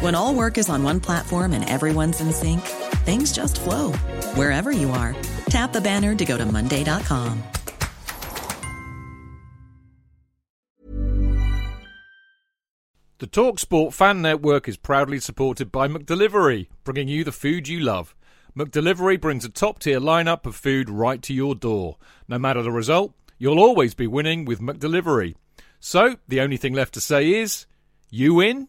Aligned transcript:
When 0.00 0.14
all 0.14 0.34
work 0.34 0.58
is 0.58 0.68
on 0.68 0.82
one 0.82 1.00
platform 1.00 1.52
and 1.52 1.66
everyone's 1.68 2.20
in 2.20 2.30
sync, 2.30 2.60
things 3.06 3.32
just 3.32 3.58
flow 3.58 3.92
wherever 4.34 4.70
you 4.70 4.90
are. 4.90 5.16
Tap 5.48 5.72
the 5.72 5.80
banner 5.80 6.14
to 6.14 6.24
go 6.24 6.36
to 6.36 6.44
Monday.com. 6.44 7.42
The 13.18 13.26
TalkSport 13.26 13.94
Fan 13.94 14.20
Network 14.20 14.68
is 14.68 14.76
proudly 14.76 15.18
supported 15.18 15.72
by 15.72 15.88
McDelivery, 15.88 16.68
bringing 16.84 17.08
you 17.08 17.24
the 17.24 17.32
food 17.32 17.66
you 17.66 17.80
love. 17.80 18.14
McDelivery 18.54 19.18
brings 19.18 19.46
a 19.46 19.48
top 19.48 19.78
tier 19.78 19.98
lineup 19.98 20.44
of 20.44 20.54
food 20.54 20.90
right 20.90 21.22
to 21.22 21.32
your 21.32 21.54
door. 21.54 21.96
No 22.28 22.38
matter 22.38 22.62
the 22.62 22.70
result, 22.70 23.14
you'll 23.38 23.58
always 23.58 23.94
be 23.94 24.06
winning 24.06 24.44
with 24.44 24.60
McDelivery. 24.60 25.36
So, 25.80 26.16
the 26.28 26.42
only 26.42 26.58
thing 26.58 26.74
left 26.74 26.92
to 26.94 27.00
say 27.00 27.32
is, 27.32 27.64
you 28.10 28.34
win? 28.34 28.68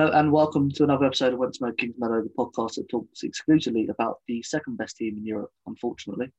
Hello 0.00 0.12
and 0.12 0.32
welcome 0.32 0.70
to 0.70 0.82
another 0.82 1.04
episode 1.04 1.34
of 1.34 1.38
When 1.38 1.52
Smoke 1.52 1.76
Kings 1.76 1.94
Meadow, 1.98 2.22
the 2.22 2.30
podcast 2.30 2.76
that 2.76 2.88
talks 2.88 3.22
exclusively 3.22 3.86
about 3.88 4.20
the 4.26 4.42
second 4.42 4.78
best 4.78 4.96
team 4.96 5.18
in 5.18 5.26
Europe, 5.26 5.52
unfortunately. 5.66 6.32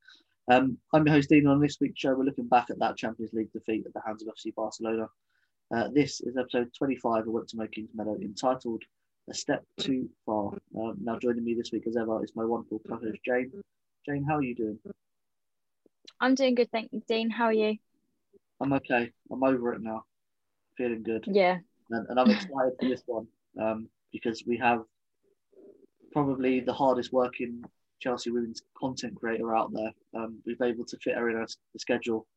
Um, 0.50 0.80
I'm 0.96 1.06
your 1.06 1.14
host, 1.14 1.30
Dean. 1.30 1.46
On 1.46 1.62
this 1.62 1.78
week's 1.80 2.00
show, 2.00 2.16
we're 2.16 2.24
looking 2.24 2.48
back 2.48 2.72
at 2.72 2.80
that 2.80 2.98
Champions 2.98 3.34
League 3.34 3.54
defeat 3.54 3.86
at 3.86 3.94
the 3.94 4.02
hands 4.04 4.24
of 4.24 4.30
FC 4.30 4.52
Barcelona. 4.56 5.08
Uh, 5.72 5.90
this 5.94 6.22
is 6.22 6.38
episode 6.38 6.72
25 6.76 7.28
of 7.28 7.34
When 7.34 7.48
Smoke 7.48 7.72
Kings 7.72 7.92
Meadow, 7.94 8.18
entitled 8.20 8.82
A 9.30 9.34
Step 9.36 9.64
Too 9.78 10.10
Far. 10.26 10.54
Um, 10.76 10.98
now, 11.00 11.20
joining 11.20 11.44
me 11.44 11.54
this 11.54 11.72
week, 11.72 11.86
as 11.86 11.96
ever, 11.96 12.24
is 12.24 12.36
my 12.36 12.44
wonderful 12.44 12.82
co 12.88 12.96
host, 12.96 13.20
Jane. 13.24 13.52
Jane, 14.08 14.26
how 14.28 14.38
are 14.38 14.44
you 14.44 14.56
doing? 14.56 14.80
I'm 16.20 16.34
doing 16.34 16.56
good, 16.56 16.72
thank 16.72 16.92
you, 16.94 17.04
Dean. 17.08 17.30
How 17.30 17.46
are 17.46 17.54
you? 17.54 17.78
I'm 18.60 18.74
okay. 18.74 19.12
I'm 19.32 19.44
over 19.44 19.74
it 19.74 19.84
now. 19.84 20.06
Feeling 20.78 21.04
good. 21.04 21.26
Yeah. 21.28 21.60
And, 21.92 22.08
and 22.10 22.20
I'm 22.20 22.32
excited 22.32 22.74
for 22.80 22.90
this 22.90 23.04
one 23.06 23.28
um, 23.60 23.88
because 24.12 24.44
we 24.46 24.58
have 24.58 24.82
probably 26.12 26.60
the 26.60 26.74
hardest 26.74 27.14
working 27.14 27.64
Chelsea 28.02 28.32
women's 28.32 28.62
content 28.78 29.16
creator 29.16 29.56
out 29.56 29.72
there. 29.74 29.92
Um, 30.16 30.40
we've 30.46 30.58
been 30.58 30.70
able 30.70 30.86
to 30.86 30.98
fit 30.98 31.16
her 31.16 31.30
in 31.30 31.38
our 31.38 31.48
the 31.74 31.80
schedule. 31.80 32.28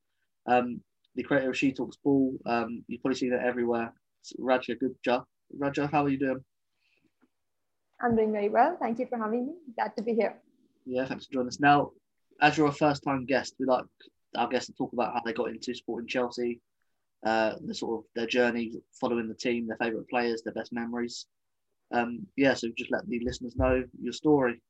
Um, 0.47 0.81
the 1.17 1.23
creator 1.23 1.51
of 1.51 1.57
She 1.57 1.73
Talks 1.73 1.97
Ball, 1.97 2.35
um, 2.47 2.85
you've 2.87 3.01
probably 3.01 3.19
seen 3.19 3.33
it 3.33 3.41
everywhere. 3.43 3.93
It's 4.21 4.33
Raja 4.39 4.75
Gupta. 4.75 5.25
Raja, 5.57 5.89
how 5.91 6.05
are 6.05 6.09
you 6.09 6.19
doing? 6.19 6.45
I'm 8.01 8.17
doing 8.17 8.33
very 8.33 8.49
well. 8.49 8.77
Thank 8.81 8.99
you 8.99 9.07
for 9.07 9.17
having 9.17 9.47
me. 9.47 9.53
Glad 9.77 9.97
to 9.97 10.03
be 10.03 10.15
here. 10.15 10.37
Yeah, 10.85 11.07
thanks 11.07 11.27
for 11.27 11.33
joining 11.33 11.49
us. 11.49 11.61
Now, 11.61 11.93
as 12.41 12.59
you're 12.59 12.67
a 12.67 12.73
first 12.73 13.03
time 13.03 13.25
guest, 13.25 13.55
we 13.59 13.67
like 13.67 13.85
our 14.37 14.49
guests 14.49 14.67
to 14.67 14.75
talk 14.75 14.93
about 14.93 15.15
how 15.15 15.21
they 15.25 15.33
got 15.33 15.51
into 15.51 15.75
supporting 15.75 16.09
Chelsea, 16.09 16.61
uh, 17.25 17.55
the 17.65 17.75
sort 17.75 18.01
of 18.01 18.05
their 18.15 18.27
journey 18.27 18.73
following 19.01 19.29
the 19.29 19.35
team, 19.35 19.67
their 19.67 19.79
favourite 19.79 20.09
players, 20.09 20.43
their 20.43 20.53
best 20.53 20.73
memories. 20.73 21.27
Um, 21.93 22.27
yeah, 22.37 22.55
so 22.55 22.69
just 22.77 22.91
let 22.91 23.07
the 23.09 23.21
listeners 23.25 23.57
know 23.57 23.85
your 24.01 24.13
story. 24.13 24.61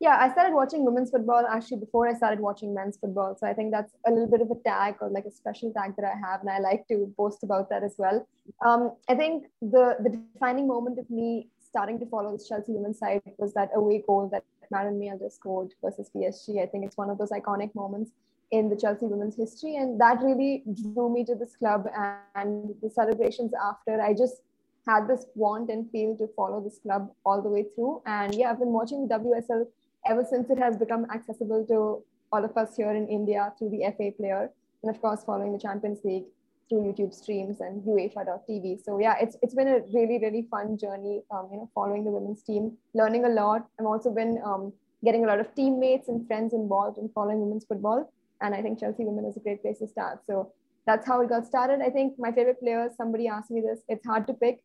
Yeah, 0.00 0.16
I 0.18 0.32
started 0.32 0.54
watching 0.54 0.82
women's 0.82 1.10
football 1.10 1.44
actually 1.46 1.76
before 1.76 2.08
I 2.08 2.14
started 2.14 2.40
watching 2.40 2.72
men's 2.72 2.96
football. 2.96 3.36
So 3.38 3.46
I 3.46 3.52
think 3.52 3.70
that's 3.70 3.92
a 4.06 4.10
little 4.10 4.28
bit 4.28 4.40
of 4.40 4.50
a 4.50 4.54
tag 4.66 4.94
or 5.02 5.10
like 5.10 5.26
a 5.26 5.30
special 5.30 5.74
tag 5.74 5.94
that 5.96 6.06
I 6.06 6.16
have, 6.26 6.40
and 6.40 6.48
I 6.48 6.58
like 6.58 6.88
to 6.88 7.12
boast 7.18 7.42
about 7.42 7.68
that 7.68 7.82
as 7.82 7.96
well. 7.98 8.26
Um, 8.64 8.92
I 9.10 9.14
think 9.14 9.44
the 9.60 9.96
the 10.02 10.08
defining 10.34 10.66
moment 10.66 10.98
of 10.98 11.10
me 11.10 11.48
starting 11.60 11.98
to 12.00 12.06
follow 12.06 12.34
the 12.34 12.42
Chelsea 12.42 12.72
women's 12.72 12.98
side 12.98 13.20
was 13.36 13.52
that 13.54 13.70
away 13.74 14.02
goal 14.06 14.30
that 14.32 14.42
Maren 14.70 14.98
Mjelde 14.98 15.30
scored 15.30 15.74
versus 15.82 16.10
PSG. 16.16 16.62
I 16.62 16.66
think 16.66 16.86
it's 16.86 16.96
one 16.96 17.10
of 17.10 17.18
those 17.18 17.30
iconic 17.30 17.74
moments 17.74 18.12
in 18.50 18.68
the 18.68 18.76
Chelsea 18.76 19.06
women's 19.06 19.36
history. 19.36 19.76
And 19.76 20.00
that 20.00 20.20
really 20.22 20.64
drew 20.74 21.12
me 21.12 21.24
to 21.24 21.34
this 21.34 21.56
club 21.56 21.86
and 22.34 22.74
the 22.82 22.90
celebrations 22.90 23.52
after. 23.62 24.00
I 24.00 24.12
just 24.12 24.42
had 24.86 25.06
this 25.08 25.26
want 25.34 25.70
and 25.70 25.90
feel 25.90 26.16
to 26.16 26.28
follow 26.34 26.60
this 26.60 26.78
club 26.78 27.10
all 27.24 27.42
the 27.42 27.48
way 27.48 27.66
through. 27.74 28.02
And 28.06 28.34
yeah, 28.34 28.50
I've 28.50 28.58
been 28.58 28.72
watching 28.72 29.08
WSL 29.08 29.66
ever 30.06 30.24
since 30.28 30.50
it 30.50 30.58
has 30.58 30.76
become 30.76 31.06
accessible 31.12 31.64
to 31.66 32.02
all 32.32 32.44
of 32.44 32.56
us 32.56 32.76
here 32.76 32.90
in 32.90 33.08
India 33.08 33.52
through 33.58 33.70
the 33.70 33.82
FA 33.96 34.10
player. 34.16 34.50
And 34.82 34.94
of 34.94 35.00
course, 35.00 35.22
following 35.24 35.52
the 35.52 35.58
Champions 35.58 36.00
League 36.04 36.24
through 36.68 36.82
YouTube 36.82 37.12
streams 37.12 37.60
and 37.60 37.82
UEFA.tv. 37.82 38.82
So 38.82 38.98
yeah, 38.98 39.16
it's 39.20 39.36
it's 39.42 39.54
been 39.54 39.68
a 39.68 39.80
really 39.92 40.18
really 40.18 40.46
fun 40.50 40.78
journey. 40.78 41.22
Um, 41.30 41.48
you 41.50 41.58
know, 41.58 41.70
following 41.74 42.04
the 42.04 42.10
women's 42.10 42.42
team, 42.42 42.76
learning 42.94 43.24
a 43.24 43.28
lot. 43.28 43.66
I've 43.78 43.86
also 43.86 44.10
been 44.10 44.40
um, 44.44 44.72
getting 45.04 45.24
a 45.24 45.26
lot 45.26 45.40
of 45.40 45.54
teammates 45.54 46.08
and 46.08 46.26
friends 46.26 46.54
involved 46.54 46.98
in 46.98 47.10
following 47.14 47.40
women's 47.40 47.64
football. 47.64 48.10
And 48.40 48.54
I 48.54 48.62
think 48.62 48.80
Chelsea 48.80 49.04
Women 49.04 49.24
is 49.24 49.36
a 49.36 49.40
great 49.40 49.62
place 49.62 49.78
to 49.78 49.88
start. 49.88 50.20
So 50.26 50.52
that's 50.86 51.06
how 51.06 51.20
it 51.20 51.28
got 51.28 51.46
started. 51.46 51.80
I 51.80 51.90
think 51.90 52.18
my 52.18 52.32
favorite 52.32 52.60
players, 52.60 52.92
somebody 52.96 53.28
asked 53.28 53.50
me 53.50 53.60
this, 53.60 53.80
it's 53.88 54.06
hard 54.06 54.26
to 54.28 54.34
pick. 54.34 54.62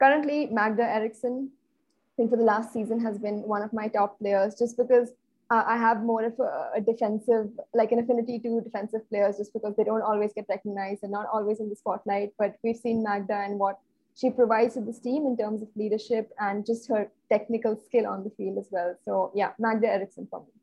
Currently, 0.00 0.46
Magda 0.46 0.82
Eriksson, 0.82 1.50
I 1.52 2.12
think 2.16 2.30
for 2.30 2.36
the 2.36 2.44
last 2.44 2.72
season, 2.72 3.00
has 3.00 3.18
been 3.18 3.42
one 3.42 3.62
of 3.62 3.72
my 3.72 3.88
top 3.88 4.18
players 4.18 4.54
just 4.58 4.76
because 4.76 5.10
uh, 5.50 5.64
I 5.66 5.76
have 5.76 6.02
more 6.02 6.24
of 6.24 6.38
a, 6.38 6.70
a, 6.76 6.80
defensive, 6.80 7.50
like 7.74 7.92
an 7.92 7.98
affinity 7.98 8.38
to 8.38 8.60
defensive 8.60 9.08
players, 9.10 9.36
just 9.36 9.52
because 9.52 9.74
they 9.76 9.84
don't 9.84 10.02
always 10.02 10.32
get 10.32 10.46
recognized 10.48 11.02
and 11.02 11.12
not 11.12 11.26
always 11.32 11.60
in 11.60 11.68
the 11.68 11.76
spotlight. 11.76 12.32
But 12.38 12.56
we've 12.62 12.76
seen 12.76 13.02
Magda 13.02 13.34
and 13.34 13.58
what 13.58 13.78
she 14.16 14.30
provides 14.30 14.74
to 14.74 14.80
this 14.80 15.00
team 15.00 15.26
in 15.26 15.36
terms 15.36 15.60
of 15.62 15.68
leadership 15.74 16.30
and 16.38 16.64
just 16.64 16.88
her 16.88 17.10
technical 17.30 17.76
skill 17.76 18.06
on 18.06 18.22
the 18.22 18.30
field 18.30 18.58
as 18.58 18.68
well. 18.70 18.94
So, 19.04 19.32
yeah, 19.34 19.52
Magda 19.58 19.88
Eriksson 19.88 20.28
for 20.30 20.40
me 20.40 20.59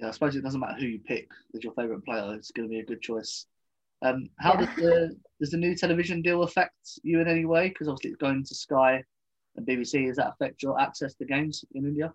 yeah, 0.00 0.08
I 0.08 0.10
suppose 0.12 0.36
it 0.36 0.42
doesn't 0.42 0.60
matter 0.60 0.78
who 0.78 0.86
you 0.86 1.00
pick 1.00 1.28
as 1.54 1.64
your 1.64 1.72
favourite 1.74 2.04
player. 2.04 2.34
It's 2.34 2.50
going 2.50 2.68
to 2.68 2.72
be 2.72 2.80
a 2.80 2.84
good 2.84 3.02
choice. 3.02 3.46
Um, 4.02 4.28
how 4.38 4.54
yeah. 4.54 4.66
does 4.66 4.76
the 4.76 5.16
does 5.40 5.50
the 5.50 5.56
new 5.56 5.74
television 5.74 6.22
deal 6.22 6.42
affect 6.44 7.00
you 7.02 7.20
in 7.20 7.28
any 7.28 7.44
way? 7.44 7.68
Because 7.68 7.88
obviously 7.88 8.10
it's 8.10 8.20
going 8.20 8.44
to 8.44 8.54
Sky 8.54 9.02
and 9.56 9.66
BBC. 9.66 10.06
Does 10.06 10.16
that 10.16 10.34
affect 10.34 10.62
your 10.62 10.80
access 10.80 11.14
to 11.14 11.24
games 11.24 11.64
in 11.74 11.84
India? 11.84 12.12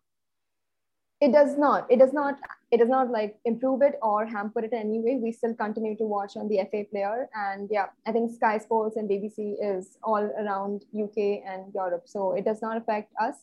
It 1.19 1.31
does 1.31 1.57
not. 1.57 1.89
It 1.89 1.99
does 1.99 2.13
not. 2.13 2.37
It 2.71 2.77
does 2.77 2.89
not 2.89 3.09
like 3.09 3.37
improve 3.45 3.81
it 3.81 3.95
or 4.01 4.25
hamper 4.25 4.59
it 4.59 4.71
in 4.71 4.79
any 4.79 4.99
way. 4.99 5.19
We 5.21 5.31
still 5.31 5.53
continue 5.53 5.95
to 5.97 6.03
watch 6.03 6.35
on 6.37 6.47
the 6.47 6.59
FA 6.71 6.85
player, 6.89 7.29
and 7.35 7.69
yeah, 7.71 7.87
I 8.05 8.11
think 8.13 8.31
Sky 8.31 8.57
Sports 8.57 8.95
and 8.95 9.09
BBC 9.09 9.55
is 9.61 9.97
all 10.03 10.23
around 10.23 10.85
UK 10.93 11.43
and 11.45 11.73
Europe, 11.73 12.03
so 12.05 12.33
it 12.33 12.45
does 12.45 12.61
not 12.61 12.77
affect 12.77 13.13
us. 13.21 13.35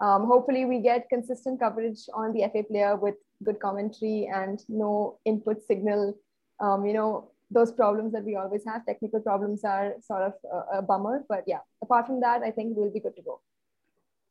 Um, 0.00 0.26
hopefully, 0.26 0.64
we 0.64 0.80
get 0.80 1.08
consistent 1.08 1.60
coverage 1.60 2.08
on 2.14 2.32
the 2.32 2.48
FA 2.52 2.62
player 2.62 2.96
with 2.96 3.16
good 3.44 3.60
commentary 3.60 4.28
and 4.32 4.62
no 4.68 5.18
input 5.24 5.62
signal. 5.66 6.14
Um, 6.60 6.84
you 6.84 6.92
know, 6.92 7.30
those 7.50 7.72
problems 7.72 8.12
that 8.12 8.24
we 8.24 8.36
always 8.36 8.64
have, 8.66 8.84
technical 8.84 9.20
problems 9.20 9.64
are 9.64 9.94
sort 10.02 10.22
of 10.22 10.32
a, 10.52 10.78
a, 10.78 10.82
bummer. 10.82 11.24
But 11.28 11.44
yeah, 11.46 11.60
apart 11.82 12.06
from 12.06 12.20
that, 12.20 12.42
I 12.42 12.50
think 12.50 12.76
we'll 12.76 12.90
be 12.90 13.00
good 13.00 13.16
to 13.16 13.22
go. 13.22 13.40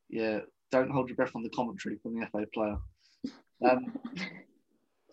Yeah, 0.09 0.39
don't 0.71 0.91
hold 0.91 1.09
your 1.09 1.15
breath 1.15 1.35
on 1.35 1.43
the 1.43 1.49
commentary 1.49 1.97
from 2.01 2.19
the 2.19 2.27
FA 2.27 2.45
player. 2.53 2.77
Um, 3.67 3.97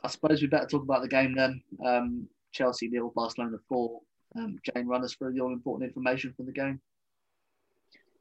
I 0.03 0.09
suppose 0.09 0.43
we 0.43 0.49
better 0.49 0.67
talk 0.67 0.83
about 0.83 1.03
the 1.03 1.09
game 1.09 1.35
then. 1.35 1.63
Um, 1.85 2.29
Chelsea 2.53 2.89
nil, 2.89 3.13
Barcelona 3.15 3.57
four. 3.69 4.01
Um, 4.37 4.59
Jane, 4.65 4.87
run 4.87 5.05
us 5.05 5.15
through 5.15 5.33
the 5.33 5.41
all 5.41 5.53
important 5.53 5.89
information 5.89 6.35
from 6.37 6.47
the 6.47 6.53
game. 6.53 6.81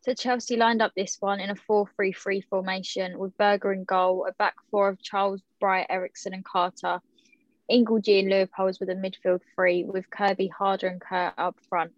So 0.04 0.14
Chelsea 0.14 0.58
lined 0.58 0.82
up 0.82 0.92
this 0.98 1.16
one 1.22 1.40
in 1.40 1.50
a 1.50 1.56
4-3-3 1.56 2.44
formation 2.50 3.18
with 3.18 3.38
Berger 3.38 3.72
in 3.72 3.86
goal, 3.86 4.26
a 4.28 4.34
back 4.34 4.56
four 4.70 4.90
of 4.90 5.02
Charles, 5.02 5.42
Bright, 5.62 5.88
Eriksson 5.90 6.34
and 6.34 6.44
Carter. 6.44 7.00
Ingle-Ji 7.70 8.20
and 8.20 8.30
Leupolz 8.30 8.82
with 8.82 8.90
a 8.90 8.96
midfield 8.96 9.40
three 9.56 9.86
with 9.86 10.10
Kirby, 10.10 10.50
Harder 10.50 10.88
and 10.88 11.00
Kerr 11.00 11.32
up 11.38 11.56
front. 11.70 11.94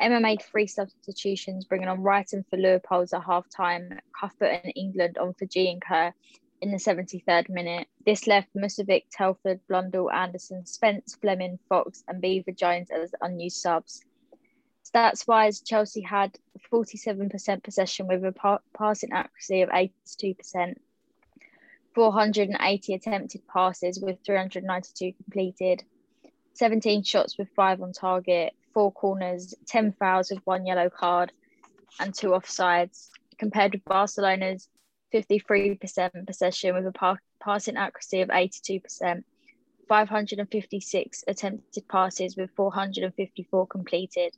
Emma 0.00 0.18
made 0.18 0.40
three 0.40 0.66
substitutions, 0.66 1.66
bringing 1.66 1.88
on 1.88 1.98
Reiten 1.98 2.42
for 2.48 2.56
Leupolz 2.56 3.12
at 3.12 3.22
half-time, 3.22 4.00
Cuthbert 4.18 4.62
and 4.64 4.72
England 4.74 5.18
on 5.18 5.34
for 5.34 5.44
Ji 5.44 5.70
and 5.70 5.82
Kerr 5.82 6.14
in 6.62 6.70
the 6.70 6.78
73rd 6.78 7.50
minute. 7.50 7.86
This 8.06 8.26
left 8.26 8.48
Musovic, 8.56 9.04
Telford, 9.12 9.60
Blundell, 9.68 10.10
Andersson, 10.10 10.64
Spence, 10.64 11.18
Fleming, 11.20 11.58
Fox 11.68 12.02
and 12.08 12.22
Beever-Jones 12.22 12.88
as 12.90 13.14
unused 13.20 13.58
subs. 13.58 14.02
Stats 14.94 15.26
wise, 15.26 15.60
Chelsea 15.60 16.02
had 16.02 16.38
47% 16.70 17.62
possession 17.62 18.06
with 18.06 18.24
a 18.24 18.32
pa- 18.32 18.58
passing 18.76 19.12
accuracy 19.12 19.62
of 19.62 19.70
82%, 19.70 20.74
480 21.94 22.94
attempted 22.94 23.46
passes 23.48 24.00
with 24.00 24.18
392 24.24 25.12
completed, 25.12 25.84
17 26.54 27.02
shots 27.04 27.38
with 27.38 27.48
five 27.56 27.80
on 27.80 27.92
target, 27.92 28.52
four 28.74 28.92
corners, 28.92 29.54
10 29.66 29.92
fouls 29.92 30.30
with 30.30 30.40
one 30.44 30.66
yellow 30.66 30.90
card, 30.90 31.32
and 31.98 32.14
two 32.14 32.28
offsides, 32.28 33.08
compared 33.38 33.72
with 33.72 33.84
Barcelona's 33.84 34.68
53% 35.14 36.26
possession 36.26 36.74
with 36.74 36.86
a 36.86 36.92
pa- 36.92 37.16
passing 37.40 37.76
accuracy 37.76 38.20
of 38.20 38.28
82%, 38.28 39.24
556 39.88 41.24
attempted 41.26 41.88
passes 41.88 42.36
with 42.36 42.50
454 42.56 43.66
completed, 43.66 44.36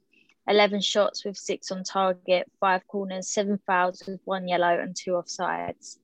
11 0.48 0.80
shots 0.80 1.24
with 1.24 1.36
six 1.36 1.70
on 1.70 1.84
target, 1.84 2.50
five 2.60 2.86
corners, 2.86 3.28
seven 3.28 3.58
fouls 3.66 4.02
with 4.06 4.20
one 4.24 4.46
yellow 4.46 4.78
and 4.80 4.94
two 4.94 5.12
offsides. 5.12 5.98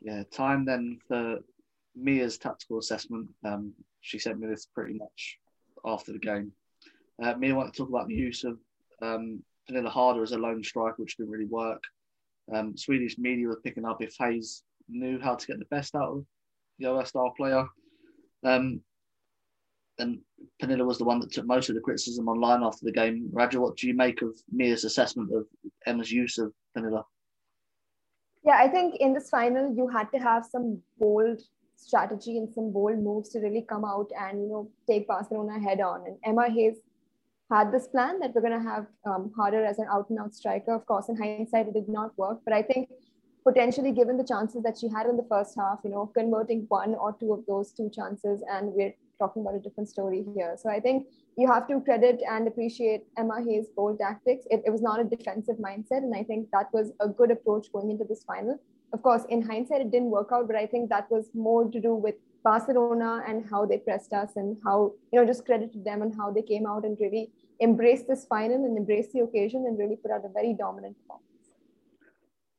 Yeah, 0.00 0.22
time 0.32 0.64
then 0.64 0.98
for 1.06 1.38
Mia's 1.94 2.38
tactical 2.38 2.78
assessment. 2.78 3.28
Um, 3.44 3.72
she 4.00 4.18
sent 4.18 4.40
me 4.40 4.48
this 4.48 4.66
pretty 4.66 4.94
much 4.94 5.38
after 5.84 6.12
the 6.12 6.18
game. 6.18 6.52
Uh, 7.22 7.34
Mia 7.34 7.54
wanted 7.54 7.74
to 7.74 7.78
talk 7.78 7.88
about 7.88 8.08
the 8.08 8.14
use 8.14 8.44
of 8.44 8.58
um, 9.02 9.42
Pernille 9.68 9.88
Harder 9.88 10.22
as 10.22 10.32
a 10.32 10.38
lone 10.38 10.64
striker, 10.64 10.96
which 10.96 11.16
didn't 11.16 11.30
really 11.30 11.46
work. 11.46 11.82
Um, 12.52 12.76
Swedish 12.76 13.18
media 13.18 13.46
were 13.46 13.60
picking 13.62 13.84
up 13.84 14.02
if 14.02 14.16
Hayes 14.18 14.62
knew 14.88 15.20
how 15.20 15.34
to 15.34 15.46
get 15.46 15.58
the 15.58 15.64
best 15.66 15.94
out 15.94 16.08
of 16.08 16.26
the 16.78 16.86
OSR 16.86 17.36
player. 17.36 17.66
Um, 18.44 18.80
and 20.02 20.18
Pernille 20.60 20.86
was 20.86 20.98
the 20.98 21.04
one 21.04 21.20
that 21.20 21.32
took 21.32 21.46
most 21.46 21.68
of 21.68 21.74
the 21.74 21.80
criticism 21.80 22.28
online 22.28 22.62
after 22.62 22.84
the 22.84 22.92
game. 22.92 23.28
Raja, 23.32 23.60
what 23.60 23.76
do 23.76 23.86
you 23.86 23.94
make 23.94 24.20
of 24.22 24.36
Mia's 24.50 24.84
assessment 24.84 25.30
of 25.34 25.46
Emma's 25.86 26.10
use 26.10 26.38
of 26.38 26.52
Pernille? 26.76 27.04
Yeah, 28.44 28.58
I 28.58 28.68
think 28.68 28.96
in 28.96 29.12
this 29.14 29.30
final, 29.30 29.74
you 29.74 29.86
had 29.86 30.10
to 30.12 30.18
have 30.18 30.44
some 30.44 30.82
bold 30.98 31.40
strategy 31.76 32.38
and 32.38 32.52
some 32.52 32.72
bold 32.72 32.98
moves 32.98 33.28
to 33.30 33.40
really 33.40 33.64
come 33.68 33.84
out 33.84 34.10
and 34.20 34.40
you 34.42 34.48
know 34.48 34.70
take 34.88 35.06
Barcelona 35.06 35.60
head 35.60 35.80
on. 35.80 36.04
And 36.06 36.16
Emma 36.24 36.50
Hayes 36.50 36.78
had 37.50 37.72
this 37.72 37.86
plan 37.86 38.18
that 38.20 38.34
we're 38.34 38.40
going 38.40 38.60
to 38.60 38.68
have 38.68 38.86
um, 39.04 39.32
Harder 39.36 39.64
as 39.64 39.78
an 39.78 39.86
out 39.90 40.10
and 40.10 40.18
out 40.18 40.34
striker. 40.34 40.74
Of 40.74 40.86
course, 40.86 41.08
in 41.08 41.16
hindsight, 41.16 41.68
it 41.68 41.74
did 41.74 41.88
not 41.88 42.16
work, 42.18 42.38
but 42.44 42.54
I 42.54 42.62
think 42.62 42.88
potentially 43.44 43.92
given 43.92 44.16
the 44.16 44.24
chances 44.24 44.62
that 44.62 44.78
she 44.78 44.88
had 44.88 45.06
in 45.06 45.16
the 45.16 45.26
first 45.28 45.56
half, 45.58 45.80
you 45.84 45.90
know, 45.90 46.06
converting 46.06 46.64
one 46.68 46.94
or 46.94 47.14
two 47.18 47.32
of 47.32 47.44
those 47.46 47.72
two 47.72 47.90
chances, 47.90 48.42
and 48.50 48.72
we're 48.72 48.94
talking 49.18 49.42
about 49.42 49.54
a 49.54 49.60
different 49.60 49.88
story 49.88 50.24
here. 50.34 50.56
So 50.56 50.68
I 50.70 50.80
think 50.80 51.06
you 51.36 51.50
have 51.50 51.66
to 51.68 51.80
credit 51.80 52.20
and 52.28 52.46
appreciate 52.46 53.02
Emma 53.16 53.42
Hayes' 53.42 53.68
bold 53.74 53.98
tactics. 53.98 54.44
It, 54.50 54.62
it 54.66 54.70
was 54.70 54.82
not 54.82 55.00
a 55.00 55.04
defensive 55.04 55.56
mindset, 55.56 55.98
and 55.98 56.14
I 56.14 56.22
think 56.22 56.48
that 56.52 56.72
was 56.72 56.92
a 57.00 57.08
good 57.08 57.30
approach 57.30 57.72
going 57.72 57.90
into 57.90 58.04
this 58.04 58.24
final. 58.24 58.58
Of 58.92 59.02
course, 59.02 59.24
in 59.30 59.40
hindsight, 59.40 59.80
it 59.80 59.90
didn't 59.90 60.10
work 60.10 60.28
out, 60.32 60.46
but 60.46 60.56
I 60.56 60.66
think 60.66 60.90
that 60.90 61.10
was 61.10 61.30
more 61.34 61.70
to 61.70 61.80
do 61.80 61.94
with 61.94 62.16
Barcelona 62.44 63.22
and 63.26 63.48
how 63.48 63.64
they 63.64 63.78
pressed 63.78 64.12
us 64.12 64.32
and 64.36 64.56
how, 64.64 64.92
you 65.12 65.18
know, 65.18 65.26
just 65.26 65.46
credit 65.46 65.72
to 65.72 65.78
them 65.78 66.02
and 66.02 66.14
how 66.14 66.30
they 66.30 66.42
came 66.42 66.66
out 66.66 66.84
and 66.84 66.98
really 67.00 67.30
embraced 67.60 68.08
this 68.08 68.26
final 68.26 68.64
and 68.64 68.76
embraced 68.76 69.12
the 69.12 69.20
occasion 69.20 69.64
and 69.66 69.78
really 69.78 69.96
put 69.96 70.10
out 70.10 70.24
a 70.24 70.28
very 70.28 70.52
dominant 70.52 70.96
performance. 70.98 71.26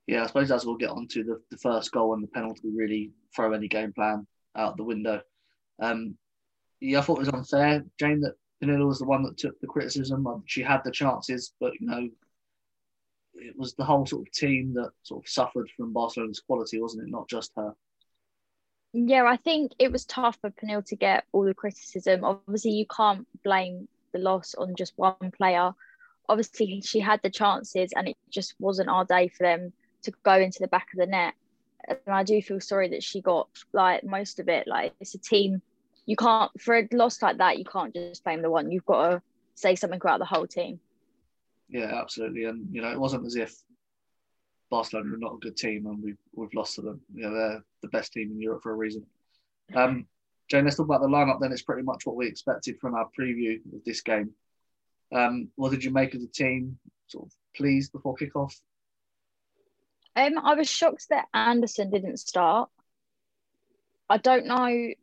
Yeah, 0.08 0.24
I 0.24 0.28
suppose 0.28 0.52
as 0.52 0.66
we'll 0.66 0.78
get 0.78 0.90
on 0.90 1.08
to 1.10 1.24
the, 1.24 1.42
the 1.52 1.58
first 1.58 1.92
goal 1.92 2.14
and 2.14 2.24
the 2.24 2.28
penalty 2.28 2.70
really 2.76 3.12
throw 3.36 3.54
any 3.54 3.68
game 3.68 3.94
plan 3.94 4.26
out 4.56 4.78
the 4.78 4.84
window. 4.84 5.22
Um, 5.82 6.18
yeah, 6.80 7.00
I 7.00 7.02
thought 7.02 7.18
it 7.18 7.26
was 7.26 7.30
unfair, 7.30 7.84
Jane, 8.00 8.22
that 8.22 8.36
Pernille 8.62 8.88
was 8.88 9.00
the 9.00 9.06
one 9.06 9.24
that 9.24 9.38
took 9.38 9.60
the 9.60 9.68
criticism. 9.68 10.26
Um, 10.28 10.44
she 10.46 10.62
had 10.62 10.82
the 10.84 10.92
chances, 10.92 11.54
but 11.60 11.74
you 11.80 11.88
know, 11.88 12.10
it 13.36 13.58
was 13.58 13.74
the 13.74 13.84
whole 13.84 14.06
sort 14.06 14.28
of 14.28 14.34
team 14.34 14.74
that 14.76 14.92
sort 15.04 15.24
of 15.24 15.30
suffered 15.30 15.70
from 15.76 15.94
Barcelona's 15.94 16.42
quality, 16.46 16.80
wasn't 16.82 17.08
it? 17.08 17.12
Not 17.12 17.28
just 17.30 17.52
her. 17.56 17.74
Yeah, 18.94 19.26
I 19.26 19.38
think 19.38 19.72
it 19.80 19.92
was 19.92 20.06
tough 20.06 20.38
for 20.40 20.52
Pernille 20.52 20.86
to 20.86 20.96
get 20.96 21.26
all 21.32 21.44
the 21.44 21.56
criticism. 21.56 22.24
Obviously, 22.24 22.72
you 22.72 22.86
can't 22.86 23.28
blame 23.44 23.88
the 24.12 24.20
loss 24.20 24.54
on 24.56 24.76
just 24.76 24.94
one 24.98 25.32
player. 25.36 25.72
Obviously, 26.30 26.82
she 26.82 27.00
had 27.00 27.20
the 27.24 27.32
chances, 27.32 27.92
and 27.96 28.08
it 28.08 28.18
just 28.30 28.54
wasn't 28.60 28.90
our 28.90 29.04
day 29.04 29.30
for 29.30 29.44
them 29.44 29.74
to 30.04 30.14
go 30.24 30.34
into 30.34 30.60
the 30.60 30.68
back 30.68 30.88
of 30.94 31.00
the 31.00 31.08
net. 31.08 31.34
And 31.88 31.98
I 32.08 32.24
do 32.24 32.42
feel 32.42 32.62
sorry 32.62 32.90
that 32.90 33.04
she 33.04 33.22
got 33.22 33.50
like 33.74 34.04
most 34.04 34.40
of 34.40 34.48
it. 34.48 34.68
Like 34.68 34.94
it's 35.00 35.16
a 35.16 35.20
team, 35.20 35.62
you 36.06 36.16
can't 36.16 36.52
for 36.60 36.78
a 36.78 36.88
loss 36.92 37.22
like 37.22 37.38
that, 37.38 37.58
you 37.58 37.66
can't 37.66 37.94
just 37.94 38.24
blame 38.24 38.42
the 38.42 38.50
one. 38.50 38.72
You've 38.72 38.86
got 38.86 39.10
to 39.10 39.22
say 39.56 39.76
something 39.76 40.00
about 40.02 40.20
the 40.20 40.26
whole 40.26 40.48
team. 40.48 40.80
Yeah, 41.70 42.00
absolutely. 42.02 42.46
And 42.46 42.68
you 42.74 42.82
know, 42.82 42.92
it 42.92 43.00
wasn't 43.00 43.26
as 43.26 43.36
if 43.36 43.56
Barcelona 44.70 45.14
are 45.14 45.18
not 45.18 45.36
a 45.36 45.40
good 45.40 45.56
team 45.56 45.86
and 45.86 46.02
we've 46.04 46.18
we've 46.36 46.54
lost 46.54 46.76
to 46.76 46.82
them. 46.82 47.02
You 47.14 47.24
know, 47.24 47.34
they're 47.34 47.64
the 47.82 47.88
best 47.90 48.14
team 48.14 48.32
in 48.32 48.42
Europe 48.42 48.64
for 48.64 48.72
a 48.72 48.76
reason. 48.76 49.06
Um, 49.76 50.08
Jane, 50.50 50.66
let's 50.66 50.78
talk 50.78 50.88
about 50.88 51.02
the 51.02 51.08
lineup. 51.08 51.40
Then 51.40 51.52
it's 51.52 51.62
pretty 51.62 51.84
much 51.84 52.06
what 52.06 52.16
we 52.16 52.28
expected 52.28 52.80
from 52.80 52.96
our 52.96 53.10
preview 53.18 53.56
of 53.74 53.84
this 53.86 54.02
game. 54.02 54.32
Um, 55.14 55.50
what 55.56 55.72
did 55.72 55.84
you 55.84 55.92
make 55.92 56.14
of 56.16 56.22
the 56.22 56.28
team? 56.28 56.78
Sort 57.08 57.26
of 57.26 57.32
pleased 57.56 57.92
before 57.92 58.16
kickoff. 58.16 58.54
Um, 60.16 60.38
I 60.38 60.56
was 60.56 60.70
shocked 60.70 61.08
that 61.10 61.28
Andersson 61.34 61.90
didn't 61.90 62.18
start. 62.18 62.70
I 64.10 64.18
don't 64.18 64.46
know. 64.46 64.94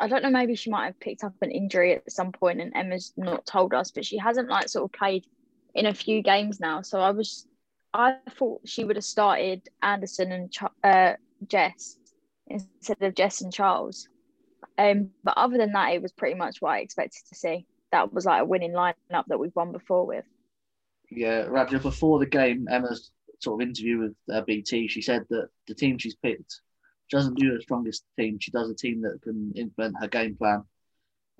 I 0.00 0.08
don't 0.08 0.22
know. 0.22 0.30
Maybe 0.30 0.54
she 0.54 0.70
might 0.70 0.86
have 0.86 1.00
picked 1.00 1.24
up 1.24 1.34
an 1.42 1.50
injury 1.50 1.94
at 1.94 2.10
some 2.10 2.32
point, 2.32 2.60
and 2.60 2.74
Emma's 2.74 3.12
not 3.16 3.46
told 3.46 3.74
us. 3.74 3.90
But 3.90 4.04
she 4.04 4.18
hasn't 4.18 4.48
like 4.48 4.68
sort 4.68 4.84
of 4.84 4.92
played 4.92 5.26
in 5.74 5.86
a 5.86 5.94
few 5.94 6.22
games 6.22 6.60
now. 6.60 6.82
So 6.82 7.00
I 7.00 7.10
was, 7.10 7.46
I 7.92 8.16
thought 8.30 8.60
she 8.64 8.84
would 8.84 8.96
have 8.96 9.04
started 9.04 9.68
Andersson 9.82 10.32
and 10.32 10.54
uh, 10.84 11.14
Jess 11.46 11.96
instead 12.46 13.02
of 13.02 13.14
Jess 13.14 13.40
and 13.40 13.52
Charles. 13.52 14.08
Um, 14.76 15.10
but 15.24 15.36
other 15.36 15.58
than 15.58 15.72
that, 15.72 15.92
it 15.92 16.02
was 16.02 16.12
pretty 16.12 16.34
much 16.36 16.60
what 16.60 16.72
I 16.72 16.78
expected 16.78 17.22
to 17.28 17.34
see. 17.34 17.66
That 17.90 18.12
was 18.12 18.26
like 18.26 18.42
a 18.42 18.44
winning 18.44 18.72
lineup 18.72 19.24
that 19.26 19.38
we've 19.38 19.54
won 19.56 19.72
before 19.72 20.06
with. 20.06 20.24
Yeah, 21.10 21.44
Raja, 21.48 21.78
before 21.78 22.18
the 22.18 22.26
game, 22.26 22.68
Emma's 22.70 23.10
sort 23.40 23.60
of 23.60 23.68
interview 23.68 23.98
with 23.98 24.14
uh, 24.32 24.42
BT, 24.42 24.88
she 24.88 25.00
said 25.00 25.24
that 25.30 25.48
the 25.66 25.74
team 25.74 25.98
she's 25.98 26.14
picked 26.14 26.60
she 27.08 27.16
doesn't 27.16 27.38
do 27.38 27.54
the 27.54 27.62
strongest 27.62 28.04
team. 28.18 28.38
She 28.38 28.50
does 28.50 28.70
a 28.70 28.74
team 28.74 29.00
that 29.02 29.20
can 29.22 29.52
implement 29.56 29.96
her 30.00 30.08
game 30.08 30.36
plan. 30.36 30.62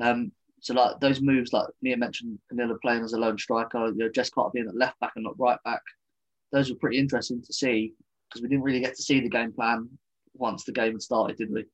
Um, 0.00 0.32
so 0.60 0.74
like 0.74 0.98
those 1.00 1.20
moves, 1.20 1.52
like 1.52 1.66
Mia 1.82 1.96
mentioned, 1.96 2.38
Pernille 2.50 2.80
playing 2.80 3.04
as 3.04 3.12
a 3.12 3.18
lone 3.18 3.38
striker, 3.38 3.88
you 3.88 3.94
know, 3.94 4.08
Jess 4.08 4.30
Carter 4.30 4.50
being 4.54 4.68
at 4.68 4.76
left 4.76 4.98
back 5.00 5.12
and 5.14 5.24
not 5.24 5.38
right 5.38 5.58
back. 5.64 5.82
Those 6.52 6.70
were 6.70 6.76
pretty 6.76 6.98
interesting 6.98 7.42
to 7.42 7.52
see 7.52 7.92
because 8.28 8.42
we 8.42 8.48
didn't 8.48 8.64
really 8.64 8.80
get 8.80 8.96
to 8.96 9.02
see 9.02 9.20
the 9.20 9.28
game 9.28 9.52
plan 9.52 9.88
once 10.34 10.64
the 10.64 10.72
game 10.72 10.92
had 10.92 11.02
started, 11.02 11.36
did 11.36 11.52
we? 11.52 11.64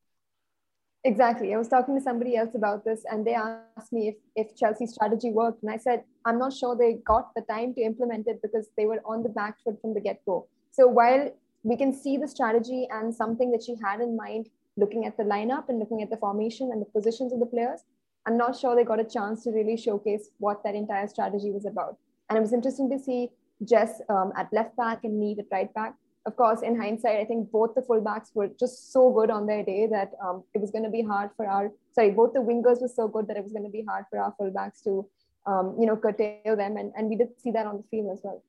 Exactly. 1.04 1.54
I 1.54 1.58
was 1.58 1.68
talking 1.68 1.94
to 1.96 2.00
somebody 2.00 2.34
else 2.34 2.54
about 2.54 2.84
this, 2.84 3.02
and 3.10 3.26
they 3.26 3.34
asked 3.34 3.92
me 3.92 4.08
if, 4.08 4.14
if 4.34 4.56
Chelsea's 4.56 4.94
strategy 4.94 5.30
worked. 5.30 5.62
And 5.62 5.70
I 5.70 5.76
said, 5.76 6.02
I'm 6.24 6.38
not 6.38 6.52
sure 6.54 6.74
they 6.74 6.94
got 7.06 7.34
the 7.36 7.42
time 7.42 7.74
to 7.74 7.82
implement 7.82 8.26
it 8.26 8.40
because 8.40 8.68
they 8.76 8.86
were 8.86 9.02
on 9.04 9.22
the 9.22 9.28
back 9.28 9.58
foot 9.62 9.78
from 9.82 9.92
the 9.92 10.00
get 10.00 10.24
go. 10.24 10.48
So 10.72 10.88
while 10.88 11.30
we 11.64 11.76
can 11.76 11.92
see 11.92 12.16
the 12.16 12.28
strategy 12.28 12.86
and 12.90 13.12
something 13.12 13.50
that 13.50 13.64
she 13.64 13.74
had 13.82 14.00
in 14.00 14.16
mind 14.16 14.48
looking 14.76 15.06
at 15.06 15.16
the 15.16 15.24
lineup 15.24 15.68
and 15.68 15.78
looking 15.78 16.02
at 16.02 16.10
the 16.10 16.16
formation 16.16 16.70
and 16.72 16.80
the 16.80 16.86
positions 16.86 17.32
of 17.32 17.40
the 17.40 17.46
players, 17.46 17.80
I'm 18.26 18.36
not 18.36 18.56
sure 18.56 18.76
they 18.76 18.84
got 18.84 19.00
a 19.00 19.04
chance 19.04 19.44
to 19.44 19.50
really 19.50 19.76
showcase 19.76 20.30
what 20.38 20.62
that 20.64 20.74
entire 20.76 21.08
strategy 21.08 21.50
was 21.50 21.66
about. 21.66 21.98
And 22.30 22.38
it 22.38 22.40
was 22.40 22.52
interesting 22.52 22.88
to 22.90 22.98
see 22.98 23.30
Jess 23.64 24.00
um, 24.08 24.32
at 24.36 24.52
left 24.52 24.76
back 24.76 25.04
and 25.04 25.18
Neat 25.18 25.40
at 25.40 25.46
right 25.50 25.74
back 25.74 25.94
of 26.26 26.36
course, 26.36 26.62
in 26.62 26.80
hindsight, 26.80 27.18
I 27.18 27.24
think 27.24 27.50
both 27.50 27.74
the 27.74 27.82
fullbacks 27.82 28.34
were 28.34 28.48
just 28.58 28.92
so 28.92 29.12
good 29.12 29.30
on 29.30 29.46
their 29.46 29.62
day 29.62 29.86
that 29.90 30.12
um, 30.24 30.42
it 30.54 30.60
was 30.60 30.70
going 30.70 30.84
to 30.84 30.90
be 30.90 31.02
hard 31.02 31.30
for 31.36 31.46
our 31.46 31.70
sorry, 31.92 32.10
both 32.10 32.32
the 32.32 32.40
wingers 32.40 32.80
were 32.80 32.88
so 32.88 33.08
good 33.08 33.28
that 33.28 33.36
it 33.36 33.42
was 33.42 33.52
going 33.52 33.64
to 33.64 33.70
be 33.70 33.84
hard 33.86 34.06
for 34.10 34.18
our 34.18 34.34
fullbacks 34.40 34.82
to 34.84 35.06
um, 35.46 35.76
you 35.78 35.86
know 35.86 35.96
curtail 35.96 36.56
them, 36.56 36.76
and 36.78 36.92
and 36.96 37.10
we 37.10 37.16
did 37.16 37.28
see 37.42 37.50
that 37.50 37.66
on 37.66 37.76
the 37.76 37.84
field 37.90 38.10
as 38.12 38.20
well. 38.22 38.42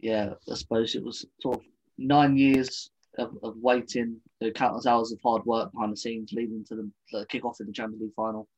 Yeah, 0.00 0.34
I 0.50 0.54
suppose 0.54 0.94
it 0.94 1.04
was 1.04 1.26
sort 1.40 1.58
of 1.58 1.62
nine 2.06 2.36
years 2.36 2.90
of, 3.18 3.36
of 3.42 3.54
waiting, 3.58 4.20
the 4.40 4.50
countless 4.50 4.86
hours 4.86 5.12
of 5.12 5.20
hard 5.22 5.44
work 5.44 5.72
behind 5.72 5.92
the 5.92 5.96
scenes, 5.96 6.32
leading 6.32 6.64
to 6.68 6.74
the, 6.74 6.90
the 7.12 7.26
kick-off 7.26 7.60
in 7.60 7.66
the 7.66 7.72
Champions 7.72 8.02
League 8.02 8.14
final. 8.14 8.48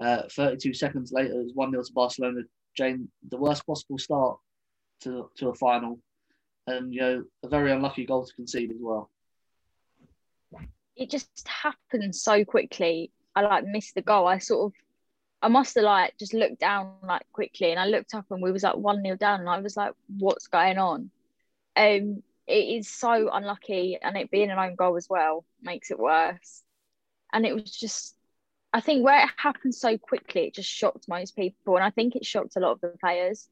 Uh, 0.00 0.22
32 0.30 0.74
seconds 0.74 1.12
later, 1.12 1.32
it 1.32 1.44
was 1.44 1.54
1 1.54 1.70
0 1.70 1.82
to 1.82 1.92
Barcelona. 1.92 2.40
Jane, 2.76 3.08
the 3.28 3.36
worst 3.36 3.66
possible 3.66 3.98
start 3.98 4.38
to 5.02 5.28
to 5.36 5.48
a 5.48 5.54
final, 5.54 5.98
and 6.66 6.94
you 6.94 7.00
know 7.00 7.24
a 7.42 7.48
very 7.48 7.72
unlucky 7.72 8.06
goal 8.06 8.24
to 8.24 8.34
concede 8.34 8.70
as 8.70 8.78
well. 8.80 9.10
It 10.94 11.10
just 11.10 11.46
happened 11.48 12.14
so 12.14 12.44
quickly. 12.44 13.10
I 13.34 13.42
like 13.42 13.64
missed 13.64 13.94
the 13.94 14.02
goal. 14.02 14.26
I 14.26 14.38
sort 14.38 14.66
of, 14.66 14.72
I 15.42 15.48
must 15.48 15.74
have 15.74 15.84
like 15.84 16.14
just 16.18 16.34
looked 16.34 16.60
down 16.60 16.92
like 17.02 17.22
quickly, 17.32 17.72
and 17.72 17.80
I 17.80 17.86
looked 17.86 18.14
up 18.14 18.26
and 18.30 18.40
we 18.40 18.52
was 18.52 18.62
like 18.62 18.76
one 18.76 19.02
0 19.02 19.16
down, 19.16 19.40
and 19.40 19.48
I 19.48 19.58
was 19.58 19.76
like, 19.76 19.92
what's 20.18 20.46
going 20.46 20.78
on? 20.78 21.10
Um, 21.74 22.22
it 22.48 22.78
is 22.78 22.88
so 22.88 23.30
unlucky, 23.30 23.98
and 24.00 24.16
it 24.16 24.30
being 24.30 24.50
an 24.50 24.58
own 24.58 24.74
goal 24.74 24.96
as 24.96 25.06
well 25.08 25.44
makes 25.62 25.90
it 25.90 25.98
worse. 25.98 26.62
And 27.32 27.44
it 27.44 27.54
was 27.54 27.70
just, 27.70 28.16
I 28.72 28.80
think 28.80 29.04
where 29.04 29.22
it 29.24 29.30
happened 29.36 29.74
so 29.74 29.98
quickly, 29.98 30.46
it 30.46 30.54
just 30.54 30.70
shocked 30.70 31.08
most 31.08 31.36
people, 31.36 31.76
and 31.76 31.84
I 31.84 31.90
think 31.90 32.16
it 32.16 32.24
shocked 32.24 32.56
a 32.56 32.60
lot 32.60 32.72
of 32.72 32.80
the 32.80 32.94
players. 33.00 33.48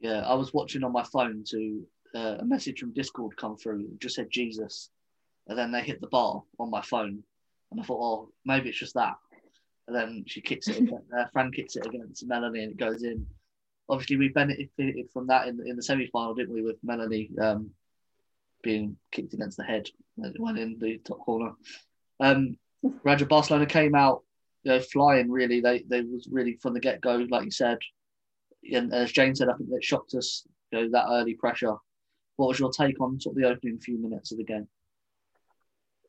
Yeah, 0.00 0.22
I 0.26 0.34
was 0.34 0.52
watching 0.52 0.82
on 0.82 0.92
my 0.92 1.04
phone 1.04 1.44
to 1.50 1.86
uh, 2.16 2.36
a 2.40 2.44
message 2.44 2.80
from 2.80 2.92
Discord 2.92 3.36
come 3.36 3.56
through. 3.56 3.82
It 3.92 4.00
just 4.00 4.16
said 4.16 4.28
Jesus, 4.28 4.90
and 5.46 5.56
then 5.56 5.70
they 5.70 5.82
hit 5.82 6.00
the 6.00 6.08
bar 6.08 6.42
on 6.58 6.68
my 6.68 6.82
phone, 6.82 7.22
and 7.70 7.80
I 7.80 7.84
thought, 7.84 8.02
oh, 8.02 8.32
maybe 8.44 8.70
it's 8.70 8.78
just 8.78 8.94
that. 8.94 9.14
And 9.86 9.96
then 9.96 10.24
she 10.26 10.40
kicks 10.40 10.66
it. 10.66 10.78
Again, 10.78 11.02
uh, 11.16 11.26
Fran 11.32 11.52
kicks 11.52 11.76
it 11.76 11.86
against 11.86 12.26
Melanie, 12.26 12.64
and 12.64 12.72
it 12.72 12.76
goes 12.78 13.04
in 13.04 13.24
obviously 13.92 14.16
we 14.16 14.28
benefited 14.28 15.10
from 15.12 15.26
that 15.26 15.46
in, 15.46 15.60
in 15.66 15.76
the 15.76 15.82
semi 15.82 16.06
final, 16.06 16.34
didn't 16.34 16.54
we, 16.54 16.62
with 16.62 16.76
Melanie 16.82 17.30
um, 17.40 17.70
being 18.62 18.96
kicked 19.12 19.34
against 19.34 19.58
the 19.58 19.64
head 19.64 19.88
when 20.16 20.56
in 20.56 20.78
the 20.78 20.98
top 20.98 21.20
corner. 21.20 21.52
Um, 22.18 22.56
Raja 23.04 23.26
Barcelona 23.26 23.66
came 23.66 23.94
out, 23.94 24.22
you 24.64 24.72
know, 24.72 24.80
flying. 24.80 25.30
Really, 25.30 25.60
they 25.60 25.84
they 25.88 26.00
was 26.00 26.26
really 26.30 26.58
from 26.62 26.72
the 26.72 26.80
get 26.80 27.02
go, 27.02 27.26
like 27.30 27.44
you 27.44 27.50
said, 27.50 27.78
and 28.72 28.92
as 28.94 29.12
Jane 29.12 29.36
said, 29.36 29.48
I 29.48 29.54
think 29.54 29.70
that 29.70 29.84
shocked 29.84 30.14
us. 30.14 30.44
You 30.70 30.80
know, 30.80 30.90
that 30.92 31.06
early 31.10 31.34
pressure. 31.34 31.76
What 32.36 32.48
was 32.48 32.58
your 32.58 32.72
take 32.72 32.98
on 32.98 33.20
sort 33.20 33.36
of 33.36 33.42
the 33.42 33.48
opening 33.48 33.78
few 33.78 33.98
minutes 33.98 34.32
of 34.32 34.38
the 34.38 34.44
game? 34.44 34.66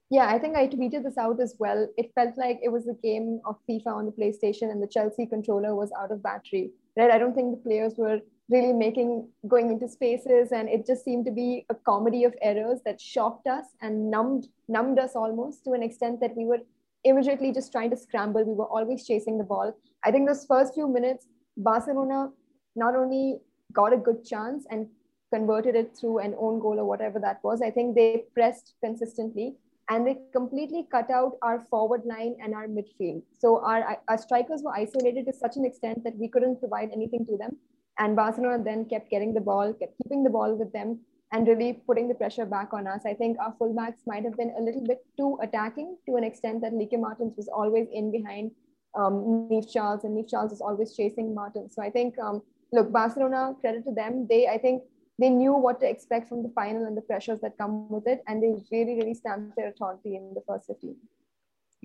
Yeah, 0.10 0.28
I 0.28 0.40
think 0.40 0.56
I 0.56 0.68
tweeted 0.68 1.04
this 1.04 1.18
out 1.18 1.42
as 1.42 1.56
well. 1.60 1.88
It 1.98 2.12
felt 2.16 2.38
like 2.38 2.60
it 2.64 2.70
was 2.70 2.88
a 2.88 2.94
game 2.94 3.42
of 3.46 3.58
FIFA 3.70 3.88
on 3.88 4.06
the 4.06 4.12
PlayStation, 4.14 4.72
and 4.72 4.82
the 4.82 4.88
Chelsea 4.88 5.26
controller 5.26 5.76
was 5.76 5.92
out 6.00 6.12
of 6.12 6.24
battery 6.24 6.72
right? 6.98 7.12
I 7.12 7.18
don't 7.18 7.34
think 7.34 7.52
the 7.52 7.64
players 7.70 7.94
were 7.98 8.20
really 8.50 8.74
making 8.74 9.28
going 9.48 9.72
into 9.72 9.88
spaces, 9.88 10.52
and 10.52 10.70
it 10.70 10.86
just 10.86 11.04
seemed 11.04 11.26
to 11.26 11.32
be 11.32 11.66
a 11.70 11.76
comedy 11.76 12.24
of 12.24 12.36
errors 12.42 12.80
that 12.86 13.00
shocked 13.00 13.48
us 13.48 13.66
and 13.82 14.10
numbed 14.12 14.48
numbed 14.68 15.00
us 15.00 15.16
almost 15.16 15.64
to 15.66 15.72
an 15.72 15.84
extent 15.84 16.20
that 16.20 16.36
we 16.36 16.46
were 16.46 16.60
immediately 17.04 17.52
just 17.52 17.72
trying 17.72 17.90
to 17.90 17.98
scramble. 17.98 18.44
We 18.44 18.54
were 18.54 18.66
always 18.66 19.06
chasing 19.06 19.38
the 19.38 19.44
ball. 19.44 19.74
I 20.04 20.12
think 20.12 20.28
those 20.28 20.46
first 20.46 20.74
few 20.74 20.88
minutes, 20.88 21.28
Barcelona 21.58 22.30
not 22.76 22.96
only 22.96 23.40
got 23.72 23.94
a 23.94 23.98
good 23.98 24.26
chance 24.26 24.66
and 24.70 24.88
converted 25.34 25.76
it 25.76 25.98
through 25.98 26.20
an 26.20 26.36
own 26.38 26.60
goal 26.60 26.80
or 26.80 26.86
whatever 26.86 27.20
that 27.20 27.40
was. 27.44 27.62
I 27.62 27.72
think 27.72 27.96
they 27.96 28.26
pressed 28.34 28.76
consistently 28.84 29.56
and 29.94 30.08
they 30.08 30.18
completely 30.36 30.88
cut 30.92 31.10
out 31.12 31.34
our 31.48 31.60
forward 31.70 32.04
line 32.12 32.36
and 32.44 32.56
our 32.60 32.68
midfield. 32.68 33.22
So 33.38 33.64
our, 33.64 33.98
our 34.08 34.18
strikers 34.18 34.62
were 34.64 34.76
isolated 34.76 35.28
to 35.28 35.34
such 35.34 35.56
an 35.56 35.66
extent 35.66 36.04
that 36.04 36.18
we 36.18 36.28
couldn't 36.28 36.60
provide 36.60 36.90
anything 36.92 37.26
to 37.28 37.38
them. 37.38 37.58
And 38.00 38.16
Barcelona 38.16 38.64
then 38.64 38.86
kept 38.86 39.12
getting 39.12 39.36
the 39.36 39.42
ball, 39.50 39.74
kept 39.74 39.96
keeping 40.02 40.24
the 40.24 40.32
ball 40.38 40.56
with 40.56 40.74
them, 40.74 41.00
and 41.32 41.48
really 41.48 41.74
putting 41.90 42.08
the 42.08 42.16
pressure 42.16 42.46
back 42.46 42.74
on 42.74 42.88
us. 42.88 43.02
I 43.06 43.14
think 43.14 43.38
our 43.40 43.54
fullbacks 43.60 44.02
might 44.08 44.24
have 44.24 44.38
been 44.38 44.54
a 44.58 44.62
little 44.62 44.84
bit 44.92 45.06
too 45.18 45.38
attacking 45.44 45.98
to 46.08 46.16
an 46.16 46.24
extent 46.24 46.62
that 46.62 46.74
Lieke 46.74 47.00
Martens 47.00 47.36
was 47.38 47.48
always 47.48 47.88
in 47.92 48.12
behind 48.12 48.52
um, 48.96 49.48
Niamh 49.52 49.72
Charles, 49.72 50.04
and 50.06 50.18
Niamh 50.18 50.30
Charles 50.30 50.52
is 50.52 50.62
always 50.62 50.96
chasing 50.96 51.34
Martens. 51.36 51.76
So 51.76 51.84
I 51.84 51.90
think, 51.90 52.18
um, 52.20 52.42
look, 52.72 52.92
Barcelona, 52.92 53.56
credit 53.62 53.84
to 53.86 53.94
them. 53.94 54.28
They, 54.30 54.48
I 54.48 54.58
think, 54.58 54.84
they 55.20 55.30
knew 55.30 55.54
what 55.54 55.80
to 55.82 55.90
expect 55.90 56.30
from 56.30 56.44
the 56.44 56.50
final 56.50 56.86
and 56.86 56.98
the 56.98 57.02
pressures 57.02 57.40
that 57.42 57.58
come 57.58 57.90
with 57.90 58.08
it, 58.08 58.24
and 58.28 58.42
they 58.42 58.54
really, 58.72 58.96
really 58.96 59.14
stamped 59.14 59.56
their 59.56 59.70
authority 59.70 60.16
in 60.16 60.34
the 60.34 60.42
first 60.48 60.68
15. 60.68 60.96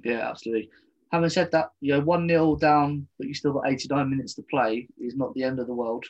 Yeah, 0.04 0.28
absolutely. 0.28 0.70
Having 1.12 1.30
said 1.30 1.50
that, 1.52 1.70
you 1.80 1.92
know, 1.92 2.00
1 2.00 2.28
0 2.28 2.56
down, 2.56 3.06
but 3.18 3.28
you 3.28 3.34
still 3.34 3.52
got 3.52 3.68
89 3.68 4.10
minutes 4.10 4.34
to 4.34 4.42
play 4.42 4.88
is 4.98 5.16
not 5.16 5.34
the 5.34 5.42
end 5.42 5.58
of 5.58 5.66
the 5.66 5.74
world. 5.74 6.04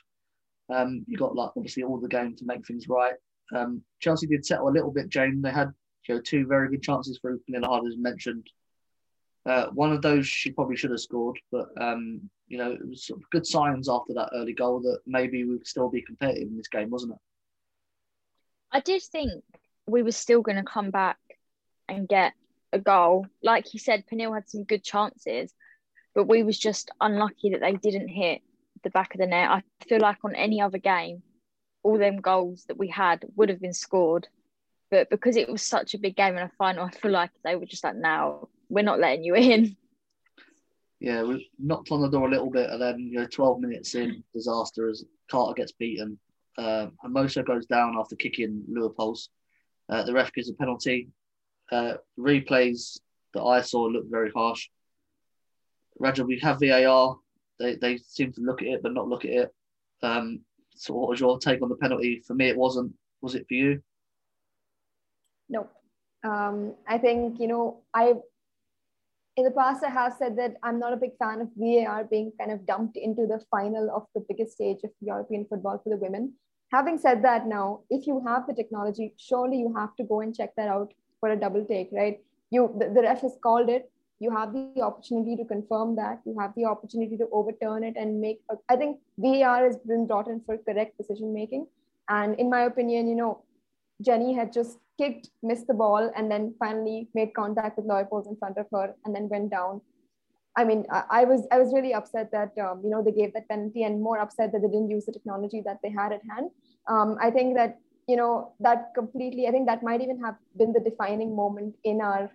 Um, 0.71 1.05
you 1.07 1.17
got 1.17 1.35
like 1.35 1.51
obviously 1.57 1.83
all 1.83 1.99
the 1.99 2.09
game 2.09 2.37
to 2.37 2.45
make 2.45 2.67
things 2.67 2.89
right. 2.89 3.15
Um, 3.55 3.83
Chelsea 4.01 4.27
did 4.27 4.45
settle 4.45 4.69
a 4.69 4.71
little 4.71 4.91
bit, 4.91 5.09
Jane. 5.09 5.41
They 5.41 5.51
had 5.51 5.73
you 6.09 6.17
know, 6.17 6.21
two 6.21 6.47
very 6.47 6.69
good 6.69 6.83
chances 6.83 7.19
for 7.21 7.39
Lillard, 7.51 7.89
as 7.89 7.97
mentioned. 7.97 8.47
Uh, 9.49 9.71
one 9.71 9.93
of 9.93 10.03
those 10.03 10.27
she 10.27 10.51
probably 10.51 10.77
should 10.77 10.91
have 10.91 11.01
scored, 11.01 11.39
but 11.51 11.69
um, 11.81 12.29
you 12.49 12.59
know, 12.59 12.71
it 12.71 12.87
was 12.87 13.07
sort 13.07 13.19
of 13.19 13.31
good 13.31 13.47
signs 13.47 13.89
after 13.89 14.13
that 14.13 14.29
early 14.35 14.53
goal 14.53 14.79
that 14.81 14.99
maybe 15.07 15.43
we 15.43 15.53
would 15.53 15.67
still 15.67 15.89
be 15.89 16.03
competitive 16.03 16.49
in 16.49 16.57
this 16.59 16.69
game, 16.69 16.91
wasn't 16.91 17.13
it? 17.13 17.19
I 18.71 18.81
did 18.81 19.03
think 19.03 19.43
we 19.87 20.03
were 20.03 20.13
still 20.13 20.43
going 20.43 20.59
to 20.59 20.63
come 20.63 20.91
back 20.91 21.17
and 21.89 22.07
get 22.07 22.35
a 22.75 22.79
goal. 22.79 23.27
Like 23.43 23.73
you 23.73 23.81
said, 23.81 24.05
Pernille 24.07 24.35
had 24.35 24.51
some 24.51 24.65
good 24.65 24.85
chances, 24.85 25.55
but 26.15 26.29
we 26.29 26.43
was 26.43 26.59
just 26.59 26.91
unlucky 27.01 27.51
that 27.51 27.63
they 27.63 27.73
didn't 27.73 28.09
hit 28.09 28.43
the 28.83 28.91
back 28.91 29.15
of 29.15 29.21
the 29.21 29.27
net. 29.27 29.51
I 29.51 29.63
feel 29.89 30.01
like 30.01 30.19
on 30.25 30.35
any 30.35 30.61
other 30.61 30.77
game, 30.77 31.23
all 31.83 31.97
them 31.97 32.17
goals 32.21 32.67
that 32.69 32.77
we 32.77 32.89
had 32.89 33.25
would 33.37 33.49
have 33.49 33.63
been 33.63 33.73
scored. 33.73 34.29
But 34.91 35.09
because 35.09 35.37
it 35.37 35.49
was 35.49 35.63
such 35.63 35.95
a 35.95 35.99
big 35.99 36.17
game 36.17 36.37
and 36.37 36.51
a 36.51 36.57
final, 36.59 36.85
I 36.85 36.91
feel 36.91 37.13
like 37.13 37.31
they 37.45 37.57
were 37.57 37.65
just 37.65 37.85
like, 37.85 37.97
now 37.97 38.49
we're 38.69 38.85
not 38.85 39.01
letting 39.01 39.25
you 39.25 39.35
in. 39.35 39.77
Yeah, 41.01 41.23
we 41.23 41.49
knocked 41.59 41.93
on 41.93 42.01
the 42.01 42.11
door 42.11 42.27
a 42.27 42.31
little 42.31 42.51
bit, 42.51 42.71
and 42.71 42.83
then 42.83 42.99
you 42.99 43.21
know, 43.21 43.27
12 43.27 43.61
minutes 43.61 43.95
in, 43.95 44.25
disaster 44.35 44.89
as 44.89 45.05
Carter 45.31 45.55
gets 45.55 45.73
beaten. 45.73 46.19
Uh, 46.57 46.89
Hermoso 47.05 47.47
goes 47.47 47.67
down 47.67 47.97
after 47.97 48.17
kicking 48.17 48.65
Leupolz. 48.69 49.29
Uh, 49.89 50.03
the 50.03 50.13
ref 50.13 50.33
gives 50.33 50.51
a 50.51 50.55
penalty. 50.55 51.09
Uh, 51.71 51.95
replays 52.19 52.99
that 53.35 53.43
I 53.43 53.61
saw 53.61 53.85
looked 53.85 54.11
very 54.11 54.31
harsh. 54.35 54.69
Raja, 55.99 56.25
we 56.25 56.41
have 56.41 56.59
VAR. 56.61 57.17
They, 57.61 57.77
they 57.77 57.99
seem 57.99 58.33
to 58.33 58.41
look 58.41 58.63
at 58.63 58.69
it, 58.69 58.83
but 58.83 58.93
not 58.93 59.09
look 59.09 59.25
at 59.25 59.31
it. 59.31 59.55
Um, 60.03 60.41
so, 60.75 60.95
what 60.95 61.09
was 61.09 61.21
your 61.21 61.39
take 61.39 61.63
on 61.63 61.69
the 61.69 61.77
penalty? 61.77 62.23
For 62.27 62.35
me, 62.35 62.49
it 62.49 62.57
wasn't. 62.57 62.93
Was 63.21 63.35
it 63.35 63.47
for 63.49 63.55
you? 63.55 63.83
No. 65.49 65.69
Um, 66.25 66.75
I 66.87 66.99
think, 66.99 67.41
you 67.41 67.49
know, 67.49 67.81
I 67.95 68.15
in 69.39 69.45
the 69.45 69.53
past, 69.53 69.85
I 69.85 69.91
have 69.91 70.15
said 70.19 70.37
that 70.39 70.57
I'm 70.65 70.81
not 70.81 70.93
a 70.93 70.97
big 70.97 71.13
fan 71.17 71.41
of 71.41 71.49
VAR 71.57 72.03
being 72.03 72.33
kind 72.41 72.51
of 72.51 72.67
dumped 72.67 72.97
into 72.97 73.25
the 73.25 73.41
final 73.53 73.89
of 73.95 74.03
the 74.13 74.25
biggest 74.29 74.55
stage 74.55 74.79
of 74.83 74.91
European 75.01 75.47
football 75.49 75.81
for 75.83 75.91
the 75.91 75.97
women. 75.97 76.33
Having 76.73 76.99
said 76.99 77.23
that, 77.23 77.47
now, 77.47 77.83
if 77.89 78.09
you 78.09 78.21
have 78.27 78.49
the 78.49 78.53
technology, 78.53 79.15
surely 79.17 79.59
you 79.59 79.73
have 79.77 79.95
to 79.95 80.03
go 80.03 80.23
and 80.23 80.35
check 80.35 80.57
that 80.57 80.67
out 80.67 80.93
for 81.21 81.29
a 81.29 81.37
double 81.37 81.65
take, 81.65 81.89
right? 81.93 82.19
You, 82.51 82.75
the, 82.81 82.87
the 82.89 83.03
ref 83.03 83.21
has 83.21 83.37
called 83.41 83.69
it. 83.69 83.89
You 84.19 84.33
have 84.33 84.53
the 84.53 84.83
opportunity 84.83 85.37
to 85.37 85.45
confirm 85.45 85.95
that. 85.95 86.21
You 86.27 86.37
have 86.41 86.53
the 86.57 86.65
opportunity 86.65 87.17
to 87.19 87.29
overturn 87.31 87.85
it 87.85 87.95
and 87.97 88.21
make. 88.21 88.41
A, 88.51 88.57
I 88.69 88.75
think 88.75 88.99
VAR 89.19 89.65
has 89.65 89.77
been 89.77 90.09
brought 90.09 90.27
in 90.27 90.41
for 90.41 90.59
correct 90.59 90.99
decision 90.99 91.33
making. 91.33 91.69
And 92.09 92.35
in 92.41 92.51
my 92.51 92.63
opinion, 92.63 93.07
you 93.07 93.15
know, 93.15 93.45
Jenny 94.01 94.35
had 94.35 94.53
just 94.53 94.79
kicked, 94.99 95.31
missed 95.43 95.67
the 95.67 95.75
ball, 95.75 96.11
and 96.17 96.31
then 96.31 96.55
finally 96.59 97.09
made 97.15 97.35
contact 97.35 97.77
with 97.77 97.87
Leupolz 97.87 98.29
in 98.29 98.37
front 98.37 98.59
of 98.59 98.67
her, 98.73 98.95
and 99.05 99.15
then 99.15 99.29
went 99.29 99.51
down. 99.51 99.81
I 100.57 100.65
mean, 100.65 100.87
I, 100.91 101.03
I 101.11 101.25
was 101.25 101.47
I 101.53 101.59
was 101.59 101.73
really 101.73 101.95
upset 101.95 102.31
that 102.33 102.53
um, 102.59 102.81
you 102.83 102.91
know 102.91 103.03
they 103.03 103.13
gave 103.13 103.33
that 103.35 103.49
penalty, 103.49 103.85
and 103.85 104.03
more 104.03 104.19
upset 104.19 104.53
that 104.53 104.63
they 104.63 104.69
didn't 104.69 104.91
use 104.91 105.07
the 105.07 105.13
technology 105.13 105.63
that 105.65 105.79
they 105.83 105.91
had 105.91 106.13
at 106.13 106.23
hand. 106.31 106.51
Um, 106.89 107.17
I 107.21 107.31
think 107.31 107.57
that 107.57 107.79
you 108.07 108.17
know 108.17 108.53
that 108.61 108.93
completely. 108.95 109.47
I 109.47 109.51
think 109.51 109.67
that 109.67 109.83
might 109.83 110.01
even 110.01 110.21
have 110.21 110.37
been 110.57 110.73
the 110.73 110.81
defining 110.81 111.35
moment 111.35 111.77
in 111.85 112.01
our 112.01 112.31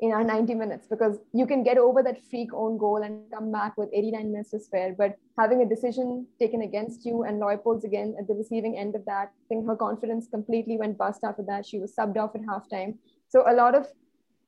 in 0.00 0.10
our 0.10 0.24
90 0.24 0.54
minutes 0.54 0.86
because 0.88 1.18
you 1.32 1.46
can 1.46 1.62
get 1.62 1.78
over 1.78 2.02
that 2.02 2.22
freak 2.28 2.52
own 2.52 2.76
goal 2.78 3.02
and 3.02 3.30
come 3.32 3.52
back 3.52 3.76
with 3.76 3.88
89 3.92 4.32
minutes 4.32 4.50
to 4.50 4.58
spare. 4.58 4.94
But 4.96 5.16
having 5.38 5.62
a 5.62 5.68
decision 5.68 6.26
taken 6.38 6.62
against 6.62 7.06
you 7.06 7.22
and 7.22 7.40
Leupolz 7.40 7.84
again 7.84 8.16
at 8.18 8.26
the 8.26 8.34
receiving 8.34 8.76
end 8.76 8.96
of 8.96 9.04
that, 9.04 9.30
I 9.32 9.44
think 9.48 9.66
her 9.66 9.76
confidence 9.76 10.26
completely 10.28 10.76
went 10.76 10.98
bust 10.98 11.20
after 11.22 11.44
that. 11.44 11.64
She 11.64 11.78
was 11.78 11.94
subbed 11.94 12.16
off 12.16 12.34
at 12.34 12.42
halftime. 12.42 12.96
So 13.28 13.44
a 13.48 13.54
lot 13.54 13.74
of 13.74 13.86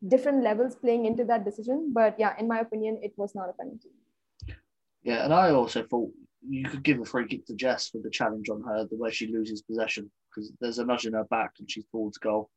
different 0.09 0.43
levels 0.43 0.75
playing 0.75 1.07
into 1.07 1.25
that 1.25 1.45
decision. 1.45 1.93
But 1.95 2.17
yeah, 2.19 2.35
in 2.39 2.49
my 2.49 2.61
opinion, 2.61 2.99
it 3.03 3.13
was 3.17 3.35
not 3.35 3.49
a 3.49 3.53
penalty. 3.53 3.91
Yeah, 5.03 5.25
and 5.25 5.33
I 5.33 5.51
also 5.51 5.85
thought 5.85 6.11
you 6.49 6.69
could 6.69 6.83
give 6.83 7.01
a 7.01 7.05
free 7.05 7.27
kick 7.29 7.47
to 7.47 7.55
Jess 7.55 7.89
for 7.89 7.99
the 8.03 8.11
challenge 8.11 8.49
on 8.49 8.63
her, 8.63 8.87
the 8.91 8.97
way 8.97 9.11
she 9.11 9.29
loses 9.29 9.63
possession, 9.63 10.11
because 10.29 10.53
there's 10.61 10.79
a 10.79 10.85
nudge 10.85 11.07
in 11.07 11.13
her 11.13 11.25
back 11.25 11.53
and 11.59 11.71
she's 11.71 11.87
towards 11.87 12.19
goal. 12.19 12.51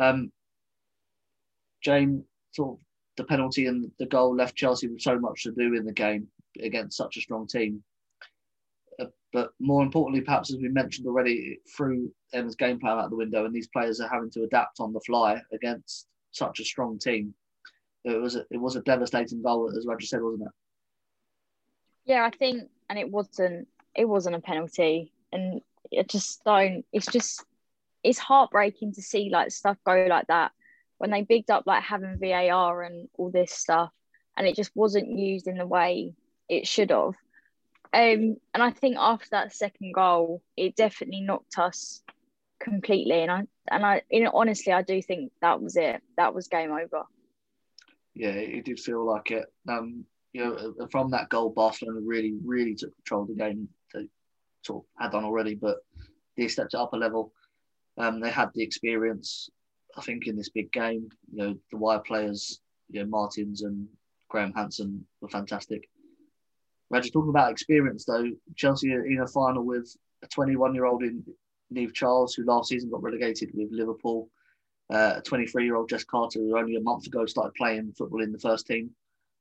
Um, 0.00 0.32
Jane, 1.82 2.24
sort 2.52 2.78
the 3.16 3.24
penalty 3.24 3.66
and 3.66 3.90
the 3.98 4.06
goal 4.06 4.34
left 4.34 4.56
Chelsea 4.56 4.88
with 4.88 5.00
so 5.00 5.18
much 5.18 5.42
to 5.42 5.52
do 5.52 5.74
in 5.74 5.84
the 5.84 5.92
game 5.92 6.26
against 6.62 6.96
such 6.96 7.16
a 7.16 7.20
strong 7.20 7.46
team. 7.46 7.82
Uh, 8.98 9.06
but 9.32 9.50
more 9.60 9.82
importantly, 9.82 10.22
perhaps 10.22 10.52
as 10.52 10.58
we 10.58 10.68
mentioned 10.68 11.06
already, 11.06 11.58
threw 11.76 12.10
Emma's 12.32 12.56
game 12.56 12.78
plan 12.78 12.98
out 12.98 13.10
the 13.10 13.16
window, 13.16 13.44
and 13.44 13.54
these 13.54 13.68
players 13.68 14.00
are 14.00 14.08
having 14.08 14.30
to 14.30 14.44
adapt 14.44 14.80
on 14.80 14.92
the 14.92 15.00
fly 15.00 15.40
against 15.52 16.06
such 16.32 16.60
a 16.60 16.64
strong 16.64 16.98
team. 16.98 17.34
It 18.04 18.20
was 18.20 18.36
a, 18.36 18.46
it 18.50 18.56
was 18.56 18.76
a 18.76 18.82
devastating 18.82 19.42
goal, 19.42 19.70
as 19.76 19.86
Raja 19.86 20.06
said, 20.06 20.22
wasn't 20.22 20.42
it? 20.42 20.52
Yeah, 22.06 22.24
I 22.24 22.30
think, 22.30 22.70
and 22.88 22.98
it 22.98 23.10
wasn't 23.10 23.68
it 23.94 24.06
wasn't 24.06 24.36
a 24.36 24.40
penalty. 24.40 25.12
and 25.32 25.60
I 25.96 26.02
just 26.04 26.42
don't. 26.44 26.84
It's 26.92 27.06
just 27.06 27.44
it's 28.02 28.18
heartbreaking 28.18 28.94
to 28.94 29.02
see 29.02 29.28
like 29.30 29.50
stuff 29.50 29.76
go 29.84 30.06
like 30.08 30.26
that 30.28 30.52
when 31.00 31.10
they 31.10 31.22
bigged 31.22 31.50
up 31.50 31.64
like 31.66 31.82
having 31.82 32.18
VAR 32.20 32.82
and 32.82 33.08
all 33.16 33.30
this 33.30 33.52
stuff, 33.52 33.90
and 34.36 34.46
it 34.46 34.54
just 34.54 34.70
wasn't 34.74 35.08
used 35.08 35.48
in 35.48 35.56
the 35.56 35.66
way 35.66 36.12
it 36.46 36.66
should 36.66 36.90
have. 36.90 37.14
Um, 37.94 38.36
and 38.52 38.62
I 38.62 38.70
think 38.70 38.96
after 38.98 39.28
that 39.30 39.54
second 39.54 39.94
goal, 39.94 40.42
it 40.58 40.76
definitely 40.76 41.22
knocked 41.22 41.58
us 41.58 42.02
completely. 42.60 43.22
And 43.22 43.30
I 43.30 43.42
and 43.70 43.86
I, 43.86 44.02
honestly, 44.34 44.74
I 44.74 44.82
do 44.82 45.00
think 45.00 45.32
that 45.40 45.62
was 45.62 45.74
it. 45.76 46.02
That 46.18 46.34
was 46.34 46.48
game 46.48 46.70
over. 46.70 47.04
Yeah, 48.14 48.28
it 48.28 48.66
did 48.66 48.78
feel 48.78 49.06
like 49.06 49.30
it. 49.30 49.46
Um, 49.66 50.04
you 50.34 50.44
know, 50.44 50.74
uh, 50.82 50.86
from 50.92 51.12
that 51.12 51.30
goal, 51.30 51.48
Barcelona 51.48 52.00
really, 52.04 52.34
really 52.44 52.74
took 52.74 52.94
control 52.96 53.22
of 53.22 53.28
the 53.28 53.36
game. 53.36 53.70
They 53.94 54.06
sort 54.66 54.84
of 54.84 55.02
had 55.02 55.12
done 55.12 55.24
already, 55.24 55.54
but 55.54 55.78
they 56.36 56.46
stepped 56.48 56.74
it 56.74 56.80
up 56.80 56.92
a 56.92 56.96
level. 56.98 57.32
Um, 57.96 58.20
they 58.20 58.30
had 58.30 58.50
the 58.54 58.62
experience, 58.62 59.48
I 59.96 60.02
think, 60.02 60.26
in 60.26 60.36
this 60.36 60.48
big 60.48 60.72
game. 60.72 61.08
You 61.32 61.38
know, 61.38 61.56
the 61.70 61.76
wire 61.76 62.00
players, 62.00 62.60
you 62.90 63.00
know, 63.00 63.08
Martens 63.08 63.62
and 63.62 63.88
Graham 64.28 64.52
Hansen 64.52 65.06
were 65.20 65.28
fantastic. 65.28 65.88
We're 66.88 67.00
just 67.00 67.12
talking 67.12 67.30
about 67.30 67.52
experience, 67.52 68.04
though. 68.04 68.30
Chelsea 68.56 68.92
are 68.92 69.04
in 69.04 69.20
a 69.20 69.26
final 69.26 69.64
with 69.64 69.94
a 70.22 70.26
21 70.26 70.74
year 70.74 70.86
old 70.86 71.02
in 71.02 71.24
Niamh 71.72 71.94
Charles, 71.94 72.34
who 72.34 72.44
last 72.44 72.68
season 72.68 72.90
got 72.90 73.02
relegated 73.02 73.50
with 73.54 73.68
Liverpool. 73.70 74.28
Uh, 74.92 75.14
a 75.18 75.22
23 75.22 75.64
year 75.64 75.76
old 75.76 75.88
Jess 75.88 76.02
Carter, 76.02 76.40
who 76.40 76.58
only 76.58 76.74
a 76.74 76.80
month 76.80 77.06
ago 77.06 77.24
started 77.24 77.54
playing 77.54 77.92
football 77.96 78.22
in 78.22 78.32
the 78.32 78.40
first 78.40 78.66
team, 78.66 78.90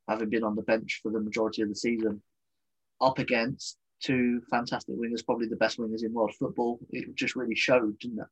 having 0.08 0.29
been 0.29 0.44
on 0.44 0.56
the 0.56 0.62
bench 0.62 1.00
for 1.01 1.12
the 1.12 1.20
majority 1.20 1.63
of 1.63 1.70
the 1.70 1.75
season, 1.75 2.22
up 3.01 3.18
against 3.18 3.77
two 4.00 4.41
fantastic 4.50 4.96
wingers, 4.96 5.25
probably 5.25 5.48
the 5.48 5.56
best 5.56 5.79
wingers 5.79 6.03
in 6.03 6.13
world 6.13 6.34
football. 6.38 6.79
It 6.91 7.15
just 7.15 7.36
really 7.36 7.56
showed, 7.56 7.98
didn't 8.00 8.20
it? 8.20 8.27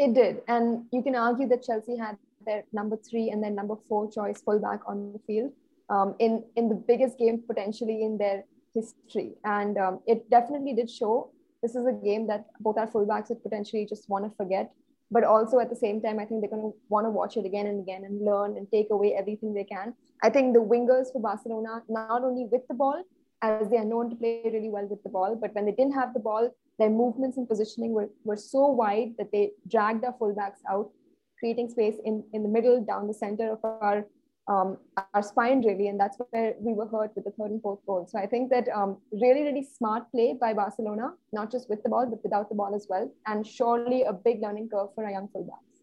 It 0.00 0.14
did. 0.14 0.40
And 0.48 0.86
you 0.92 1.02
can 1.02 1.14
argue 1.14 1.46
that 1.48 1.62
Chelsea 1.62 1.94
had 1.94 2.16
their 2.46 2.64
number 2.72 2.96
three 2.96 3.28
and 3.28 3.42
their 3.42 3.50
number 3.50 3.76
four 3.86 4.10
choice 4.10 4.40
fullback 4.40 4.80
on 4.86 5.12
the 5.12 5.18
field 5.26 5.52
um, 5.90 6.14
in, 6.18 6.42
in 6.56 6.70
the 6.70 6.74
biggest 6.74 7.18
game 7.18 7.42
potentially 7.46 8.02
in 8.02 8.16
their 8.16 8.44
history. 8.74 9.34
And 9.44 9.76
um, 9.76 10.00
it 10.06 10.30
definitely 10.30 10.72
did 10.72 10.88
show 10.90 11.30
this 11.62 11.74
is 11.74 11.86
a 11.86 11.92
game 11.92 12.26
that 12.28 12.46
both 12.60 12.78
our 12.78 12.86
fullbacks 12.86 13.28
would 13.28 13.42
potentially 13.42 13.84
just 13.84 14.08
want 14.08 14.24
to 14.24 14.34
forget. 14.36 14.72
But 15.10 15.24
also 15.24 15.58
at 15.58 15.68
the 15.68 15.76
same 15.76 16.00
time, 16.00 16.18
I 16.18 16.24
think 16.24 16.40
they're 16.40 16.48
going 16.48 16.72
to 16.72 16.78
want 16.88 17.04
to 17.04 17.10
watch 17.10 17.36
it 17.36 17.44
again 17.44 17.66
and 17.66 17.78
again 17.78 18.04
and 18.04 18.24
learn 18.24 18.56
and 18.56 18.66
take 18.70 18.88
away 18.90 19.14
everything 19.14 19.52
they 19.52 19.64
can. 19.64 19.92
I 20.22 20.30
think 20.30 20.54
the 20.54 20.62
wingers 20.62 21.12
for 21.12 21.20
Barcelona, 21.20 21.82
not 21.90 22.22
only 22.24 22.46
with 22.50 22.66
the 22.68 22.74
ball, 22.74 23.04
as 23.42 23.70
they 23.70 23.76
are 23.76 23.84
known 23.84 24.10
to 24.10 24.16
play 24.16 24.42
really 24.44 24.68
well 24.68 24.86
with 24.86 25.02
the 25.02 25.08
ball, 25.08 25.36
but 25.40 25.54
when 25.54 25.64
they 25.64 25.72
didn't 25.72 25.94
have 25.94 26.12
the 26.14 26.20
ball, 26.20 26.50
their 26.78 26.90
movements 26.90 27.36
and 27.36 27.48
positioning 27.48 27.92
were, 27.92 28.10
were 28.24 28.36
so 28.36 28.66
wide 28.66 29.14
that 29.18 29.32
they 29.32 29.50
dragged 29.68 30.04
our 30.04 30.14
fullbacks 30.14 30.60
out, 30.68 30.90
creating 31.38 31.68
space 31.68 31.96
in, 32.04 32.24
in 32.32 32.42
the 32.42 32.48
middle, 32.48 32.84
down 32.84 33.06
the 33.06 33.14
center 33.14 33.52
of 33.52 33.64
our 33.64 34.04
um, 34.48 34.78
our 35.14 35.22
spine 35.22 35.64
really, 35.64 35.86
and 35.86 36.00
that's 36.00 36.18
where 36.30 36.54
we 36.58 36.72
were 36.72 36.86
hurt 36.86 37.12
with 37.14 37.24
the 37.24 37.30
third 37.30 37.52
and 37.52 37.62
fourth 37.62 37.78
goal. 37.86 38.06
So 38.10 38.18
I 38.18 38.26
think 38.26 38.50
that 38.50 38.68
um, 38.70 38.96
really, 39.12 39.42
really 39.42 39.62
smart 39.62 40.10
play 40.10 40.36
by 40.40 40.54
Barcelona, 40.54 41.12
not 41.32 41.52
just 41.52 41.70
with 41.70 41.84
the 41.84 41.88
ball, 41.88 42.06
but 42.06 42.18
without 42.24 42.48
the 42.48 42.56
ball 42.56 42.74
as 42.74 42.86
well, 42.90 43.12
and 43.26 43.46
surely 43.46 44.02
a 44.02 44.12
big 44.12 44.42
learning 44.42 44.68
curve 44.68 44.88
for 44.94 45.04
our 45.04 45.10
young 45.10 45.28
fullbacks. 45.28 45.82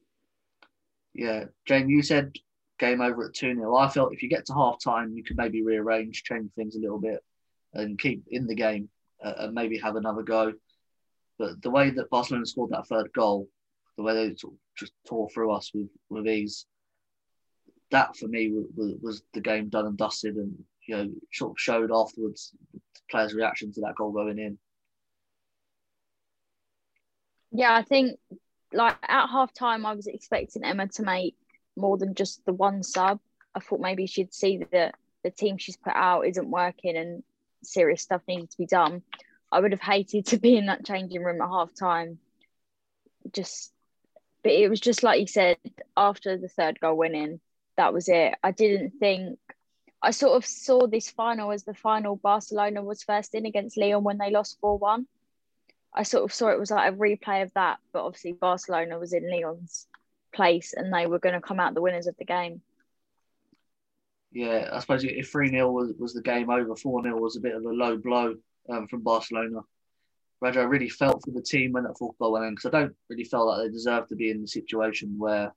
Yeah, 1.14 1.46
Jane, 1.66 1.88
you 1.88 2.04
said 2.04 2.34
game 2.78 3.00
over 3.00 3.28
at 3.28 3.34
2 3.34 3.56
0. 3.56 3.76
I 3.76 3.88
felt 3.88 4.14
if 4.14 4.22
you 4.22 4.30
get 4.30 4.46
to 4.48 4.54
half 4.54 4.84
time, 4.84 5.14
you 5.14 5.24
could 5.24 5.38
maybe 5.38 5.64
rearrange, 5.64 6.24
change 6.24 6.52
things 6.56 6.76
a 6.76 6.80
little 6.80 7.00
bit, 7.00 7.24
and 7.78 8.00
keep 8.00 8.24
in 8.30 8.48
the 8.48 8.56
game 8.56 8.90
uh, 9.24 9.34
and 9.38 9.54
maybe 9.54 9.78
have 9.78 9.96
another 9.96 10.24
go. 10.24 10.54
But 11.40 11.62
the 11.62 11.70
way 11.70 11.92
that 11.92 12.10
Barcelona 12.10 12.46
scored 12.46 12.72
that 12.72 12.88
third 12.88 13.12
goal, 13.14 13.48
the 13.96 14.04
way 14.04 14.14
they 14.14 14.36
just 14.76 14.92
tore 15.08 15.30
through 15.30 15.52
us 15.52 15.72
with, 15.74 15.88
with 16.10 16.28
ease, 16.28 16.66
that 17.92 18.18
for 18.18 18.28
me 18.28 18.52
was, 18.52 18.98
was, 19.02 19.24
the 19.34 19.40
game 19.40 19.70
done 19.70 19.86
and 19.86 19.98
dusted, 19.98 20.36
and 20.36 20.54
you 20.88 20.98
know 20.98 21.10
sort 21.32 21.52
of 21.52 21.60
showed 21.60 21.92
afterwards 21.94 22.52
the 22.74 22.80
players' 23.10 23.34
reaction 23.34 23.72
to 23.72 23.82
that 23.82 23.96
goal 23.96 24.12
going 24.12 24.40
in. 24.40 24.58
Yeah, 27.52 27.74
I 27.74 27.84
think 27.84 28.20
like 28.74 28.98
at 29.04 29.28
half 29.28 29.54
time, 29.54 29.86
I 29.86 29.94
was 29.94 30.08
expecting 30.08 30.66
Emma 30.66 30.88
to 30.88 31.04
make 31.04 31.36
more 31.78 31.98
than 31.98 32.14
just 32.14 32.46
the 32.46 32.54
one 32.54 32.84
sub. 32.84 33.20
I 33.56 33.60
thought 33.60 33.80
maybe 33.80 34.06
she'd 34.06 34.34
see 34.34 34.64
that 34.72 34.96
the 35.24 35.32
team 35.32 35.58
she's 35.58 35.78
put 35.78 35.94
out 35.96 36.28
isn't 36.28 36.50
working 36.50 36.98
and 36.98 37.24
serious 37.68 38.02
stuff 38.02 38.22
needed 38.28 38.50
to 38.52 38.58
be 38.58 38.66
done. 38.66 39.04
I 39.52 39.60
would 39.60 39.72
have 39.72 39.82
hated 39.82 40.28
to 40.28 40.38
be 40.38 40.58
in 40.58 40.66
that 40.68 40.86
changing 40.86 41.24
room 41.24 41.42
at 41.42 41.48
half 41.48 41.74
time. 41.74 42.20
Just, 43.32 43.72
but 44.44 44.52
it 44.52 44.70
was 44.70 44.80
just 44.80 45.04
like 45.04 45.20
you 45.20 45.28
said, 45.28 45.58
after 45.96 46.38
the 46.38 46.50
third 46.50 46.80
goal 46.80 46.96
went 46.96 47.16
in, 47.16 47.40
that 47.78 47.94
was 47.94 48.10
it. 48.10 48.34
I 48.44 48.52
didn't 48.52 48.92
think 49.00 49.40
I 50.02 50.12
sort 50.12 50.38
of 50.38 50.46
saw 50.46 50.88
this 50.88 51.10
final 51.10 51.52
as 51.52 51.64
the 51.64 51.74
final 51.74 52.16
Barcelona 52.16 52.84
was 52.84 53.04
first 53.04 53.34
in 53.34 53.46
against 53.46 53.78
Lyon 53.78 54.04
when 54.04 54.18
they 54.18 54.32
lost 54.32 54.58
4 54.62 54.78
1. 54.78 55.08
I 55.94 56.04
sort 56.04 56.24
of 56.24 56.34
saw 56.34 56.50
it 56.50 56.60
was 56.60 56.72
like 56.72 56.94
a 56.94 56.96
replay 56.96 57.42
of 57.44 57.54
that, 57.56 57.80
but 57.92 58.06
obviously 58.06 58.34
Barcelona 58.34 59.00
was 59.00 59.14
in 59.14 59.30
Lyon's 59.30 59.88
place 60.34 60.74
and 60.74 60.94
they 60.94 61.08
were 61.08 61.20
going 61.20 61.34
to 61.34 61.42
come 61.42 61.60
out 61.60 61.74
the 61.74 61.82
winners 61.82 62.08
of 62.08 62.16
the 62.18 62.26
game. 62.26 62.62
Yeah, 64.38 64.70
I 64.72 64.82
suppose 64.82 65.04
if 65.04 65.32
3 65.32 65.50
0 65.50 65.72
was, 65.72 65.94
was 65.98 66.14
the 66.14 66.22
game 66.22 66.52
over, 66.52 66.76
4 66.76 67.02
0 67.02 67.20
was 67.20 67.38
a 67.38 67.40
bit 67.40 67.56
of 67.56 67.64
a 67.64 67.70
low 67.70 67.98
blow 67.98 68.36
um, 68.70 68.88
from 68.88 69.02
Barcelona. 69.02 69.62
Raja, 70.40 70.60
I 70.60 70.66
really 70.66 70.90
felt 70.90 71.24
for 71.26 71.32
the 71.32 71.42
team 71.42 71.72
when 71.72 71.86
that 71.86 71.98
fourth 71.98 72.20
goal 72.20 72.34
went 72.34 72.46
in 72.46 72.52
because 72.54 72.72
I 72.72 72.82
don't 72.82 72.96
really 73.10 73.24
feel 73.24 73.48
like 73.48 73.66
they 73.66 73.72
deserve 73.72 74.08
to 74.10 74.16
be 74.16 74.30
in 74.30 74.42
the 74.42 74.48
situation 74.48 75.16
where 75.18 75.56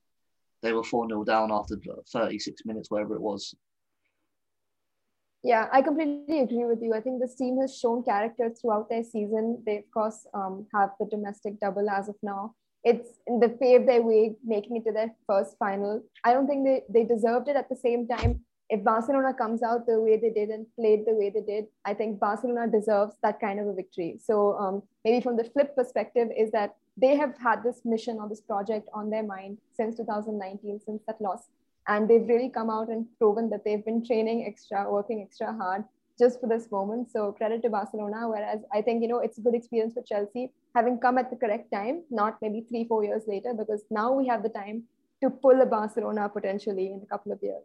they 0.63 0.73
were 0.73 0.83
4 0.83 1.09
0 1.09 1.25
down 1.25 1.53
after 1.53 1.77
36 2.11 2.63
minutes, 2.65 2.91
whatever 2.91 3.15
it 3.17 3.21
was. 3.21 3.55
Yeah, 5.43 5.69
I 5.71 5.83
completely 5.83 6.41
agree 6.41 6.65
with 6.65 6.81
you. 6.81 6.95
I 6.95 7.03
think 7.03 7.21
this 7.21 7.35
team 7.35 7.59
has 7.61 7.77
shown 7.79 8.03
character 8.03 8.51
throughout 8.59 8.89
their 8.89 9.05
season. 9.05 9.63
They, 9.67 9.77
of 9.77 9.91
course, 9.93 10.27
um, 10.33 10.67
have 10.75 10.93
the 10.99 11.05
domestic 11.05 11.61
double 11.61 11.91
as 11.91 12.09
of 12.09 12.17
now. 12.23 12.55
It's 12.83 13.11
in 13.27 13.41
they 13.41 13.49
paved 13.49 13.87
their 13.87 14.01
way, 14.01 14.37
making 14.43 14.77
it 14.77 14.85
to 14.87 14.93
their 14.93 15.15
first 15.27 15.57
final. 15.59 16.03
I 16.25 16.33
don't 16.33 16.47
think 16.47 16.65
they, 16.65 16.83
they 16.89 17.05
deserved 17.05 17.49
it. 17.49 17.57
At 17.57 17.69
the 17.69 17.77
same 17.77 18.09
time, 18.09 18.41
if 18.71 18.85
Barcelona 18.85 19.35
comes 19.35 19.63
out 19.65 19.85
the 19.87 20.01
way 20.01 20.17
they 20.17 20.31
did 20.31 20.49
and 20.49 20.65
played 20.77 21.05
the 21.05 21.13
way 21.13 21.29
they 21.29 21.41
did, 21.41 21.67
I 21.85 21.93
think 21.93 22.21
Barcelona 22.21 22.71
deserves 22.71 23.15
that 23.23 23.41
kind 23.41 23.59
of 23.59 23.67
a 23.67 23.75
victory. 23.75 24.19
So 24.23 24.57
um, 24.57 24.83
maybe 25.05 25.21
from 25.21 25.37
the 25.37 25.45
flip 25.45 25.75
perspective 25.75 26.29
is 26.37 26.53
that 26.53 26.77
they 26.97 27.17
have 27.17 27.37
had 27.37 27.65
this 27.65 27.81
mission 27.85 28.19
or 28.21 28.29
this 28.29 28.41
project 28.41 28.89
on 28.95 29.11
their 29.11 29.25
mind 29.25 29.59
since 29.77 29.97
2019, 29.97 30.81
since 30.87 31.03
that 31.09 31.21
loss. 31.21 31.43
And 31.89 32.09
they've 32.09 32.27
really 32.29 32.49
come 32.49 32.71
out 32.71 32.89
and 32.89 33.07
proven 33.19 33.51
that 33.51 33.65
they've 33.65 33.85
been 33.85 34.07
training 34.07 34.47
extra, 34.47 34.89
working 34.89 35.21
extra 35.21 35.53
hard 35.53 35.83
just 36.17 36.41
for 36.41 36.47
this 36.47 36.71
moment. 36.71 37.11
So 37.11 37.33
credit 37.33 37.63
to 37.63 37.71
Barcelona. 37.71 38.29
Whereas 38.29 38.61
I 38.73 38.83
think, 38.83 39.03
you 39.03 39.09
know, 39.09 39.19
it's 39.19 39.39
a 39.39 39.41
good 39.41 39.55
experience 39.55 39.95
for 39.95 40.03
Chelsea 40.03 40.53
having 40.77 40.99
come 40.99 41.19
at 41.19 41.31
the 41.31 41.37
correct 41.37 41.73
time, 41.73 42.05
not 42.11 42.39
maybe 42.41 42.61
three, 42.61 42.85
four 42.85 43.03
years 43.03 43.25
later, 43.27 43.53
because 43.53 43.83
now 43.91 44.13
we 44.13 44.29
have 44.29 44.45
the 44.45 44.49
time 44.49 44.85
to 45.23 45.31
pull 45.31 45.61
a 45.61 45.67
Barcelona 45.67 46.29
potentially 46.29 46.87
in 46.87 47.01
a 47.03 47.07
couple 47.07 47.33
of 47.33 47.43
years. 47.43 47.65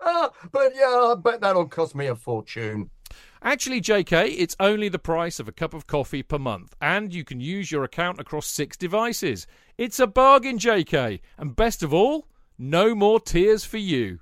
Ah, 0.00 0.30
but 0.52 0.72
yeah, 0.74 1.12
I 1.12 1.14
bet 1.16 1.40
that'll 1.40 1.66
cost 1.66 1.94
me 1.94 2.06
a 2.06 2.14
fortune. 2.14 2.90
Actually, 3.42 3.80
JK, 3.80 4.34
it's 4.36 4.56
only 4.58 4.88
the 4.88 4.98
price 4.98 5.38
of 5.38 5.48
a 5.48 5.52
cup 5.52 5.72
of 5.72 5.86
coffee 5.86 6.22
per 6.22 6.38
month, 6.38 6.74
and 6.80 7.14
you 7.14 7.24
can 7.24 7.40
use 7.40 7.70
your 7.70 7.84
account 7.84 8.18
across 8.18 8.46
six 8.46 8.76
devices. 8.76 9.46
It's 9.76 10.00
a 10.00 10.06
bargain, 10.06 10.58
JK, 10.58 11.20
and 11.36 11.54
best 11.54 11.82
of 11.82 11.94
all, 11.94 12.26
no 12.58 12.94
more 12.94 13.20
tears 13.20 13.64
for 13.64 13.78
you. 13.78 14.20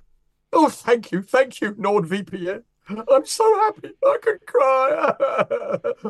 Oh, 0.53 0.69
thank 0.69 1.11
you, 1.11 1.21
thank 1.23 1.61
you, 1.61 1.73
NordVPN. 1.73 2.63
I'm 2.89 3.25
so 3.25 3.59
happy 3.59 3.91
I 4.05 4.17
could 4.21 4.45
cry. 4.45 5.15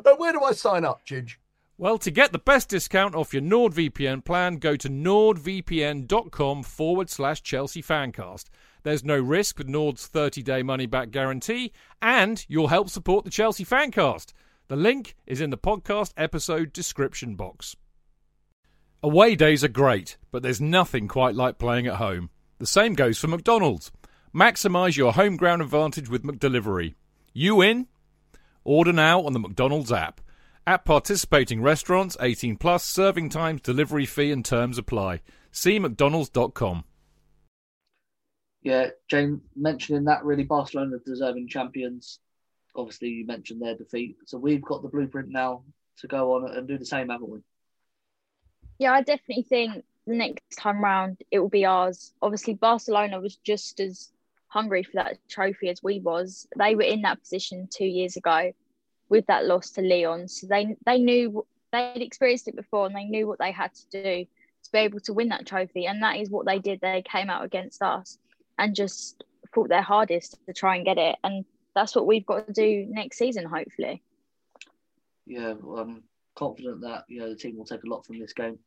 Where 0.18 0.34
do 0.34 0.44
I 0.44 0.52
sign 0.52 0.86
up, 0.86 1.06
Ginge? 1.06 1.36
Well, 1.80 2.00
to 2.00 2.10
get 2.10 2.32
the 2.32 2.40
best 2.40 2.70
discount 2.70 3.14
off 3.14 3.34
your 3.34 3.44
NordVPN 3.44 4.26
plan, 4.26 4.56
go 4.56 4.76
to 4.76 4.90
nordvpn.com 4.90 6.64
forward 6.64 7.08
slash 7.08 7.44
Chelsea 7.44 7.84
Fancast. 7.84 8.46
There's 8.82 9.04
no 9.04 9.20
risk 9.20 9.60
with 9.60 9.68
Nord's 9.68 10.08
30 10.08 10.42
day 10.42 10.64
money 10.64 10.88
back 10.88 11.12
guarantee, 11.12 11.72
and 12.02 12.44
you'll 12.48 12.70
help 12.70 12.90
support 12.90 13.26
the 13.26 13.32
Chelsea 13.32 13.64
Fancast. 13.64 14.34
The 14.70 14.76
link 14.76 15.16
is 15.28 15.40
in 15.40 15.52
the 15.52 15.58
podcast 15.58 16.14
episode 16.18 16.74
description 16.74 17.36
box. 17.36 17.76
Away 19.04 19.36
days 19.36 19.64
are 19.64 19.68
great, 19.68 20.18
but 20.32 20.42
there's 20.42 20.60
nothing 20.60 21.08
quite 21.08 21.36
like 21.36 21.60
playing 21.60 21.86
at 21.86 21.98
home. 21.98 22.32
The 22.58 22.66
same 22.66 22.96
goes 22.96 23.20
for 23.20 23.28
McDonald's. 23.28 23.92
Maximise 24.34 24.98
your 24.98 25.14
home 25.14 25.38
ground 25.38 25.62
advantage 25.62 26.10
with 26.10 26.24
McDelivery. 26.24 26.96
You 27.34 27.62
in? 27.62 27.86
Order 28.64 28.94
now 28.94 29.22
on 29.22 29.34
the 29.34 29.40
McDonald's 29.40 29.92
app. 29.92 30.22
At 30.68 30.84
participating 30.84 31.62
restaurants, 31.62 32.18
18 32.20 32.58
plus, 32.58 32.84
serving 32.84 33.30
times, 33.30 33.62
delivery 33.62 34.06
fee 34.06 34.34
and 34.34 34.44
terms 34.44 34.78
apply. 34.78 35.22
See 35.50 35.80
mcdonalds.com. 35.80 36.84
Yeah, 38.64 38.90
James 39.08 39.40
mentioning 39.56 40.04
that 40.04 40.26
really 40.26 40.44
Barcelona 40.44 40.98
deserving 41.06 41.48
champions. 41.48 42.20
Obviously, 42.76 43.08
you 43.08 43.26
mentioned 43.26 43.62
their 43.62 43.78
defeat, 43.78 44.18
so 44.26 44.38
we've 44.38 44.62
got 44.62 44.82
the 44.82 44.90
blueprint 44.90 45.30
now 45.30 45.64
to 46.00 46.08
go 46.08 46.34
on 46.34 46.54
and 46.54 46.68
do 46.68 46.78
the 46.78 46.86
same, 46.86 47.08
haven't 47.08 47.30
we? 47.30 47.40
Yeah, 48.78 48.92
I 48.92 49.04
definitely 49.04 49.44
think 49.44 49.86
the 50.06 50.16
next 50.16 50.58
time 50.58 50.84
round 50.84 51.24
it 51.32 51.40
will 51.40 51.48
be 51.48 51.64
ours. 51.64 52.12
Obviously, 52.22 52.56
Barcelona 52.56 53.22
was 53.22 53.38
just 53.38 53.80
as 53.80 54.12
hungry 54.48 54.84
for 54.84 54.96
that 54.96 55.18
trophy 55.30 55.70
as 55.70 55.82
we 55.82 56.02
was. 56.02 56.46
They 56.58 56.76
were 56.76 56.82
in 56.82 57.04
that 57.04 57.22
position 57.22 57.70
two 57.72 57.86
years 57.86 58.18
ago 58.18 58.52
with 59.10 59.26
that 59.28 59.46
loss 59.46 59.72
to 59.72 59.82
Lyon. 59.82 60.28
so 60.28 60.48
they 60.48 60.76
they 60.86 61.00
knew 61.00 61.46
they'd 61.72 62.02
experienced 62.02 62.48
it 62.48 62.56
before 62.56 62.86
and 62.86 62.96
they 62.96 63.04
knew 63.06 63.28
what 63.28 63.40
they 63.40 63.52
had 63.52 63.74
to 63.74 64.04
do 64.04 64.26
to 64.64 64.72
be 64.72 64.80
able 64.80 65.00
to 65.02 65.14
win 65.14 65.30
that 65.30 65.46
trophy, 65.46 65.86
and 65.86 66.04
that 66.04 66.18
is 66.18 66.30
what 66.30 66.46
they 66.46 66.60
did. 66.60 66.82
They 66.82 67.02
came 67.02 67.30
out 67.30 67.44
against 67.44 67.82
us 67.82 68.18
and 68.58 68.76
just 68.76 69.24
fought 69.54 69.70
their 69.70 69.82
hardest 69.82 70.38
to 70.46 70.54
try 70.54 70.76
and 70.76 70.86
get 70.86 70.98
it, 70.98 71.16
and 71.24 71.46
that's 71.76 71.96
what 71.96 72.08
we've 72.08 72.26
got 72.26 72.48
to 72.48 72.54
do 72.54 72.86
next 72.90 73.18
season, 73.18 73.46
hopefully. 73.46 74.02
Yeah, 75.26 75.54
well, 75.62 75.80
I'm 75.80 76.04
confident 76.36 76.82
that 76.82 77.06
you 77.08 77.20
know 77.20 77.30
the 77.30 77.36
team 77.36 77.58
will 77.58 77.66
take 77.66 77.84
a 77.84 77.90
lot 77.90 78.06
from 78.06 78.20
this 78.20 78.34
game. 78.34 78.60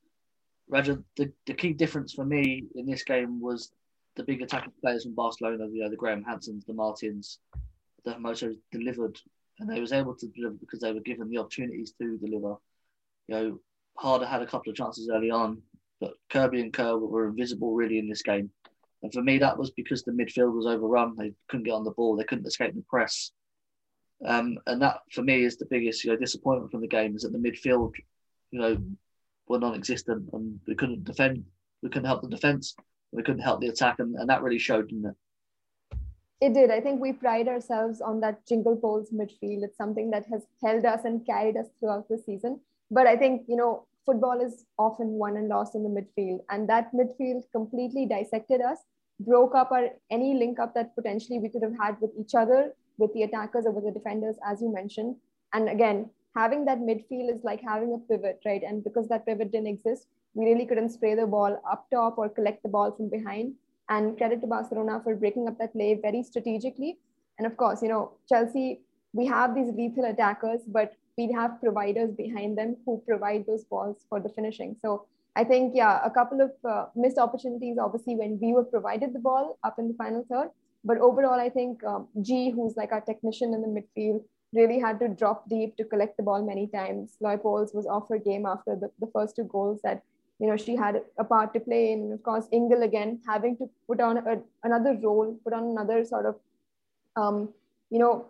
Raja, 0.68 1.02
the, 1.16 1.32
the 1.46 1.54
key 1.54 1.72
difference 1.72 2.12
for 2.12 2.24
me 2.24 2.64
in 2.76 2.86
this 2.86 3.02
game 3.02 3.40
was 3.40 3.72
the 4.16 4.22
big 4.22 4.42
attacking 4.42 4.72
players 4.80 5.02
from 5.02 5.14
Barcelona, 5.14 5.66
you 5.70 5.82
know, 5.82 5.90
the 5.90 5.96
Graham 5.96 6.24
Hansens, 6.24 6.64
the 6.66 6.74
Martens, 6.74 7.38
the 8.04 8.18
Moto 8.18 8.54
delivered, 8.70 9.18
and 9.60 9.68
they 9.68 9.80
was 9.80 9.92
able 9.92 10.14
to 10.14 10.26
deliver 10.28 10.54
because 10.54 10.80
they 10.80 10.92
were 10.92 11.00
given 11.00 11.28
the 11.28 11.38
opportunities 11.38 11.92
to 12.00 12.18
deliver. 12.18 12.56
You 13.28 13.34
know, 13.34 13.60
Harder 13.96 14.26
had 14.26 14.42
a 14.42 14.46
couple 14.46 14.70
of 14.70 14.76
chances 14.76 15.10
early 15.12 15.30
on, 15.30 15.62
but 16.00 16.14
Kirby 16.30 16.62
and 16.62 16.72
Kerr 16.72 16.96
were 16.96 17.28
invisible 17.28 17.74
really 17.74 17.98
in 17.98 18.08
this 18.08 18.22
game. 18.22 18.50
And 19.02 19.12
for 19.12 19.22
me, 19.22 19.38
that 19.38 19.58
was 19.58 19.70
because 19.70 20.02
the 20.02 20.12
midfield 20.12 20.54
was 20.54 20.66
overrun. 20.66 21.14
They 21.16 21.32
couldn't 21.48 21.64
get 21.64 21.74
on 21.74 21.84
the 21.84 21.90
ball. 21.90 22.16
They 22.16 22.24
couldn't 22.24 22.46
escape 22.46 22.74
the 22.74 22.82
press. 22.88 23.32
Um, 24.24 24.58
and 24.66 24.82
that, 24.82 25.00
for 25.12 25.22
me, 25.22 25.44
is 25.44 25.56
the 25.56 25.66
biggest 25.66 26.04
you 26.04 26.10
know, 26.10 26.16
disappointment 26.16 26.70
from 26.70 26.80
the 26.80 26.88
game 26.88 27.14
is 27.14 27.22
that 27.22 27.32
the 27.32 27.38
midfield, 27.38 27.92
you 28.50 28.60
know, 28.60 28.76
were 29.46 29.58
non-existent 29.58 30.28
and 30.32 30.60
we 30.66 30.74
couldn't 30.74 31.04
defend. 31.04 31.44
We 31.82 31.88
couldn't 31.88 32.06
help 32.06 32.22
the 32.22 32.28
defence. 32.28 32.74
We 33.12 33.22
couldn't 33.22 33.42
help 33.42 33.60
the 33.60 33.68
attack, 33.68 33.98
and, 33.98 34.14
and 34.14 34.28
that 34.28 34.42
really 34.42 34.58
showed, 34.58 34.88
didn't 34.88 35.06
it? 35.06 35.16
It 36.40 36.54
did. 36.54 36.70
I 36.70 36.80
think 36.80 37.00
we 37.00 37.12
pride 37.12 37.48
ourselves 37.48 38.00
on 38.00 38.20
that 38.20 38.46
jingle 38.46 38.76
poles 38.76 39.10
midfield. 39.10 39.62
It's 39.62 39.76
something 39.76 40.10
that 40.10 40.24
has 40.32 40.42
held 40.64 40.86
us 40.86 41.04
and 41.04 41.24
carried 41.26 41.56
us 41.56 41.66
throughout 41.78 42.08
the 42.08 42.16
season. 42.16 42.60
But 42.90 43.06
I 43.06 43.16
think, 43.16 43.42
you 43.46 43.56
know, 43.56 43.84
football 44.06 44.40
is 44.40 44.64
often 44.78 45.08
won 45.08 45.36
and 45.36 45.48
lost 45.48 45.74
in 45.74 45.82
the 45.82 45.90
midfield. 45.90 46.40
And 46.48 46.68
that 46.68 46.92
midfield 46.94 47.42
completely 47.52 48.06
dissected 48.06 48.62
us, 48.62 48.78
broke 49.20 49.54
up 49.54 49.70
our 49.70 49.88
any 50.10 50.32
link 50.34 50.58
up 50.58 50.74
that 50.74 50.94
potentially 50.94 51.38
we 51.38 51.50
could 51.50 51.62
have 51.62 51.76
had 51.78 52.00
with 52.00 52.10
each 52.18 52.34
other, 52.34 52.72
with 52.96 53.12
the 53.12 53.24
attackers 53.24 53.66
or 53.66 53.72
with 53.72 53.84
the 53.84 53.90
defenders, 53.90 54.36
as 54.46 54.62
you 54.62 54.72
mentioned. 54.72 55.16
And 55.52 55.68
again, 55.68 56.08
having 56.34 56.64
that 56.64 56.78
midfield 56.78 57.34
is 57.34 57.44
like 57.44 57.60
having 57.60 57.92
a 57.92 57.98
pivot, 57.98 58.40
right? 58.46 58.62
And 58.66 58.82
because 58.82 59.08
that 59.08 59.26
pivot 59.26 59.52
didn't 59.52 59.66
exist, 59.66 60.06
we 60.32 60.46
really 60.46 60.64
couldn't 60.64 60.90
spray 60.90 61.14
the 61.14 61.26
ball 61.26 61.60
up 61.70 61.86
top 61.90 62.16
or 62.16 62.30
collect 62.30 62.62
the 62.62 62.68
ball 62.68 62.92
from 62.92 63.10
behind. 63.10 63.54
And 63.90 64.16
credit 64.16 64.40
to 64.42 64.46
Barcelona 64.46 65.00
for 65.04 65.14
breaking 65.16 65.48
up 65.48 65.58
that 65.58 65.72
play 65.72 65.98
very 66.00 66.22
strategically. 66.22 66.98
And 67.38 67.46
of 67.46 67.56
course, 67.56 67.82
you 67.82 67.88
know, 67.88 68.12
Chelsea, 68.28 68.80
we 69.12 69.26
have 69.26 69.54
these 69.54 69.72
lethal 69.74 70.04
attackers, 70.04 70.60
but 70.66 70.94
we 71.18 71.32
have 71.32 71.60
providers 71.60 72.10
behind 72.16 72.56
them 72.56 72.76
who 72.86 73.02
provide 73.06 73.46
those 73.46 73.64
balls 73.64 73.96
for 74.08 74.20
the 74.20 74.28
finishing. 74.28 74.76
So 74.80 75.06
I 75.36 75.44
think, 75.44 75.72
yeah, 75.74 76.00
a 76.04 76.10
couple 76.10 76.40
of 76.40 76.52
uh, 76.68 76.86
missed 76.94 77.18
opportunities, 77.18 77.78
obviously, 77.78 78.14
when 78.14 78.38
we 78.40 78.52
were 78.52 78.64
provided 78.64 79.12
the 79.12 79.18
ball 79.18 79.58
up 79.64 79.78
in 79.78 79.88
the 79.88 79.94
final 79.94 80.24
third. 80.30 80.50
But 80.84 80.98
overall, 80.98 81.40
I 81.40 81.50
think 81.50 81.82
um, 81.84 82.08
Ji, 82.22 82.50
who's 82.50 82.76
like 82.76 82.92
our 82.92 83.00
technician 83.00 83.52
in 83.54 83.60
the 83.60 83.68
midfield, 83.68 84.22
really 84.52 84.80
had 84.80 84.98
to 85.00 85.08
drop 85.08 85.48
deep 85.48 85.76
to 85.76 85.84
collect 85.84 86.16
the 86.16 86.22
ball 86.22 86.44
many 86.44 86.66
times. 86.68 87.16
Leupolz 87.22 87.74
was 87.74 87.86
off 87.86 88.08
her 88.08 88.18
game 88.18 88.46
after 88.46 88.76
the, 88.76 88.90
the 88.98 89.10
first 89.12 89.36
two 89.36 89.44
goals 89.44 89.80
that 89.84 90.02
you 90.40 90.46
know 90.48 90.56
she 90.56 90.74
had 90.74 91.02
a 91.18 91.24
part 91.24 91.52
to 91.54 91.60
play 91.60 91.92
in. 91.92 92.12
Of 92.12 92.22
course, 92.22 92.46
Ingle 92.50 92.82
again 92.82 93.20
having 93.26 93.56
to 93.58 93.68
put 93.86 94.00
on 94.00 94.18
a, 94.18 94.40
another 94.64 94.98
role, 95.02 95.38
put 95.44 95.52
on 95.52 95.64
another 95.64 96.04
sort 96.04 96.26
of 96.26 96.36
um, 97.16 97.50
you 97.90 97.98
know 97.98 98.26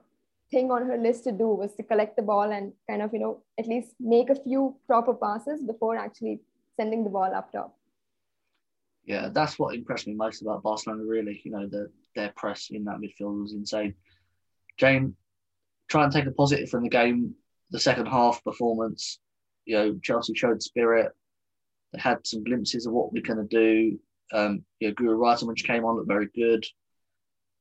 thing 0.51 0.71
on 0.73 0.87
her 0.87 0.99
list 0.99 1.25
to 1.25 1.33
do 1.33 1.49
was 1.49 1.75
to 1.77 1.85
collect 1.85 2.17
the 2.17 2.23
ball 2.23 2.51
and 2.51 2.73
kind 2.89 3.03
of 3.03 3.13
you 3.13 3.21
know 3.21 3.43
at 3.59 3.69
least 3.69 3.95
make 4.01 4.31
a 4.31 4.35
few 4.35 4.75
proper 4.87 5.15
passes 5.15 5.63
before 5.63 5.97
actually 5.97 6.41
sending 6.77 7.05
the 7.05 7.11
ball 7.11 7.33
up 7.35 7.53
top. 7.53 7.77
Yeah, 9.05 9.29
that's 9.33 9.59
what 9.59 9.75
impressed 9.75 10.07
me 10.07 10.15
most 10.15 10.43
about 10.43 10.63
Barcelona. 10.63 11.05
Really, 11.05 11.41
you 11.45 11.53
know, 11.53 11.67
the, 11.67 11.91
their 12.15 12.33
press 12.37 12.69
in 12.71 12.85
that 12.85 12.99
midfield 12.99 13.43
was 13.43 13.53
insane. 13.53 13.95
Jane, 14.77 15.15
try 15.89 16.05
and 16.05 16.13
take 16.13 16.27
a 16.27 16.33
positive 16.33 16.69
from 16.69 16.83
the 16.83 16.89
game. 16.89 17.35
The 17.71 17.81
second 17.81 18.07
half 18.07 18.43
performance, 18.45 19.19
you 19.65 19.77
know, 19.77 19.99
Chelsea 20.03 20.35
showed 20.35 20.63
spirit. 20.63 21.13
They 21.93 22.01
had 22.01 22.27
some 22.27 22.45
glimpses 22.45 22.87
of 22.87 22.93
what 22.93 23.13
we're 23.13 23.23
going 23.23 23.47
to 23.47 23.57
do. 23.57 23.99
Um, 24.33 24.65
you 24.79 24.89
know, 24.89 24.95
Guro 24.95 25.47
when 25.47 25.57
she 25.57 25.67
came 25.67 25.85
on, 25.85 25.97
looked 25.97 26.09
very 26.09 26.29
good. 26.35 26.65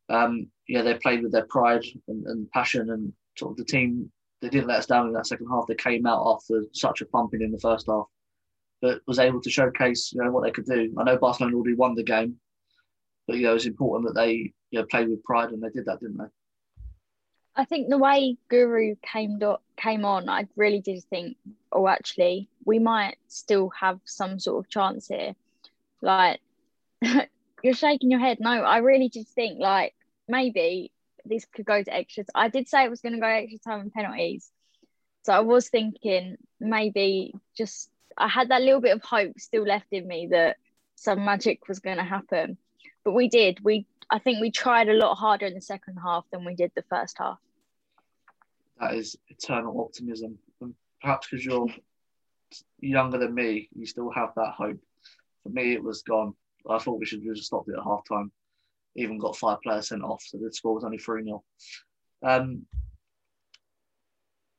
Um, 0.09 0.47
yeah, 0.67 0.81
they 0.81 0.95
played 0.95 1.23
with 1.23 1.31
their 1.31 1.45
pride 1.47 1.83
and, 2.07 2.25
and, 2.25 2.49
passion, 2.51 2.91
and 2.91 3.13
sort 3.37 3.51
of 3.51 3.57
the 3.57 3.65
team. 3.65 4.11
They 4.41 4.49
didn't 4.49 4.67
let 4.67 4.79
us 4.79 4.85
down 4.85 5.07
in 5.07 5.13
that 5.13 5.27
second 5.27 5.47
half. 5.51 5.65
They 5.67 5.75
came 5.75 6.05
out 6.05 6.25
after 6.25 6.63
such 6.73 7.01
a 7.01 7.05
pumping 7.05 7.41
in 7.41 7.51
the 7.51 7.59
first 7.59 7.87
half, 7.87 8.05
but 8.81 9.01
was 9.07 9.19
able 9.19 9.41
to 9.41 9.49
showcase 9.49 10.11
you 10.13 10.23
know 10.23 10.31
what 10.31 10.43
they 10.43 10.51
could 10.51 10.65
do. 10.65 10.93
I 10.97 11.03
know 11.03 11.17
Barcelona 11.17 11.55
already 11.55 11.75
won 11.75 11.95
the 11.95 12.03
game, 12.03 12.35
but 13.27 13.37
you 13.37 13.43
know 13.43 13.55
it's 13.55 13.65
important 13.65 14.07
that 14.07 14.19
they 14.19 14.53
you 14.71 14.79
know 14.79 14.85
played 14.85 15.09
with 15.09 15.23
pride, 15.23 15.49
and 15.49 15.61
they 15.61 15.69
did 15.69 15.85
that, 15.85 15.99
didn't 15.99 16.17
they? 16.17 16.29
I 17.55 17.65
think 17.65 17.89
the 17.89 17.97
way 17.97 18.37
Guro 18.49 18.95
came 19.01 19.37
do- 19.37 19.57
came 19.75 20.05
on, 20.05 20.29
I 20.29 20.47
really 20.55 20.79
did 20.79 21.03
think, 21.03 21.35
oh, 21.73 21.87
actually, 21.87 22.47
we 22.69 22.77
might 22.77 23.17
still 23.27 23.69
have 23.69 23.99
some 24.05 24.39
sort 24.39 24.63
of 24.63 24.69
chance 24.69 25.07
here. 25.07 25.33
Like, 26.01 26.39
you're 27.63 27.73
shaking 27.73 28.11
your 28.11 28.19
head. 28.19 28.37
No, 28.39 28.51
I 28.51 28.77
really 28.77 29.09
just 29.09 29.29
think 29.33 29.59
like 29.59 29.95
maybe 30.27 30.91
this 31.25 31.45
could 31.45 31.65
go 31.65 31.81
to 31.81 31.93
extra. 31.93 32.25
I 32.35 32.49
did 32.49 32.69
say 32.69 32.83
it 32.83 32.89
was 32.89 33.01
going 33.01 33.15
to 33.15 33.19
go 33.19 33.25
extra 33.25 33.57
time 33.57 33.79
and 33.81 33.91
penalties, 33.91 34.51
so 35.23 35.33
I 35.33 35.39
was 35.39 35.69
thinking 35.69 36.37
maybe 36.59 37.33
just 37.57 37.89
I 38.15 38.27
had 38.27 38.49
that 38.49 38.61
little 38.61 38.81
bit 38.81 38.95
of 38.95 39.01
hope 39.01 39.39
still 39.39 39.63
left 39.63 39.87
in 39.91 40.07
me 40.07 40.27
that 40.31 40.57
some 40.95 41.25
magic 41.25 41.67
was 41.67 41.79
going 41.79 41.97
to 41.97 42.03
happen, 42.03 42.57
but 43.03 43.13
we 43.13 43.29
did. 43.29 43.63
We 43.63 43.87
I 44.11 44.19
think 44.19 44.41
we 44.41 44.51
tried 44.51 44.89
a 44.89 44.93
lot 44.93 45.15
harder 45.15 45.47
in 45.47 45.55
the 45.55 45.61
second 45.61 45.97
half 45.97 46.25
than 46.31 46.45
we 46.45 46.53
did 46.53 46.71
the 46.75 46.83
first 46.83 47.17
half 47.17 47.39
that 48.79 48.95
is 48.95 49.17
eternal 49.27 49.79
optimism. 49.81 50.37
And 50.61 50.73
perhaps 51.01 51.27
because 51.27 51.45
you're 51.45 51.67
younger 52.79 53.17
than 53.17 53.33
me, 53.33 53.69
you 53.75 53.85
still 53.85 54.09
have 54.11 54.33
that 54.35 54.53
hope. 54.53 54.79
For 55.43 55.49
me, 55.49 55.73
it 55.73 55.83
was 55.83 56.01
gone. 56.03 56.33
I 56.69 56.77
thought 56.79 56.99
we 56.99 57.05
should 57.05 57.23
have 57.23 57.35
just 57.35 57.47
stopped 57.47 57.69
it 57.69 57.77
at 57.77 57.83
half 57.83 58.01
time. 58.07 58.31
Even 58.95 59.17
got 59.17 59.37
five 59.37 59.61
players 59.61 59.89
sent 59.89 60.03
off, 60.03 60.23
so 60.25 60.37
the 60.37 60.51
score 60.51 60.75
was 60.75 60.83
only 60.83 60.97
3 60.97 61.23
0. 61.23 61.43
Um, 62.23 62.65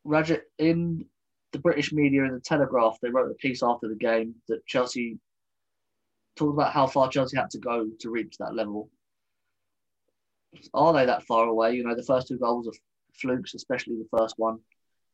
Rajat, 0.06 0.42
in 0.58 1.04
the 1.52 1.58
British 1.58 1.92
media 1.92 2.24
in 2.24 2.32
the 2.32 2.40
Telegraph, 2.40 2.98
they 3.00 3.10
wrote 3.10 3.30
a 3.30 3.34
piece 3.34 3.62
after 3.62 3.88
the 3.88 3.96
game 3.96 4.34
that 4.48 4.64
Chelsea 4.66 5.18
talked 6.36 6.54
about 6.54 6.72
how 6.72 6.86
far 6.86 7.08
Chelsea 7.08 7.36
had 7.36 7.50
to 7.50 7.58
go 7.58 7.88
to 7.98 8.10
reach 8.10 8.36
that 8.38 8.54
level. 8.54 8.88
Are 10.74 10.92
they 10.92 11.06
that 11.06 11.24
far 11.24 11.46
away? 11.46 11.74
You 11.74 11.84
know, 11.84 11.94
the 11.94 12.02
first 12.02 12.28
two 12.28 12.38
goals 12.38 12.66
are 12.66 12.72
flukes, 13.14 13.54
especially 13.54 13.96
the 13.96 14.18
first 14.18 14.34
one. 14.38 14.60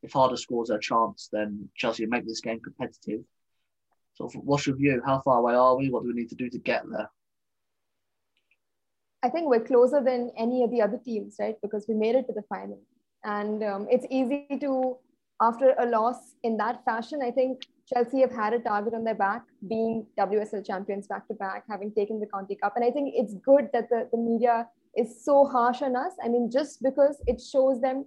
If 0.03 0.13
Harder 0.13 0.37
scores 0.37 0.69
a 0.69 0.79
chance, 0.79 1.29
then 1.31 1.69
Chelsea 1.75 2.05
make 2.05 2.25
this 2.25 2.41
game 2.41 2.59
competitive. 2.59 3.21
So, 4.13 4.29
what's 4.29 4.65
your 4.67 4.75
view? 4.75 5.01
How 5.05 5.21
far 5.21 5.39
away 5.39 5.53
are 5.53 5.75
we? 5.75 5.89
What 5.89 6.03
do 6.03 6.09
we 6.09 6.13
need 6.13 6.29
to 6.29 6.35
do 6.35 6.49
to 6.49 6.57
get 6.57 6.83
there? 6.89 7.09
I 9.23 9.29
think 9.29 9.49
we're 9.49 9.63
closer 9.63 10.03
than 10.03 10.31
any 10.37 10.63
of 10.63 10.71
the 10.71 10.81
other 10.81 10.99
teams, 11.03 11.35
right? 11.39 11.55
Because 11.61 11.85
we 11.87 11.95
made 11.95 12.15
it 12.15 12.27
to 12.27 12.33
the 12.33 12.43
final. 12.43 12.79
And 13.23 13.63
um, 13.63 13.87
it's 13.89 14.05
easy 14.09 14.47
to, 14.61 14.97
after 15.41 15.73
a 15.79 15.85
loss 15.85 16.35
in 16.43 16.57
that 16.57 16.85
fashion, 16.85 17.19
I 17.23 17.31
think 17.31 17.63
Chelsea 17.91 18.21
have 18.21 18.31
had 18.31 18.53
a 18.53 18.59
target 18.59 18.93
on 18.93 19.03
their 19.03 19.15
back, 19.15 19.43
being 19.67 20.05
WSL 20.19 20.65
champions 20.65 21.07
back 21.07 21.27
to 21.27 21.33
back, 21.33 21.63
having 21.69 21.91
taken 21.91 22.19
the 22.19 22.27
Conti 22.27 22.55
Cup. 22.55 22.73
And 22.75 22.85
I 22.85 22.91
think 22.91 23.13
it's 23.15 23.33
good 23.45 23.69
that 23.73 23.89
the, 23.89 24.07
the 24.11 24.17
media 24.17 24.67
is 24.95 25.23
so 25.23 25.45
harsh 25.45 25.81
on 25.81 25.95
us. 25.95 26.13
I 26.23 26.27
mean, 26.27 26.49
just 26.51 26.81
because 26.83 27.21
it 27.27 27.41
shows 27.41 27.81
them, 27.81 28.05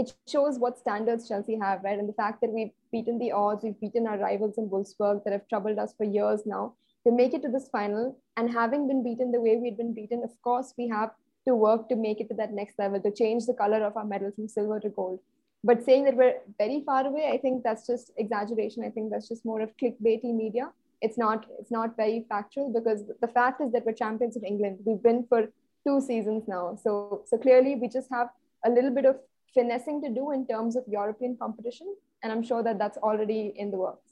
it 0.00 0.12
shows 0.26 0.58
what 0.58 0.78
standards 0.78 1.28
Chelsea 1.28 1.56
have, 1.58 1.84
right? 1.84 1.98
And 1.98 2.08
the 2.08 2.18
fact 2.24 2.40
that 2.40 2.50
we've 2.50 2.72
beaten 2.90 3.18
the 3.18 3.32
odds, 3.32 3.64
we've 3.64 3.80
beaten 3.80 4.06
our 4.06 4.18
rivals 4.18 4.56
in 4.56 4.70
Wolfsburg 4.70 5.24
that 5.24 5.32
have 5.32 5.48
troubled 5.48 5.78
us 5.78 5.92
for 5.96 6.04
years 6.04 6.46
now 6.46 6.72
to 7.06 7.12
make 7.12 7.34
it 7.34 7.42
to 7.42 7.48
this 7.48 7.68
final 7.68 8.16
and 8.36 8.50
having 8.50 8.86
been 8.88 9.02
beaten 9.02 9.32
the 9.32 9.40
way 9.40 9.56
we'd 9.56 9.76
been 9.76 9.94
beaten, 9.94 10.22
of 10.24 10.30
course, 10.42 10.74
we 10.78 10.88
have 10.88 11.10
to 11.46 11.54
work 11.54 11.88
to 11.88 11.96
make 11.96 12.20
it 12.20 12.28
to 12.28 12.34
that 12.34 12.52
next 12.52 12.78
level, 12.78 13.00
to 13.00 13.10
change 13.10 13.46
the 13.46 13.54
color 13.54 13.82
of 13.84 13.96
our 13.96 14.04
medal 14.04 14.30
from 14.34 14.48
silver 14.48 14.80
to 14.80 14.88
gold. 14.88 15.20
But 15.62 15.84
saying 15.84 16.04
that 16.04 16.16
we're 16.16 16.36
very 16.58 16.82
far 16.84 17.06
away, 17.06 17.30
I 17.32 17.38
think 17.38 17.62
that's 17.62 17.86
just 17.86 18.12
exaggeration. 18.16 18.84
I 18.84 18.90
think 18.90 19.10
that's 19.10 19.28
just 19.28 19.44
more 19.44 19.60
of 19.60 19.76
clickbaity 19.76 20.34
media. 20.34 20.70
It's 21.02 21.18
not 21.18 21.46
it's 21.58 21.70
not 21.70 21.96
very 21.96 22.26
factual 22.28 22.72
because 22.72 23.04
the 23.20 23.28
fact 23.28 23.60
is 23.60 23.72
that 23.72 23.84
we're 23.84 23.92
champions 23.92 24.36
of 24.36 24.44
England. 24.44 24.78
We've 24.84 25.02
been 25.02 25.24
for 25.28 25.48
two 25.86 26.00
seasons 26.00 26.44
now. 26.46 26.78
So 26.82 27.22
so 27.26 27.38
clearly 27.38 27.74
we 27.76 27.88
just 27.88 28.10
have 28.10 28.28
a 28.64 28.70
little 28.70 28.90
bit 28.90 29.06
of 29.06 29.16
finessing 29.54 30.00
to 30.02 30.10
do 30.10 30.32
in 30.32 30.46
terms 30.46 30.76
of 30.76 30.84
European 30.86 31.36
competition. 31.36 31.94
And 32.22 32.32
I'm 32.32 32.42
sure 32.42 32.62
that 32.62 32.78
that's 32.78 32.98
already 32.98 33.52
in 33.56 33.70
the 33.70 33.78
works. 33.78 34.10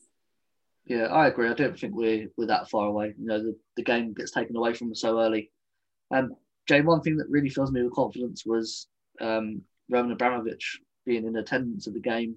Yeah, 0.86 1.06
I 1.06 1.26
agree. 1.26 1.48
I 1.48 1.54
don't 1.54 1.78
think 1.78 1.94
we're 1.94 2.28
we're 2.36 2.46
that 2.46 2.70
far 2.70 2.86
away. 2.86 3.14
You 3.18 3.26
know, 3.26 3.38
the, 3.38 3.56
the 3.76 3.82
game 3.82 4.14
gets 4.14 4.30
taken 4.30 4.56
away 4.56 4.72
from 4.72 4.90
us 4.90 5.02
so 5.02 5.20
early. 5.20 5.50
Um, 6.10 6.34
Jane, 6.66 6.86
one 6.86 7.02
thing 7.02 7.18
that 7.18 7.28
really 7.28 7.50
fills 7.50 7.70
me 7.70 7.82
with 7.82 7.92
confidence 7.94 8.44
was 8.46 8.86
um, 9.20 9.62
Roman 9.90 10.12
Abramovich 10.12 10.80
being 11.04 11.26
in 11.26 11.36
attendance 11.36 11.86
of 11.86 11.94
the 11.94 12.00
game, 12.00 12.36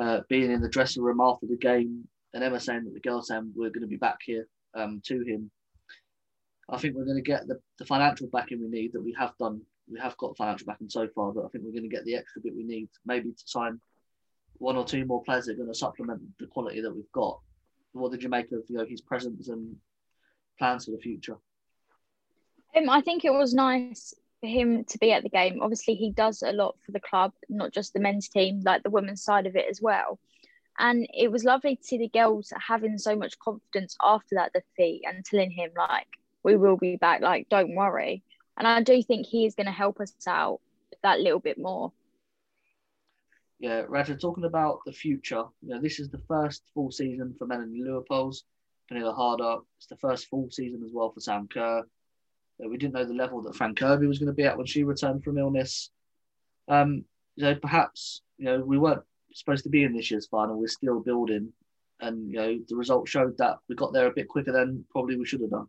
uh, 0.00 0.20
being 0.28 0.52
in 0.52 0.60
the 0.60 0.68
dressing 0.68 1.02
room 1.02 1.20
after 1.20 1.46
the 1.46 1.56
game, 1.56 2.06
and 2.32 2.44
Emma 2.44 2.60
saying 2.60 2.84
that 2.84 2.94
the 2.94 3.00
girls 3.00 3.28
saying 3.28 3.52
we're 3.54 3.70
going 3.70 3.82
to 3.82 3.88
be 3.88 3.96
back 3.96 4.18
here 4.24 4.46
um, 4.74 5.00
to 5.06 5.20
him. 5.22 5.50
I 6.68 6.78
think 6.78 6.94
we're 6.94 7.04
going 7.04 7.16
to 7.16 7.22
get 7.22 7.46
the, 7.46 7.60
the 7.78 7.86
financial 7.86 8.28
backing 8.32 8.60
we 8.60 8.68
need 8.68 8.92
that 8.92 9.04
we 9.04 9.14
have 9.18 9.32
done. 9.38 9.62
We 9.90 10.00
have 10.00 10.16
got 10.16 10.36
financial 10.36 10.66
backing 10.66 10.88
so 10.88 11.08
far, 11.14 11.32
but 11.32 11.44
I 11.44 11.48
think 11.48 11.64
we're 11.64 11.72
going 11.72 11.88
to 11.88 11.94
get 11.94 12.04
the 12.04 12.16
extra 12.16 12.42
bit 12.42 12.56
we 12.56 12.64
need, 12.64 12.88
maybe 13.04 13.30
to 13.30 13.42
sign 13.44 13.80
one 14.58 14.76
or 14.76 14.84
two 14.84 15.04
more 15.04 15.22
players 15.22 15.46
that 15.46 15.52
are 15.52 15.56
going 15.56 15.68
to 15.68 15.74
supplement 15.74 16.22
the 16.38 16.46
quality 16.46 16.80
that 16.80 16.94
we've 16.94 17.10
got 17.12 17.40
what 17.94 18.10
did 18.12 18.22
you 18.22 18.28
make 18.28 18.52
of 18.52 18.62
you 18.68 18.76
know 18.76 18.84
his 18.84 19.00
presence 19.00 19.48
and 19.48 19.76
plans 20.58 20.84
for 20.84 20.90
the 20.90 20.98
future? 20.98 21.36
Um, 22.76 22.90
I 22.90 23.00
think 23.00 23.24
it 23.24 23.32
was 23.32 23.54
nice 23.54 24.14
for 24.40 24.48
him 24.48 24.84
to 24.84 24.98
be 24.98 25.12
at 25.12 25.22
the 25.22 25.28
game. 25.28 25.60
Obviously, 25.62 25.94
he 25.94 26.10
does 26.10 26.42
a 26.42 26.52
lot 26.52 26.76
for 26.84 26.92
the 26.92 27.00
club, 27.00 27.32
not 27.48 27.72
just 27.72 27.92
the 27.92 28.00
men's 28.00 28.28
team, 28.28 28.62
like 28.64 28.82
the 28.82 28.90
women's 28.90 29.22
side 29.22 29.46
of 29.46 29.56
it 29.56 29.66
as 29.70 29.80
well. 29.80 30.18
And 30.78 31.06
it 31.14 31.30
was 31.30 31.44
lovely 31.44 31.76
to 31.76 31.84
see 31.84 31.98
the 31.98 32.08
girls 32.08 32.52
having 32.66 32.98
so 32.98 33.14
much 33.14 33.38
confidence 33.38 33.96
after 34.02 34.34
that 34.34 34.52
defeat 34.52 35.02
and 35.06 35.24
telling 35.24 35.52
him 35.52 35.70
like, 35.76 36.08
"We 36.42 36.56
will 36.56 36.76
be 36.76 36.96
back. 36.96 37.20
Like, 37.20 37.48
don't 37.48 37.76
worry." 37.76 38.24
And 38.56 38.66
I 38.66 38.82
do 38.82 39.02
think 39.02 39.26
he 39.26 39.46
is 39.46 39.54
going 39.54 39.66
to 39.66 39.72
help 39.72 40.00
us 40.00 40.12
out 40.26 40.60
that 41.02 41.20
little 41.20 41.40
bit 41.40 41.58
more 41.58 41.92
yeah, 43.64 43.84
Raja, 43.88 44.14
talking 44.14 44.44
about 44.44 44.80
the 44.84 44.92
future, 44.92 45.44
you 45.62 45.70
know, 45.70 45.80
this 45.80 45.98
is 45.98 46.10
the 46.10 46.20
first 46.28 46.64
full 46.74 46.90
season 46.90 47.34
for 47.38 47.46
Melanie 47.46 47.82
Leupolz, 47.82 48.42
Pernille 48.90 49.14
Harder. 49.14 49.62
It's 49.78 49.86
the 49.86 49.96
first 49.96 50.26
full 50.28 50.50
season 50.50 50.82
as 50.84 50.92
well 50.92 51.10
for 51.10 51.20
Sam 51.20 51.48
Kerr. 51.48 51.78
Uh, 51.78 52.68
we 52.68 52.76
didn't 52.76 52.92
know 52.92 53.06
the 53.06 53.14
level 53.14 53.40
that 53.42 53.56
Fran 53.56 53.74
Kirby 53.74 54.06
was 54.06 54.18
going 54.18 54.26
to 54.26 54.34
be 54.34 54.44
at 54.44 54.58
when 54.58 54.66
she 54.66 54.84
returned 54.84 55.24
from 55.24 55.38
illness. 55.38 55.90
Um, 56.68 57.04
know, 57.38 57.54
perhaps 57.54 58.20
you 58.36 58.44
know 58.44 58.60
we 58.60 58.76
weren't 58.76 59.02
supposed 59.32 59.64
to 59.64 59.70
be 59.70 59.82
in 59.84 59.94
this 59.94 60.10
year's 60.10 60.26
final. 60.26 60.58
We're 60.58 60.68
still 60.68 61.00
building, 61.00 61.52
and 62.00 62.30
you 62.30 62.36
know 62.36 62.58
the 62.68 62.76
result 62.76 63.08
showed 63.08 63.38
that 63.38 63.58
we 63.68 63.76
got 63.76 63.94
there 63.94 64.06
a 64.06 64.14
bit 64.14 64.28
quicker 64.28 64.52
than 64.52 64.84
probably 64.90 65.16
we 65.16 65.24
should 65.24 65.40
have 65.40 65.50
done. 65.50 65.68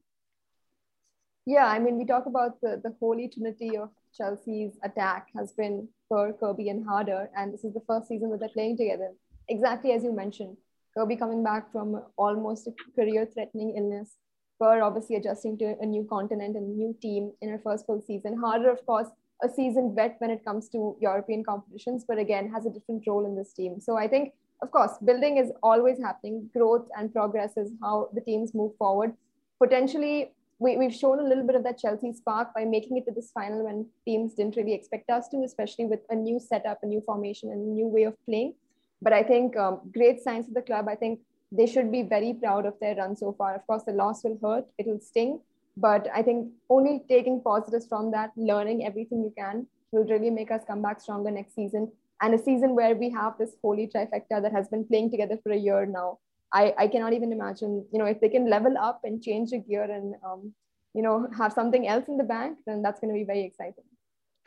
Yeah, 1.46 1.68
I 1.68 1.78
mean, 1.78 1.98
we 1.98 2.06
talk 2.06 2.26
about 2.26 2.60
the, 2.62 2.82
the 2.84 2.96
holy 3.00 3.28
trinity 3.28 3.78
of 3.78 3.90
Chelsea's 4.18 4.74
attack 4.84 5.28
has 5.38 5.54
been 5.54 5.88
for 6.10 6.34
Kirby 6.34 6.70
and 6.70 6.84
Harder, 6.84 7.30
and 7.38 7.54
this 7.54 7.64
is 7.64 7.74
the 7.74 7.84
first 7.88 8.08
season 8.08 8.32
that 8.32 8.40
they're 8.40 8.50
playing 8.50 8.78
together. 8.78 9.12
Exactly 9.48 9.92
as 9.92 10.04
you 10.04 10.12
mentioned, 10.12 10.58
Kirby 10.98 11.18
coming 11.18 11.44
back 11.44 11.72
from 11.72 12.02
almost 12.18 12.68
a 12.68 12.74
career-threatening 12.96 13.76
illness, 13.78 14.18
Kerr 14.60 14.82
obviously 14.82 15.18
adjusting 15.18 15.58
to 15.60 15.76
a 15.82 15.86
new 15.86 16.08
continent 16.10 16.56
and 16.56 16.78
new 16.78 16.96
team 17.02 17.32
in 17.42 17.50
her 17.50 17.60
first 17.64 17.86
full 17.86 18.02
season. 18.02 18.38
Harder, 18.38 18.72
of 18.72 18.86
course, 18.86 19.08
a 19.44 19.50
seasoned 19.50 19.96
vet 19.96 20.16
when 20.20 20.32
it 20.32 20.46
comes 20.46 20.70
to 20.70 20.96
European 21.02 21.44
competitions, 21.44 22.06
but 22.08 22.18
again 22.18 22.50
has 22.52 22.66
a 22.66 22.70
different 22.70 23.04
role 23.06 23.26
in 23.26 23.36
this 23.36 23.54
team. 23.54 23.80
So 23.80 23.98
I 23.98 24.08
think, 24.08 24.34
of 24.62 24.72
course, 24.72 24.94
building 25.04 25.38
is 25.38 25.52
always 25.62 26.00
happening. 26.00 26.50
Growth 26.56 26.88
and 26.98 27.14
progress 27.14 27.58
is 27.58 27.72
how 27.82 28.10
the 28.14 28.22
teams 28.22 28.56
move 28.56 28.72
forward. 28.78 29.14
Potentially, 29.62 30.32
we, 30.60 30.78
we've 30.78 30.94
shown 30.94 31.20
a 31.20 31.24
little 31.24 31.46
bit 31.46 31.56
of 31.56 31.64
that 31.64 31.78
Chelsea 31.78 32.14
spark 32.14 32.54
by 32.54 32.64
making 32.64 32.98
it 32.98 33.06
to 33.06 33.12
this 33.12 33.32
final 33.32 33.66
when 33.66 33.86
teams 34.06 34.34
didn't 34.36 34.56
really 34.56 34.74
expect 34.74 35.10
us 35.10 35.28
to, 35.30 35.44
especially 35.44 35.86
with 35.86 36.00
a 36.10 36.16
new 36.16 36.40
setup, 36.40 36.80
a 36.82 36.86
new 36.86 37.02
formation, 37.02 37.52
and 37.52 37.62
a 37.62 37.72
new 37.72 37.88
way 37.88 38.04
of 38.04 38.16
playing. 38.26 38.54
But 39.02 39.14
I 39.14 39.24
think 39.24 39.58
um, 39.58 39.82
great 39.94 40.22
signs 40.22 40.48
for 40.48 40.54
the 40.54 40.62
club. 40.62 40.88
I 40.88 40.96
think 40.96 41.20
they 41.52 41.66
should 41.66 41.92
be 41.92 42.04
very 42.04 42.34
proud 42.34 42.66
of 42.66 42.76
their 42.80 42.96
run 42.96 43.16
so 43.16 43.34
far. 43.38 43.56
Of 43.56 43.68
course, 43.68 43.84
the 43.84 43.92
loss 43.92 44.24
will 44.24 44.40
hurt, 44.42 44.66
it'll 44.78 45.00
sting. 45.00 45.42
But 45.78 46.08
I 46.14 46.22
think 46.22 46.52
only 46.70 47.04
taking 47.10 47.42
positives 47.42 47.88
from 47.88 48.12
that, 48.12 48.32
learning 48.38 48.86
everything 48.86 49.24
you 49.24 49.34
can, 49.38 49.68
will 49.92 50.06
really 50.06 50.30
make 50.30 50.52
us 50.52 50.62
come 50.66 50.82
back 50.82 51.02
stronger 51.02 51.32
next 51.32 51.54
season. 51.54 51.92
And 52.22 52.34
a 52.34 52.38
season 52.38 52.76
where 52.76 52.96
we 52.96 53.10
have 53.10 53.38
this 53.38 53.52
holy 53.62 53.92
trifecta 53.94 54.42
that 54.42 54.54
has 54.54 54.70
been 54.70 54.86
playing 54.86 55.12
together 55.12 55.38
for 55.44 55.52
a 55.52 55.58
year 55.58 55.86
now 55.86 56.20
I, 56.56 56.74
I 56.78 56.88
cannot 56.88 57.12
even 57.12 57.34
imagine, 57.34 57.86
you 57.92 58.00
know, 58.00 58.06
if 58.06 58.22
they 58.22 58.30
can 58.30 58.50
level 58.50 58.78
up 58.78 59.02
and 59.04 59.22
change 59.22 59.52
the 59.52 59.60
gear 59.60 59.84
and, 59.84 60.16
um, 60.26 60.54
you 60.94 61.02
know, 61.02 61.28
have 61.38 61.52
something 61.52 61.86
else 61.86 62.08
in 62.08 62.16
the 62.16 62.24
bank, 62.24 62.60
then 62.66 62.82
that's 62.82 63.02
going 63.02 63.14
to 63.14 63.20
be 63.20 63.26
very 63.26 63.44
exciting. 63.44 63.84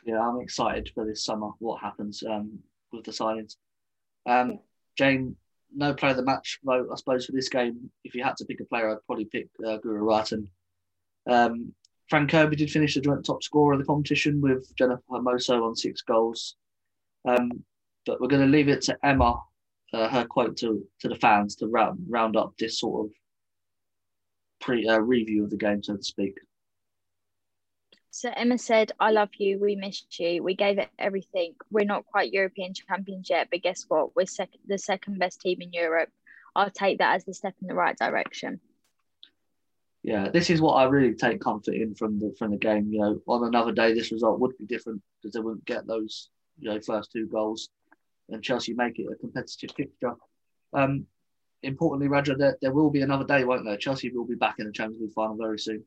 Yeah, 0.03 0.19
I'm 0.19 0.41
excited 0.41 0.89
for 0.95 1.05
this 1.05 1.23
summer, 1.23 1.49
what 1.59 1.81
happens 1.81 2.23
um, 2.27 2.57
with 2.91 3.05
the 3.05 3.11
signings. 3.11 3.57
Um, 4.25 4.59
Jane, 4.97 5.35
no 5.75 5.93
player 5.93 6.11
of 6.11 6.17
the 6.17 6.23
match 6.23 6.57
vote, 6.63 6.89
I 6.91 6.95
suppose, 6.95 7.27
for 7.27 7.31
this 7.33 7.47
game. 7.47 7.91
If 8.03 8.15
you 8.15 8.23
had 8.23 8.37
to 8.37 8.45
pick 8.45 8.59
a 8.59 8.65
player, 8.65 8.89
I'd 8.89 9.05
probably 9.05 9.25
pick 9.25 9.47
uh, 9.63 9.77
Guro 9.77 10.01
Reiten. 10.01 10.47
Um, 11.29 11.73
Fran 12.09 12.27
Kirby 12.27 12.55
did 12.55 12.71
finish 12.71 12.95
the 12.95 13.01
joint 13.01 13.23
top 13.23 13.43
scorer 13.43 13.73
of 13.73 13.79
the 13.79 13.85
competition 13.85 14.41
with 14.41 14.75
Jennifer 14.75 15.03
Hermoso 15.11 15.61
on 15.63 15.75
six 15.75 16.01
goals. 16.01 16.55
Um, 17.27 17.63
but 18.07 18.19
we're 18.19 18.29
going 18.29 18.41
to 18.41 18.57
leave 18.57 18.67
it 18.67 18.81
to 18.83 18.97
Emma 19.03 19.39
uh, 19.93 20.07
her 20.09 20.25
quote 20.25 20.57
to 20.57 20.85
to 20.99 21.07
the 21.07 21.15
fans 21.15 21.55
to 21.57 21.67
round 21.67 21.99
round 22.07 22.35
up 22.35 22.53
this 22.57 22.79
sort 22.79 23.07
of 23.07 23.11
pre 24.61 24.87
uh, 24.87 24.99
review 24.99 25.43
of 25.43 25.49
the 25.49 25.57
game, 25.57 25.81
so 25.81 25.95
to 25.95 26.03
speak. 26.03 26.37
So 28.11 28.31
Emma 28.35 28.57
said, 28.57 28.91
"I 28.99 29.11
love 29.11 29.29
you. 29.37 29.59
We 29.59 29.75
missed 29.75 30.19
you. 30.19 30.43
We 30.43 30.55
gave 30.55 30.79
it 30.79 30.89
everything. 30.97 31.55
We're 31.71 31.85
not 31.85 32.05
quite 32.05 32.33
European 32.33 32.73
champions 32.73 33.29
yet, 33.29 33.49
but 33.51 33.61
guess 33.61 33.85
what? 33.87 34.15
We're 34.15 34.25
second, 34.25 34.61
the 34.67 34.77
second 34.77 35.19
best 35.19 35.41
team 35.41 35.61
in 35.61 35.73
Europe. 35.73 36.09
I'll 36.55 36.71
take 36.71 36.97
that 36.97 37.15
as 37.15 37.27
a 37.27 37.33
step 37.33 37.55
in 37.61 37.67
the 37.67 37.75
right 37.75 37.97
direction." 37.97 38.59
Yeah, 40.01 40.29
this 40.29 40.49
is 40.49 40.61
what 40.61 40.73
I 40.73 40.85
really 40.85 41.13
take 41.13 41.41
comfort 41.41 41.75
in 41.75 41.93
from 41.93 42.19
the 42.19 42.33
from 42.37 42.51
the 42.51 42.57
game. 42.57 42.91
You 42.91 42.99
know, 42.99 43.21
on 43.27 43.47
another 43.47 43.71
day, 43.71 43.93
this 43.93 44.11
result 44.11 44.39
would 44.39 44.57
be 44.57 44.65
different 44.65 45.01
because 45.21 45.33
they 45.33 45.39
wouldn't 45.39 45.65
get 45.65 45.85
those 45.87 46.29
you 46.57 46.69
know 46.69 46.79
first 46.81 47.11
two 47.11 47.27
goals 47.27 47.69
and 48.31 48.43
Chelsea 48.43 48.73
make 48.73 48.99
it 48.99 49.07
a 49.11 49.15
competitive 49.15 49.71
fixture. 49.75 50.13
Um, 50.73 51.05
importantly, 51.63 52.07
Raja, 52.07 52.35
there, 52.35 52.57
there 52.61 52.73
will 52.73 52.89
be 52.89 53.01
another 53.01 53.25
day, 53.25 53.43
won't 53.43 53.65
there? 53.65 53.77
Chelsea 53.77 54.09
will 54.11 54.25
be 54.25 54.35
back 54.35 54.55
in 54.59 54.65
the 54.67 54.71
Champions 54.71 55.01
League 55.01 55.13
final 55.13 55.35
very 55.35 55.59
soon. 55.59 55.83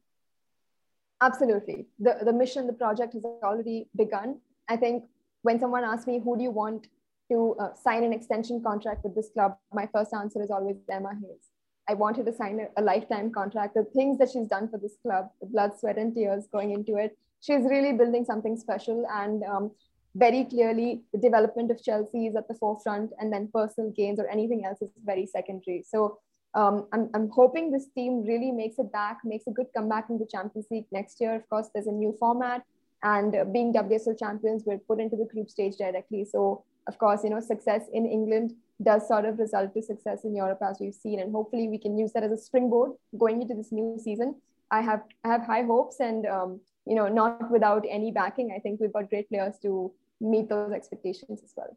Absolutely. 1.21 1.87
The, 1.99 2.19
the 2.25 2.33
mission, 2.33 2.67
the 2.67 2.73
project 2.73 3.15
has 3.15 3.25
already 3.25 3.89
begun. 3.97 4.41
I 4.69 4.77
think 4.77 5.05
when 5.43 5.61
someone 5.61 5.85
asks 5.85 6.07
me, 6.07 6.21
who 6.23 6.37
do 6.37 6.43
you 6.43 6.51
want 6.51 6.89
to 7.31 7.57
uh, 7.61 7.75
sign 7.75 8.03
an 8.05 8.13
extension 8.13 8.63
contract 8.63 9.05
with 9.05 9.15
this 9.15 9.31
club, 9.33 9.57
my 9.73 9.89
first 9.93 10.13
answer 10.13 10.43
is 10.43 10.51
always 10.51 10.77
Emma 10.91 11.11
Hayes. 11.15 11.51
I 11.89 11.95
wanted 11.95 12.27
to 12.27 12.33
sign 12.33 12.61
a, 12.61 12.81
a 12.81 12.83
lifetime 12.83 13.33
contract. 13.33 13.75
The 13.75 13.85
things 13.85 14.19
that 14.19 14.31
she's 14.31 14.47
done 14.47 14.69
for 14.69 14.79
this 14.79 14.97
club, 15.03 15.31
the 15.41 15.47
blood, 15.47 15.79
sweat, 15.79 15.99
and 15.99 16.15
tears 16.15 16.47
going 16.53 16.73
into 16.73 16.97
it, 16.97 17.17
she's 17.41 17.63
really 17.65 17.93
building 17.93 18.25
something 18.25 18.57
special. 18.57 19.07
And 19.11 19.43
um, 19.45 19.71
very 20.14 20.44
clearly 20.44 21.03
the 21.12 21.18
development 21.18 21.70
of 21.70 21.83
Chelsea 21.83 22.27
is 22.27 22.37
at 22.37 22.48
the 22.48 22.55
forefront, 22.55 23.12
and 23.18 23.33
then 23.33 23.48
personal 23.53 23.90
gains 23.90 24.20
or 24.20 24.29
anything 24.29 24.64
else 24.64 24.83
is 24.83 24.90
very 25.05 25.27
secondary. 25.27 25.85
So 25.88 26.18
um, 26.55 26.87
I'm, 26.92 27.09
I'm 27.14 27.31
hoping 27.31 27.70
this 27.70 27.87
team 27.94 28.25
really 28.25 28.51
makes 28.51 28.79
it 28.79 28.92
back, 28.92 29.20
makes 29.25 29.46
a 29.46 29.51
good 29.51 29.68
comeback 29.75 30.11
in 30.11 30.18
the 30.18 30.27
Champions 30.27 30.66
League 30.70 30.87
next 30.92 31.20
year. 31.20 31.35
Of 31.35 31.48
course, 31.48 31.68
there's 31.72 31.87
a 31.87 31.92
new 31.92 32.14
format, 32.18 32.62
And 33.03 33.35
uh, 33.35 33.44
being 33.44 33.72
WSL 33.72 34.18
champions, 34.18 34.64
we're 34.66 34.79
put 34.79 35.01
into 35.01 35.16
the 35.16 35.25
group 35.25 35.48
stage 35.48 35.77
directly. 35.77 36.25
So, 36.25 36.64
of 36.87 36.98
course, 36.98 37.25
you 37.25 37.31
know, 37.31 37.40
success 37.40 37.83
in 37.92 38.05
England 38.07 38.55
does 38.83 39.09
sort 39.09 39.25
of 39.25 39.38
result 39.38 39.72
to 39.75 39.83
success 39.83 40.25
in 40.25 40.37
Europe, 40.37 40.59
as 40.62 40.79
we've 40.79 40.94
seen. 40.94 41.20
And 41.20 41.33
hopefully, 41.33 41.68
we 41.68 41.79
can 41.79 41.96
use 41.96 42.12
that 42.12 42.22
as 42.22 42.33
a 42.33 42.37
springboard 42.37 42.92
going 43.18 43.40
into 43.40 43.55
this 43.55 43.72
new 43.72 43.98
season. 43.98 44.35
I 44.70 44.83
have 44.83 45.03
I 45.25 45.29
have 45.29 45.44
high 45.46 45.62
hopes, 45.62 46.01
and 46.01 46.27
um, 46.27 46.61
you 46.87 46.94
know, 46.94 47.09
not 47.09 47.51
without 47.51 47.85
any 47.88 48.11
backing. 48.11 48.53
I 48.55 48.59
think 48.59 48.81
we've 48.81 48.92
got 48.92 49.09
great 49.09 49.29
players 49.31 49.59
to 49.62 49.92
meet 50.23 50.49
those 50.49 50.73
expectations 50.73 51.43
as 51.43 51.53
well. 51.57 51.77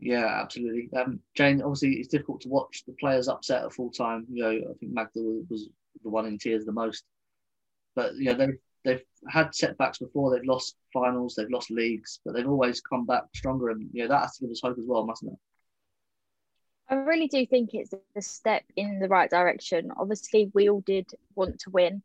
Yeah, 0.00 0.40
absolutely. 0.42 0.88
Um, 0.96 1.20
Jane, 1.34 1.60
obviously, 1.60 1.94
it's 1.94 2.08
difficult 2.08 2.42
to 2.42 2.48
watch 2.48 2.84
the 2.86 2.92
players 3.00 3.28
upset 3.28 3.64
at 3.64 3.72
full 3.72 3.90
time. 3.90 4.26
You 4.30 4.42
know, 4.42 4.50
I 4.50 4.74
think 4.78 4.92
Magda 4.92 5.20
was 5.48 5.68
the 6.02 6.10
one 6.10 6.26
in 6.26 6.38
tears 6.38 6.64
the 6.64 6.72
most. 6.72 7.04
But 7.96 8.14
you 8.14 8.26
know, 8.26 8.34
they've 8.34 8.58
they've 8.84 9.02
had 9.28 9.54
setbacks 9.54 9.98
before. 9.98 10.30
They've 10.30 10.46
lost 10.46 10.76
finals, 10.92 11.34
they've 11.34 11.50
lost 11.50 11.70
leagues, 11.70 12.20
but 12.24 12.34
they've 12.34 12.48
always 12.48 12.80
come 12.80 13.06
back 13.06 13.24
stronger. 13.34 13.70
And 13.70 13.88
you 13.92 14.02
know, 14.02 14.08
that 14.08 14.22
has 14.22 14.36
to 14.36 14.42
give 14.42 14.52
us 14.52 14.60
hope 14.62 14.78
as 14.78 14.86
well, 14.86 15.04
mustn't 15.04 15.32
it? 15.32 15.38
I 16.90 16.94
really 16.94 17.26
do 17.26 17.44
think 17.44 17.70
it's 17.74 17.92
a 18.16 18.22
step 18.22 18.62
in 18.76 18.98
the 18.98 19.08
right 19.08 19.28
direction. 19.28 19.90
Obviously, 19.98 20.50
we 20.54 20.70
all 20.70 20.80
did 20.80 21.10
want 21.34 21.58
to 21.60 21.70
win, 21.70 22.02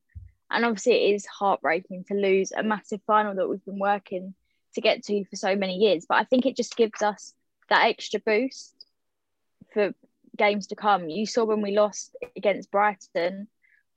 and 0.50 0.66
obviously, 0.66 0.94
it 0.94 1.16
is 1.16 1.28
heartbreaking 1.28 2.06
to 2.06 2.16
lose 2.16 2.52
a 2.52 2.64
massive 2.64 3.02
final 3.06 3.36
that 3.36 3.48
we've 3.48 3.64
been 3.66 3.80
working 3.80 4.34
to 4.74 4.82
get 4.82 5.04
to 5.06 5.24
for 5.26 5.36
so 5.36 5.56
many 5.56 5.76
years. 5.76 6.06
But 6.08 6.16
I 6.16 6.24
think 6.24 6.46
it 6.46 6.56
just 6.56 6.76
gives 6.76 7.02
us 7.02 7.34
that 7.70 7.86
extra 7.88 8.20
boost 8.20 8.74
for 9.74 9.94
games 10.38 10.68
to 10.68 10.76
come. 10.76 11.10
You 11.10 11.26
saw 11.26 11.46
when 11.46 11.62
we 11.62 11.76
lost 11.76 12.16
against 12.36 12.72
Brighton, 12.72 13.48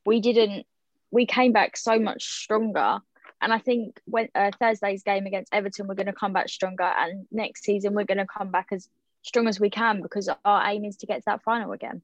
we 0.05 0.21
didn't, 0.21 0.67
we 1.11 1.27
came 1.27 1.53
back 1.53 1.77
so 1.77 1.99
much 1.99 2.25
stronger. 2.25 3.01
And 3.41 3.53
I 3.53 3.59
think 3.59 4.01
when 4.07 4.29
uh, 4.35 4.51
Thursday's 4.59 5.03
game 5.03 5.27
against 5.27 5.53
Everton, 5.53 5.87
we're 5.87 5.95
going 5.95 6.07
to 6.07 6.13
come 6.13 6.33
back 6.33 6.49
stronger. 6.49 6.85
And 6.85 7.27
next 7.31 7.65
season, 7.65 7.95
we're 7.95 8.05
going 8.05 8.19
to 8.19 8.27
come 8.27 8.51
back 8.51 8.69
as 8.73 8.89
strong 9.23 9.49
as 9.49 9.61
we 9.61 9.71
can 9.71 10.03
because 10.03 10.29
our 10.45 10.71
aim 10.71 10.85
is 10.85 10.97
to 10.99 11.07
get 11.07 11.19
to 11.19 11.23
that 11.27 11.43
final 11.43 11.73
again. 11.73 12.01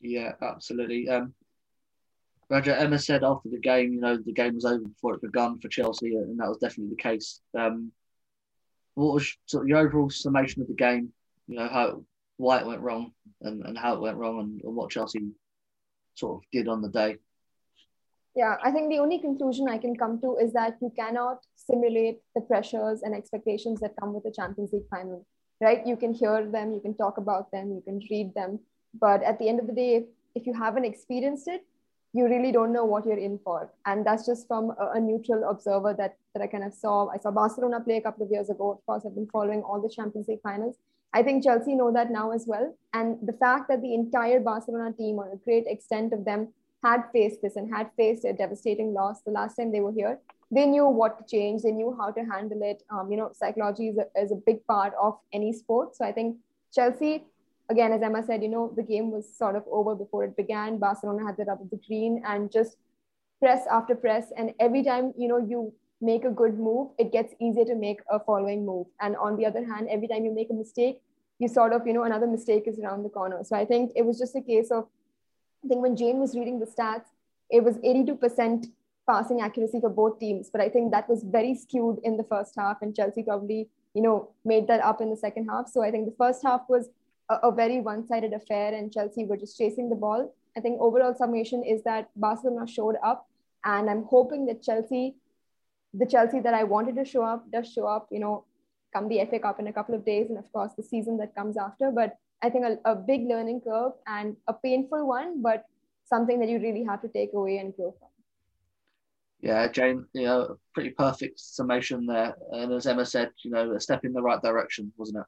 Yeah, 0.00 0.32
absolutely. 0.40 1.08
Um, 1.08 1.34
Raja 2.50 2.78
Emma 2.78 2.98
said 2.98 3.22
after 3.22 3.48
the 3.48 3.60
game, 3.60 3.92
you 3.92 4.00
know, 4.00 4.16
the 4.16 4.32
game 4.32 4.56
was 4.56 4.64
over 4.64 4.80
before 4.80 5.14
it 5.14 5.22
begun 5.22 5.60
for 5.60 5.68
Chelsea, 5.68 6.16
and 6.16 6.38
that 6.40 6.48
was 6.48 6.58
definitely 6.58 6.96
the 6.96 7.02
case. 7.02 7.40
Um, 7.56 7.92
what 8.94 9.14
was 9.14 9.36
sort 9.46 9.64
of 9.64 9.68
your 9.68 9.78
overall 9.78 10.10
summation 10.10 10.60
of 10.60 10.68
the 10.68 10.74
game? 10.74 11.12
You 11.46 11.58
know 11.58 11.68
how 11.68 12.04
why 12.38 12.58
it 12.58 12.66
went 12.66 12.80
wrong 12.80 13.12
and, 13.42 13.64
and 13.64 13.78
how 13.78 13.94
it 13.94 14.00
went 14.00 14.16
wrong, 14.16 14.40
and, 14.40 14.60
and 14.62 14.74
what 14.74 14.90
Chelsea 14.90 15.20
sort 16.16 16.42
of 16.42 16.50
did 16.50 16.66
on 16.66 16.82
the 16.82 16.88
day. 16.88 17.16
Yeah, 18.34 18.56
I 18.62 18.72
think 18.72 18.90
the 18.90 18.98
only 18.98 19.18
conclusion 19.18 19.68
I 19.68 19.78
can 19.78 19.96
come 19.96 20.20
to 20.20 20.36
is 20.36 20.52
that 20.52 20.76
you 20.80 20.92
cannot 20.96 21.44
simulate 21.54 22.18
the 22.34 22.40
pressures 22.40 23.02
and 23.02 23.14
expectations 23.14 23.80
that 23.80 23.94
come 23.98 24.12
with 24.12 24.24
the 24.24 24.32
Champions 24.32 24.72
League 24.72 24.88
final, 24.90 25.26
right? 25.60 25.86
You 25.86 25.96
can 25.96 26.12
hear 26.14 26.46
them, 26.50 26.72
you 26.72 26.80
can 26.80 26.96
talk 26.96 27.18
about 27.18 27.50
them, 27.50 27.72
you 27.72 27.82
can 27.84 28.00
read 28.10 28.32
them, 28.34 28.60
but 28.94 29.22
at 29.22 29.38
the 29.38 29.48
end 29.48 29.60
of 29.60 29.66
the 29.66 29.72
day, 29.72 30.06
if 30.34 30.46
you 30.46 30.54
haven't 30.54 30.84
experienced 30.84 31.48
it, 31.48 31.64
you 32.12 32.26
really 32.26 32.50
don't 32.50 32.72
know 32.72 32.84
what 32.84 33.06
you're 33.06 33.18
in 33.18 33.38
for. 33.44 33.72
And 33.86 34.04
that's 34.04 34.26
just 34.26 34.48
from 34.48 34.70
a, 34.70 34.92
a, 34.94 35.00
neutral 35.00 35.48
observer 35.48 35.94
that, 35.94 36.16
that 36.34 36.42
I 36.42 36.46
kind 36.48 36.64
of 36.64 36.74
saw. 36.74 37.08
I 37.08 37.18
saw 37.18 37.30
Barcelona 37.30 37.80
play 37.80 37.98
a 37.98 38.00
couple 38.00 38.24
of 38.24 38.32
years 38.32 38.50
ago. 38.50 38.72
Of 38.72 38.84
course, 38.84 39.04
I've 39.06 39.14
been 39.14 39.28
following 39.32 39.62
all 39.62 39.80
the 39.80 39.88
Champions 39.88 40.26
League 40.28 40.42
finals. 40.42 40.76
I 41.12 41.22
think 41.22 41.44
Chelsea 41.44 41.74
know 41.74 41.92
that 41.92 42.10
now 42.10 42.32
as 42.32 42.44
well. 42.46 42.74
And 42.94 43.18
the 43.22 43.32
fact 43.32 43.68
that 43.68 43.82
the 43.82 43.94
entire 43.94 44.40
Barcelona 44.40 44.92
team, 44.92 45.16
or 45.16 45.32
a 45.32 45.36
great 45.36 45.66
extent 45.66 46.12
of 46.12 46.24
them, 46.24 46.48
had 46.82 47.04
faced 47.12 47.42
this 47.42 47.56
and 47.56 47.72
had 47.72 47.90
faced 47.96 48.24
a 48.24 48.32
devastating 48.32 48.94
loss 48.94 49.20
the 49.22 49.30
last 49.30 49.56
time 49.56 49.70
they 49.70 49.80
were 49.80 49.92
here, 49.92 50.18
they 50.50 50.66
knew 50.66 50.86
what 50.86 51.18
to 51.18 51.24
change. 51.36 51.62
They 51.62 51.72
knew 51.72 51.96
how 51.96 52.10
to 52.10 52.20
handle 52.24 52.60
it. 52.62 52.82
Um, 52.90 53.10
you 53.10 53.16
know, 53.16 53.30
psychology 53.34 53.88
is 53.88 53.98
a, 53.98 54.20
is 54.20 54.32
a 54.32 54.36
big 54.36 54.66
part 54.66 54.94
of 55.00 55.18
any 55.32 55.52
sport. 55.52 55.94
So 55.94 56.04
I 56.04 56.12
think 56.12 56.38
Chelsea 56.72 57.24
again, 57.70 57.92
as 57.92 58.02
Emma 58.02 58.22
said, 58.26 58.42
you 58.42 58.48
know, 58.48 58.72
the 58.76 58.82
game 58.82 59.10
was 59.10 59.24
sort 59.34 59.56
of 59.56 59.62
over 59.70 59.94
before 59.94 60.24
it 60.24 60.36
began. 60.36 60.78
Barcelona 60.78 61.24
had 61.24 61.36
the 61.36 61.44
rub 61.44 61.62
of 61.62 61.70
the 61.70 61.80
green 61.86 62.22
and 62.26 62.52
just 62.52 62.76
press 63.38 63.64
after 63.70 63.94
press. 63.94 64.26
And 64.36 64.52
every 64.60 64.82
time, 64.82 65.14
you 65.16 65.28
know, 65.28 65.38
you 65.38 65.72
make 66.00 66.24
a 66.24 66.30
good 66.30 66.58
move, 66.58 66.90
it 66.98 67.12
gets 67.12 67.32
easier 67.40 67.64
to 67.64 67.74
make 67.74 68.00
a 68.10 68.18
following 68.18 68.66
move. 68.66 68.86
And 69.00 69.16
on 69.16 69.36
the 69.36 69.46
other 69.46 69.64
hand, 69.64 69.88
every 69.88 70.08
time 70.08 70.24
you 70.24 70.34
make 70.34 70.50
a 70.50 70.54
mistake, 70.54 71.00
you 71.38 71.48
sort 71.48 71.72
of, 71.72 71.86
you 71.86 71.92
know, 71.92 72.04
another 72.04 72.26
mistake 72.26 72.64
is 72.66 72.78
around 72.78 73.02
the 73.02 73.08
corner. 73.08 73.42
So 73.44 73.56
I 73.56 73.64
think 73.64 73.92
it 73.94 74.04
was 74.04 74.18
just 74.18 74.36
a 74.36 74.42
case 74.42 74.70
of, 74.70 74.84
I 75.64 75.68
think 75.68 75.80
when 75.80 75.96
Jane 75.96 76.18
was 76.18 76.36
reading 76.36 76.58
the 76.58 76.66
stats, 76.66 77.06
it 77.50 77.62
was 77.64 77.76
82% 77.76 78.66
passing 79.08 79.40
accuracy 79.40 79.80
for 79.80 79.90
both 79.90 80.18
teams. 80.18 80.50
But 80.50 80.60
I 80.60 80.68
think 80.68 80.92
that 80.92 81.08
was 81.08 81.22
very 81.22 81.54
skewed 81.54 81.98
in 82.04 82.16
the 82.16 82.24
first 82.24 82.54
half, 82.56 82.82
and 82.82 82.94
Chelsea 82.94 83.22
probably, 83.22 83.68
you 83.94 84.02
know, 84.02 84.30
made 84.44 84.66
that 84.68 84.82
up 84.82 85.00
in 85.00 85.10
the 85.10 85.16
second 85.16 85.48
half. 85.48 85.68
So 85.68 85.82
I 85.82 85.90
think 85.90 86.06
the 86.06 86.16
first 86.16 86.42
half 86.44 86.62
was 86.68 86.88
a, 87.30 87.48
a 87.48 87.52
very 87.52 87.80
one-sided 87.80 88.32
affair 88.32 88.74
and 88.74 88.92
Chelsea 88.92 89.24
were 89.24 89.36
just 89.36 89.56
chasing 89.56 89.88
the 89.88 89.96
ball. 89.96 90.34
I 90.56 90.60
think 90.60 90.80
overall 90.80 91.14
summation 91.14 91.62
is 91.64 91.82
that 91.84 92.10
Barcelona 92.16 92.66
showed 92.66 92.96
up 93.02 93.28
and 93.64 93.88
I'm 93.88 94.04
hoping 94.04 94.46
that 94.46 94.62
Chelsea, 94.62 95.14
the 95.94 96.06
Chelsea 96.06 96.40
that 96.40 96.54
I 96.54 96.64
wanted 96.64 96.96
to 96.96 97.04
show 97.04 97.22
up 97.22 97.50
does 97.50 97.72
show 97.72 97.86
up, 97.86 98.08
you 98.10 98.18
know, 98.18 98.44
come 98.92 99.08
the 99.08 99.24
FA 99.30 99.38
Cup 99.38 99.60
in 99.60 99.68
a 99.68 99.72
couple 99.72 99.94
of 99.94 100.04
days 100.04 100.28
and 100.28 100.38
of 100.38 100.52
course 100.52 100.72
the 100.76 100.82
season 100.82 101.16
that 101.18 101.34
comes 101.34 101.56
after. 101.56 101.90
But 101.90 102.16
I 102.42 102.50
think 102.50 102.64
a, 102.64 102.90
a 102.90 102.96
big 102.96 103.26
learning 103.28 103.60
curve 103.60 103.92
and 104.06 104.36
a 104.48 104.52
painful 104.54 105.06
one, 105.06 105.40
but 105.40 105.64
something 106.04 106.40
that 106.40 106.48
you 106.48 106.58
really 106.58 106.84
have 106.84 107.00
to 107.02 107.08
take 107.08 107.30
away 107.34 107.58
and 107.58 107.74
grow 107.76 107.94
from. 107.98 108.08
Yeah, 109.42 109.68
Jane, 109.68 110.04
you 110.12 110.24
know, 110.24 110.58
pretty 110.74 110.90
perfect 110.90 111.40
summation 111.40 112.04
there. 112.04 112.34
And 112.52 112.72
as 112.72 112.86
Emma 112.86 113.06
said, 113.06 113.30
you 113.42 113.50
know, 113.50 113.72
a 113.72 113.80
step 113.80 114.04
in 114.04 114.12
the 114.12 114.20
right 114.20 114.42
direction, 114.42 114.92
wasn't 114.98 115.20
it? 115.20 115.26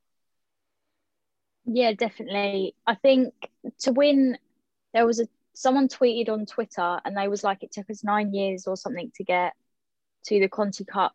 Yeah, 1.65 1.93
definitely. 1.93 2.75
I 2.87 2.95
think 2.95 3.35
to 3.81 3.93
win, 3.93 4.39
there 4.93 5.07
was 5.07 5.21
a 5.21 5.29
someone 5.55 5.89
tweeted 5.89 6.29
on 6.29 6.47
Twitter, 6.47 7.01
and 7.05 7.17
they 7.17 7.29
was 7.29 7.45
like, 7.45 7.63
it 7.63 7.73
took 7.73 7.91
us 7.91 8.05
nine 8.05 8.35
years 8.35 8.67
or 8.67 8.77
something 8.77 9.13
to 9.17 9.25
get 9.25 9.55
to 10.25 10.41
the 10.41 10.49
Conti 10.49 10.85
Cup 10.85 11.15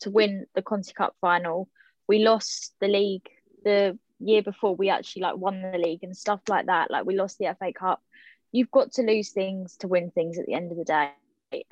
to 0.00 0.10
win 0.10 0.46
the 0.54 0.62
Conti 0.62 0.92
Cup 0.92 1.14
final. 1.20 1.68
We 2.08 2.18
lost 2.18 2.74
the 2.80 2.88
league 2.88 3.28
the 3.64 3.98
year 4.18 4.42
before. 4.42 4.74
We 4.74 4.90
actually 4.90 5.22
like 5.22 5.36
won 5.36 5.62
the 5.62 5.78
league 5.78 6.02
and 6.02 6.16
stuff 6.16 6.40
like 6.48 6.66
that. 6.66 6.90
Like 6.90 7.04
we 7.04 7.16
lost 7.16 7.38
the 7.38 7.54
FA 7.58 7.72
Cup. 7.72 8.02
You've 8.50 8.70
got 8.70 8.92
to 8.92 9.02
lose 9.02 9.30
things 9.30 9.76
to 9.78 9.88
win 9.88 10.10
things 10.10 10.38
at 10.38 10.46
the 10.46 10.54
end 10.54 10.72
of 10.72 10.78
the 10.78 10.84
day, 10.84 11.12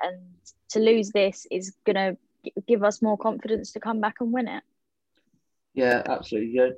and 0.00 0.20
to 0.70 0.78
lose 0.78 1.10
this 1.10 1.46
is 1.50 1.74
gonna 1.84 2.16
give 2.66 2.82
us 2.82 3.02
more 3.02 3.18
confidence 3.18 3.72
to 3.72 3.80
come 3.80 4.00
back 4.00 4.16
and 4.20 4.32
win 4.32 4.48
it. 4.48 4.62
Yeah, 5.74 6.02
absolutely. 6.06 6.52
Yeah, 6.54 6.70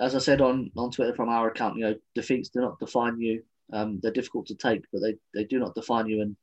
as 0.00 0.14
I 0.14 0.18
said 0.18 0.40
on, 0.40 0.70
on 0.76 0.90
Twitter 0.90 1.14
from 1.14 1.28
our 1.28 1.48
account, 1.48 1.76
you 1.76 1.84
know, 1.84 1.94
defeats 2.14 2.48
do 2.48 2.60
not 2.60 2.78
define 2.78 3.20
you. 3.20 3.42
Um, 3.72 4.00
they're 4.02 4.12
difficult 4.12 4.46
to 4.46 4.54
take, 4.54 4.82
but 4.92 5.00
they, 5.00 5.16
they 5.34 5.44
do 5.44 5.58
not 5.58 5.74
define 5.74 6.06
you. 6.06 6.22
And 6.22 6.36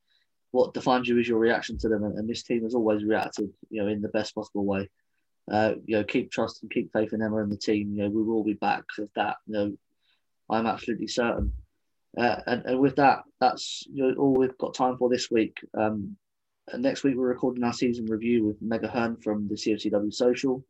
what 0.51 0.73
defines 0.73 1.07
you 1.07 1.19
is 1.19 1.27
your 1.27 1.39
reaction 1.39 1.77
to 1.79 1.89
them. 1.89 2.03
And, 2.03 2.17
and 2.17 2.29
this 2.29 2.43
team 2.43 2.63
has 2.63 2.75
always 2.75 3.03
reacted, 3.03 3.49
you 3.69 3.81
know, 3.81 3.87
in 3.87 4.01
the 4.01 4.09
best 4.09 4.35
possible 4.35 4.65
way. 4.65 4.89
Uh, 5.51 5.75
you 5.85 5.97
know, 5.97 6.03
keep 6.03 6.31
trust 6.31 6.61
and 6.61 6.71
keep 6.71 6.91
faith 6.91 7.13
in 7.13 7.21
Emma 7.21 7.37
and 7.37 7.51
the 7.51 7.57
team. 7.57 7.93
You 7.93 8.03
know, 8.03 8.09
we 8.09 8.23
will 8.23 8.43
be 8.43 8.53
back 8.53 8.83
with 8.97 9.13
that. 9.15 9.37
You 9.47 9.53
know, 9.53 9.77
I'm 10.49 10.65
absolutely 10.65 11.07
certain. 11.07 11.53
Uh, 12.17 12.39
and, 12.47 12.65
and 12.65 12.79
with 12.79 12.95
that, 12.95 13.23
that's 13.39 13.85
you 13.91 14.07
know, 14.07 14.15
all 14.17 14.33
we've 14.33 14.57
got 14.57 14.73
time 14.73 14.97
for 14.97 15.09
this 15.09 15.29
week. 15.29 15.57
Um, 15.77 16.15
next 16.77 17.03
week, 17.03 17.15
we're 17.15 17.27
recording 17.27 17.63
our 17.63 17.73
season 17.73 18.05
review 18.05 18.45
with 18.45 18.61
Mega 18.61 18.87
Hearn 18.87 19.17
from 19.17 19.47
the 19.47 19.55
CFCW 19.55 20.13
Social. 20.13 20.63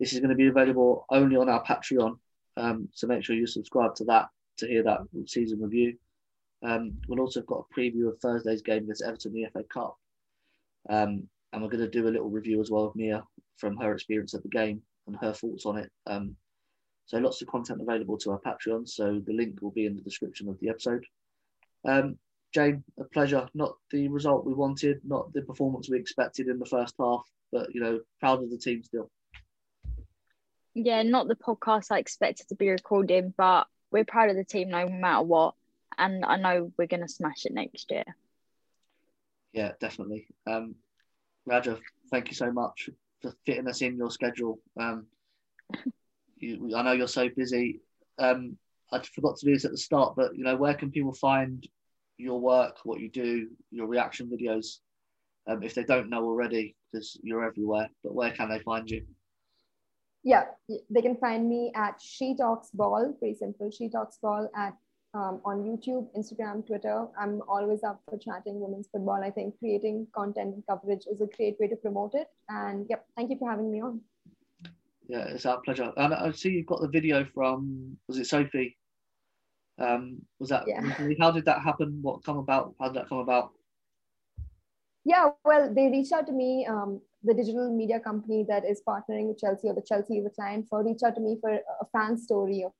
This 0.00 0.14
is 0.14 0.20
going 0.20 0.30
to 0.30 0.34
be 0.36 0.46
available 0.46 1.04
only 1.10 1.36
on 1.36 1.50
our 1.50 1.62
Patreon. 1.62 2.18
Um, 2.56 2.88
so 2.92 3.06
make 3.06 3.22
sure 3.22 3.36
you 3.36 3.46
subscribe 3.46 3.94
to 3.96 4.04
that 4.04 4.28
to 4.58 4.66
hear 4.66 4.82
that 4.82 5.00
season 5.26 5.60
review. 5.60 5.96
Um, 6.62 6.94
we'll 7.06 7.20
also 7.20 7.40
have 7.40 7.46
got 7.46 7.66
a 7.70 7.78
preview 7.78 8.08
of 8.08 8.18
Thursday's 8.18 8.62
game 8.62 8.84
against 8.84 9.02
Everton 9.02 9.36
in 9.36 9.42
the 9.42 9.50
FA 9.50 9.62
Cup. 9.64 9.96
Um, 10.88 11.28
and 11.52 11.62
we're 11.62 11.68
going 11.68 11.84
to 11.84 11.88
do 11.88 12.08
a 12.08 12.10
little 12.10 12.30
review 12.30 12.60
as 12.62 12.70
well 12.70 12.86
of 12.86 12.96
Mia 12.96 13.22
from 13.58 13.76
her 13.76 13.92
experience 13.92 14.32
of 14.32 14.42
the 14.42 14.48
game 14.48 14.80
and 15.06 15.16
her 15.16 15.34
thoughts 15.34 15.66
on 15.66 15.76
it. 15.76 15.90
Um, 16.06 16.34
so 17.04 17.18
lots 17.18 17.42
of 17.42 17.48
content 17.48 17.82
available 17.82 18.16
to 18.18 18.30
our 18.30 18.40
Patreon. 18.40 18.88
So 18.88 19.20
the 19.26 19.34
link 19.34 19.60
will 19.60 19.72
be 19.72 19.84
in 19.84 19.96
the 19.96 20.02
description 20.02 20.48
of 20.48 20.58
the 20.60 20.70
episode. 20.70 21.04
Um, 21.86 22.18
Jane, 22.54 22.84
a 22.98 23.04
pleasure. 23.04 23.48
Not 23.52 23.74
the 23.90 24.08
result 24.08 24.46
we 24.46 24.54
wanted, 24.54 25.00
not 25.04 25.32
the 25.34 25.42
performance 25.42 25.90
we 25.90 25.98
expected 25.98 26.48
in 26.48 26.58
the 26.58 26.66
first 26.66 26.94
half, 26.98 27.22
but 27.52 27.74
you 27.74 27.82
know, 27.82 28.00
proud 28.18 28.42
of 28.42 28.50
the 28.50 28.58
team 28.58 28.82
still 28.82 29.10
yeah, 30.74 31.02
not 31.02 31.28
the 31.28 31.34
podcast 31.34 31.86
I 31.90 31.98
expected 31.98 32.48
to 32.48 32.54
be 32.54 32.70
recording, 32.70 33.32
but 33.36 33.66
we're 33.90 34.04
proud 34.04 34.30
of 34.30 34.36
the 34.36 34.44
team 34.44 34.70
no 34.70 34.88
matter 34.88 35.22
what. 35.22 35.54
And 35.98 36.24
I 36.24 36.36
know 36.36 36.72
we're 36.78 36.86
going 36.86 37.02
to 37.02 37.08
smash 37.08 37.44
it 37.44 37.52
next 37.52 37.90
year. 37.90 38.04
Yeah, 39.52 39.72
definitely. 39.80 40.26
Um, 40.46 40.76
Raja, 41.44 41.78
thank 42.10 42.28
you 42.28 42.34
so 42.34 42.52
much 42.52 42.88
for 43.20 43.34
fitting 43.44 43.68
us 43.68 43.82
in 43.82 43.96
your 43.96 44.10
schedule. 44.10 44.60
Um, 44.78 45.06
you, 46.36 46.74
I 46.76 46.82
know 46.82 46.92
you're 46.92 47.08
so 47.08 47.28
busy. 47.28 47.80
Um, 48.18 48.56
I 48.92 49.02
forgot 49.02 49.36
to 49.38 49.46
do 49.46 49.52
this 49.52 49.64
at 49.64 49.72
the 49.72 49.78
start, 49.78 50.14
but 50.16 50.36
you 50.36 50.44
know, 50.44 50.56
where 50.56 50.74
can 50.74 50.90
people 50.90 51.14
find 51.14 51.66
your 52.16 52.40
work, 52.40 52.78
what 52.84 53.00
you 53.00 53.10
do, 53.10 53.48
your 53.70 53.86
reaction 53.86 54.30
videos? 54.30 54.78
um, 55.46 55.62
if 55.62 55.74
they 55.74 55.84
don't 55.84 56.10
know 56.10 56.24
already, 56.24 56.76
because 56.92 57.18
you're 57.22 57.44
everywhere. 57.44 57.88
But 58.02 58.14
where 58.14 58.30
can 58.30 58.48
they 58.48 58.60
find 58.60 58.88
you? 58.88 59.04
Yeah, 60.22 60.44
they 60.90 61.00
can 61.00 61.16
find 61.16 61.48
me 61.48 61.72
at 61.74 62.00
She 62.00 62.36
Talks 62.36 62.70
Ball. 62.70 63.14
Pretty 63.18 63.34
simple. 63.38 63.70
She 63.70 63.88
Talks 63.88 64.18
Ball 64.18 64.50
at 64.54 64.74
um, 65.14 65.40
on 65.44 65.64
YouTube, 65.64 66.06
Instagram, 66.16 66.66
Twitter. 66.66 67.06
I'm 67.18 67.40
always 67.48 67.82
up 67.82 68.00
for 68.08 68.18
chatting 68.18 68.60
women's 68.60 68.88
football. 68.92 69.22
I 69.24 69.30
think 69.30 69.58
creating 69.58 70.06
content 70.14 70.54
and 70.54 70.62
coverage 70.68 71.06
is 71.10 71.20
a 71.20 71.26
great 71.36 71.56
way 71.58 71.68
to 71.68 71.76
promote 71.76 72.14
it. 72.14 72.28
And 72.48 72.86
yep, 72.88 73.06
thank 73.16 73.30
you 73.30 73.38
for 73.38 73.50
having 73.50 73.72
me 73.72 73.80
on. 73.80 74.00
Yeah, 75.08 75.24
it's 75.24 75.46
our 75.46 75.60
pleasure. 75.62 75.92
And 75.96 76.14
I 76.14 76.30
see 76.32 76.50
you've 76.50 76.66
got 76.66 76.80
the 76.80 76.88
video 76.88 77.26
from 77.34 77.96
was 78.06 78.18
it 78.18 78.26
Sophie? 78.26 78.76
Um, 79.78 80.20
was 80.38 80.50
that 80.50 80.64
Yeah. 80.68 80.82
how 81.18 81.30
did 81.30 81.46
that 81.46 81.62
happen? 81.62 81.98
What 82.02 82.22
come 82.22 82.36
about? 82.36 82.74
How 82.78 82.88
did 82.88 82.96
that 82.96 83.08
come 83.08 83.18
about? 83.18 83.52
Yeah, 85.04 85.30
well, 85.44 85.72
they 85.74 85.88
reached 85.88 86.12
out 86.12 86.26
to 86.26 86.32
me. 86.32 86.66
Um, 86.66 87.00
the 87.22 87.34
digital 87.34 87.74
media 87.74 88.00
company 88.00 88.44
that 88.48 88.64
is 88.64 88.80
partnering 88.86 89.28
with 89.28 89.38
Chelsea, 89.38 89.68
or 89.68 89.74
the 89.74 89.82
Chelsea 89.86 90.18
is 90.18 90.26
a 90.26 90.30
client 90.30 90.66
for, 90.68 90.82
reached 90.82 91.02
out 91.02 91.14
to 91.16 91.20
me 91.20 91.36
for 91.40 91.50
a 91.50 91.86
fan 91.92 92.16
story 92.16 92.62
of 92.64 92.72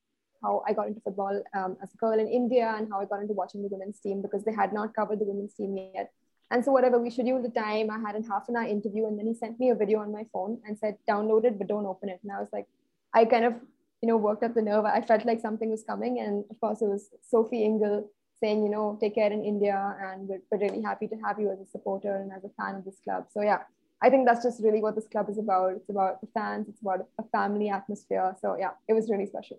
how 0.42 0.62
I 0.66 0.72
got 0.72 0.88
into 0.88 1.00
football 1.00 1.42
um, 1.54 1.76
as 1.82 1.92
a 1.92 1.96
girl 1.98 2.18
in 2.18 2.26
India 2.26 2.74
and 2.76 2.88
how 2.90 3.00
I 3.00 3.04
got 3.04 3.20
into 3.20 3.34
watching 3.34 3.62
the 3.62 3.68
women's 3.68 4.00
team 4.00 4.22
because 4.22 4.44
they 4.44 4.54
had 4.54 4.72
not 4.72 4.94
covered 4.94 5.18
the 5.18 5.26
women's 5.26 5.52
team 5.54 5.76
yet. 5.94 6.10
And 6.50 6.64
so, 6.64 6.72
whatever, 6.72 6.98
we 6.98 7.10
scheduled 7.10 7.44
the 7.44 7.50
time. 7.50 7.90
I 7.90 7.98
had 7.98 8.16
a 8.16 8.26
half 8.26 8.48
an 8.48 8.56
hour 8.56 8.64
interview, 8.64 9.06
and 9.06 9.18
then 9.18 9.26
he 9.26 9.34
sent 9.34 9.60
me 9.60 9.70
a 9.70 9.74
video 9.74 10.00
on 10.00 10.10
my 10.10 10.24
phone 10.32 10.58
and 10.66 10.76
said, 10.78 10.96
download 11.08 11.44
it, 11.44 11.58
but 11.58 11.68
don't 11.68 11.86
open 11.86 12.08
it. 12.08 12.20
And 12.22 12.32
I 12.32 12.40
was 12.40 12.48
like, 12.52 12.66
I 13.14 13.24
kind 13.24 13.44
of, 13.44 13.54
you 14.02 14.08
know, 14.08 14.16
worked 14.16 14.42
up 14.42 14.54
the 14.54 14.62
nerve. 14.62 14.84
I 14.84 15.02
felt 15.02 15.24
like 15.26 15.40
something 15.40 15.70
was 15.70 15.84
coming. 15.84 16.18
And 16.18 16.44
of 16.50 16.58
course, 16.58 16.82
it 16.82 16.86
was 16.86 17.10
Sophie 17.22 17.62
Ingle 17.62 18.10
saying, 18.42 18.64
you 18.64 18.70
know, 18.70 18.98
take 19.00 19.14
care 19.14 19.30
in 19.30 19.44
India, 19.44 19.96
and 20.02 20.26
we're, 20.26 20.40
we're 20.50 20.58
really 20.58 20.82
happy 20.82 21.06
to 21.06 21.16
have 21.24 21.38
you 21.38 21.52
as 21.52 21.60
a 21.60 21.70
supporter 21.70 22.16
and 22.16 22.32
as 22.32 22.42
a 22.42 22.50
fan 22.60 22.74
of 22.74 22.84
this 22.84 22.98
club. 23.04 23.26
So, 23.30 23.42
yeah, 23.42 23.60
I 24.02 24.08
think 24.08 24.26
that's 24.26 24.42
just 24.42 24.62
really 24.62 24.80
what 24.80 24.94
this 24.94 25.08
club 25.08 25.28
is 25.28 25.38
about. 25.38 25.72
It's 25.72 25.90
about 25.90 26.20
the 26.20 26.28
fans, 26.28 26.68
it's 26.68 26.80
about 26.80 27.06
a 27.18 27.24
family 27.24 27.68
atmosphere. 27.68 28.34
So, 28.40 28.56
yeah, 28.58 28.70
it 28.88 28.94
was 28.94 29.10
really 29.10 29.26
special. 29.26 29.58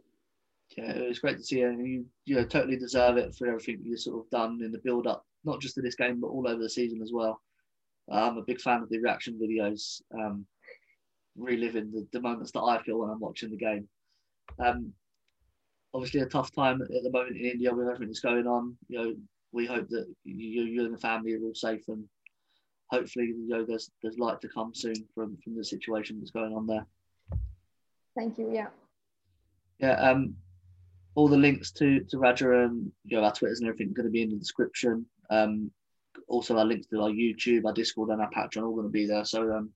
Yeah, 0.77 0.91
it 0.91 1.07
was 1.07 1.19
great 1.19 1.37
to 1.37 1.43
see 1.43 1.59
you. 1.59 1.67
And 1.67 1.85
you, 1.85 2.05
you 2.25 2.35
know, 2.35 2.45
totally 2.45 2.77
deserve 2.77 3.17
it 3.17 3.35
for 3.35 3.47
everything 3.47 3.81
you've 3.83 3.99
sort 3.99 4.25
of 4.25 4.29
done 4.31 4.61
in 4.63 4.71
the 4.71 4.79
build 4.79 5.05
up, 5.05 5.25
not 5.43 5.61
just 5.61 5.75
to 5.75 5.81
this 5.81 5.95
game, 5.95 6.19
but 6.19 6.27
all 6.27 6.47
over 6.47 6.61
the 6.61 6.69
season 6.69 7.01
as 7.01 7.11
well. 7.13 7.41
I'm 8.11 8.37
a 8.37 8.43
big 8.43 8.59
fan 8.59 8.81
of 8.81 8.89
the 8.89 8.99
reaction 8.99 9.39
videos, 9.41 10.01
um, 10.13 10.45
reliving 11.37 11.91
the, 11.91 12.07
the 12.11 12.21
moments 12.21 12.51
that 12.51 12.61
I 12.61 12.81
feel 12.81 12.99
when 12.99 13.09
I'm 13.09 13.19
watching 13.19 13.51
the 13.51 13.57
game. 13.57 13.87
Um, 14.59 14.91
obviously, 15.93 16.21
a 16.21 16.25
tough 16.25 16.51
time 16.53 16.81
at 16.81 16.87
the 16.89 17.11
moment 17.11 17.37
in 17.37 17.45
India 17.45 17.73
with 17.73 17.87
everything 17.87 18.07
that's 18.07 18.19
going 18.19 18.47
on. 18.47 18.75
You 18.87 18.97
know, 18.97 19.15
we 19.51 19.65
hope 19.65 19.87
that 19.89 20.07
you, 20.23 20.63
you 20.63 20.85
and 20.85 20.93
the 20.93 20.99
family 20.99 21.33
are 21.33 21.43
all 21.43 21.53
safe 21.53 21.83
and 21.87 22.05
hopefully, 22.91 23.27
you 23.27 23.47
know, 23.47 23.65
there's 23.65 23.89
there's 24.01 24.19
light 24.19 24.41
to 24.41 24.49
come 24.49 24.73
soon 24.73 24.95
from 25.15 25.37
from 25.43 25.55
the 25.55 25.63
situation 25.63 26.19
that's 26.19 26.31
going 26.31 26.53
on 26.53 26.67
there. 26.67 26.85
Thank 28.15 28.37
you. 28.37 28.51
Yeah. 28.51 28.67
Yeah. 29.79 29.93
Um, 29.93 30.35
all 31.15 31.27
the 31.27 31.37
links 31.37 31.71
to 31.73 32.01
to 32.09 32.17
Raja 32.17 32.65
and 32.65 32.91
you 33.05 33.17
know 33.17 33.23
our 33.23 33.33
Twitters 33.33 33.59
and 33.59 33.69
everything 33.69 33.91
are 33.91 33.95
going 33.95 34.07
to 34.07 34.11
be 34.11 34.23
in 34.23 34.29
the 34.29 34.37
description. 34.37 35.05
Um, 35.29 35.71
also 36.27 36.57
our 36.57 36.65
links 36.65 36.87
to 36.87 37.01
our 37.01 37.09
YouTube, 37.09 37.65
our 37.65 37.73
Discord, 37.73 38.09
and 38.09 38.21
our 38.21 38.29
Patreon 38.29 38.63
all 38.63 38.75
going 38.75 38.87
to 38.87 38.91
be 38.91 39.07
there. 39.07 39.25
So 39.25 39.51
um, 39.53 39.71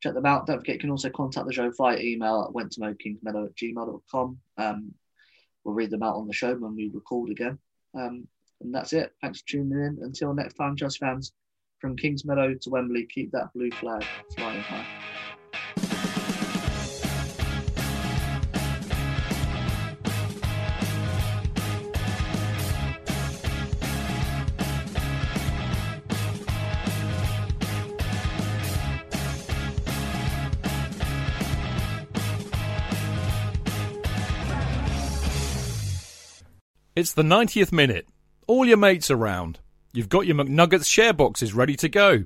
check 0.00 0.14
them 0.14 0.26
out. 0.26 0.46
Don't 0.46 0.58
forget 0.58 0.76
you 0.76 0.80
can 0.80 0.90
also 0.90 1.10
contact 1.10 1.46
the 1.46 1.52
show 1.52 1.70
via 1.76 1.98
email 1.98 2.46
at 2.46 2.54
wenttomokingsmeadow 2.54 3.46
at 3.46 3.56
gmail.com. 3.56 4.38
Um, 4.58 4.94
we'll 5.64 5.74
read 5.74 5.90
them 5.90 6.02
out 6.02 6.16
on 6.16 6.26
the 6.26 6.32
show 6.32 6.54
when 6.54 6.74
we 6.74 6.90
record 6.92 7.30
again. 7.30 7.58
Um, 7.94 8.26
and 8.60 8.74
that's 8.74 8.92
it. 8.92 9.12
Thanks 9.20 9.40
for 9.40 9.48
tuning 9.48 9.72
in. 9.72 9.98
Until 10.02 10.34
next 10.34 10.54
time, 10.54 10.76
just 10.76 10.98
fans, 10.98 11.32
from 11.82 11.96
Kings 11.96 12.24
Meadow 12.24 12.54
to 12.54 12.70
Wembley, 12.70 13.04
keep 13.06 13.32
that 13.32 13.52
blue 13.52 13.70
flag 13.72 14.04
flying 14.36 14.62
high. 14.62 14.86
It's 36.94 37.14
the 37.14 37.22
90th 37.22 37.72
minute. 37.72 38.06
All 38.46 38.64
your 38.64 38.76
mates 38.76 39.10
around. 39.10 39.58
You've 39.92 40.08
got 40.08 40.26
your 40.26 40.36
McNuggets 40.36 40.86
share 40.86 41.12
boxes 41.12 41.52
ready 41.52 41.76
to 41.76 41.88
go. 41.88 42.24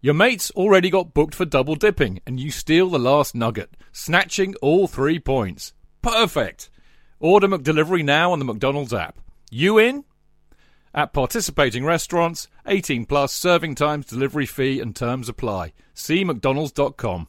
Your 0.00 0.14
mates 0.14 0.50
already 0.52 0.88
got 0.88 1.14
booked 1.14 1.34
for 1.34 1.44
double 1.44 1.74
dipping, 1.74 2.20
and 2.26 2.38
you 2.38 2.50
steal 2.50 2.88
the 2.88 2.98
last 2.98 3.34
nugget, 3.34 3.76
snatching 3.92 4.54
all 4.62 4.86
three 4.86 5.18
points. 5.18 5.72
Perfect! 6.00 6.70
Order 7.18 7.48
McDelivery 7.48 8.04
now 8.04 8.30
on 8.30 8.38
the 8.38 8.44
McDonald's 8.44 8.94
app. 8.94 9.18
You 9.50 9.78
in? 9.78 10.04
At 10.94 11.12
participating 11.12 11.84
restaurants, 11.84 12.46
18 12.66 13.06
plus 13.06 13.32
serving 13.32 13.74
times, 13.74 14.06
delivery 14.06 14.46
fee, 14.46 14.80
and 14.80 14.94
terms 14.94 15.28
apply. 15.28 15.72
See 15.92 16.24
McDonald's.com. 16.24 17.28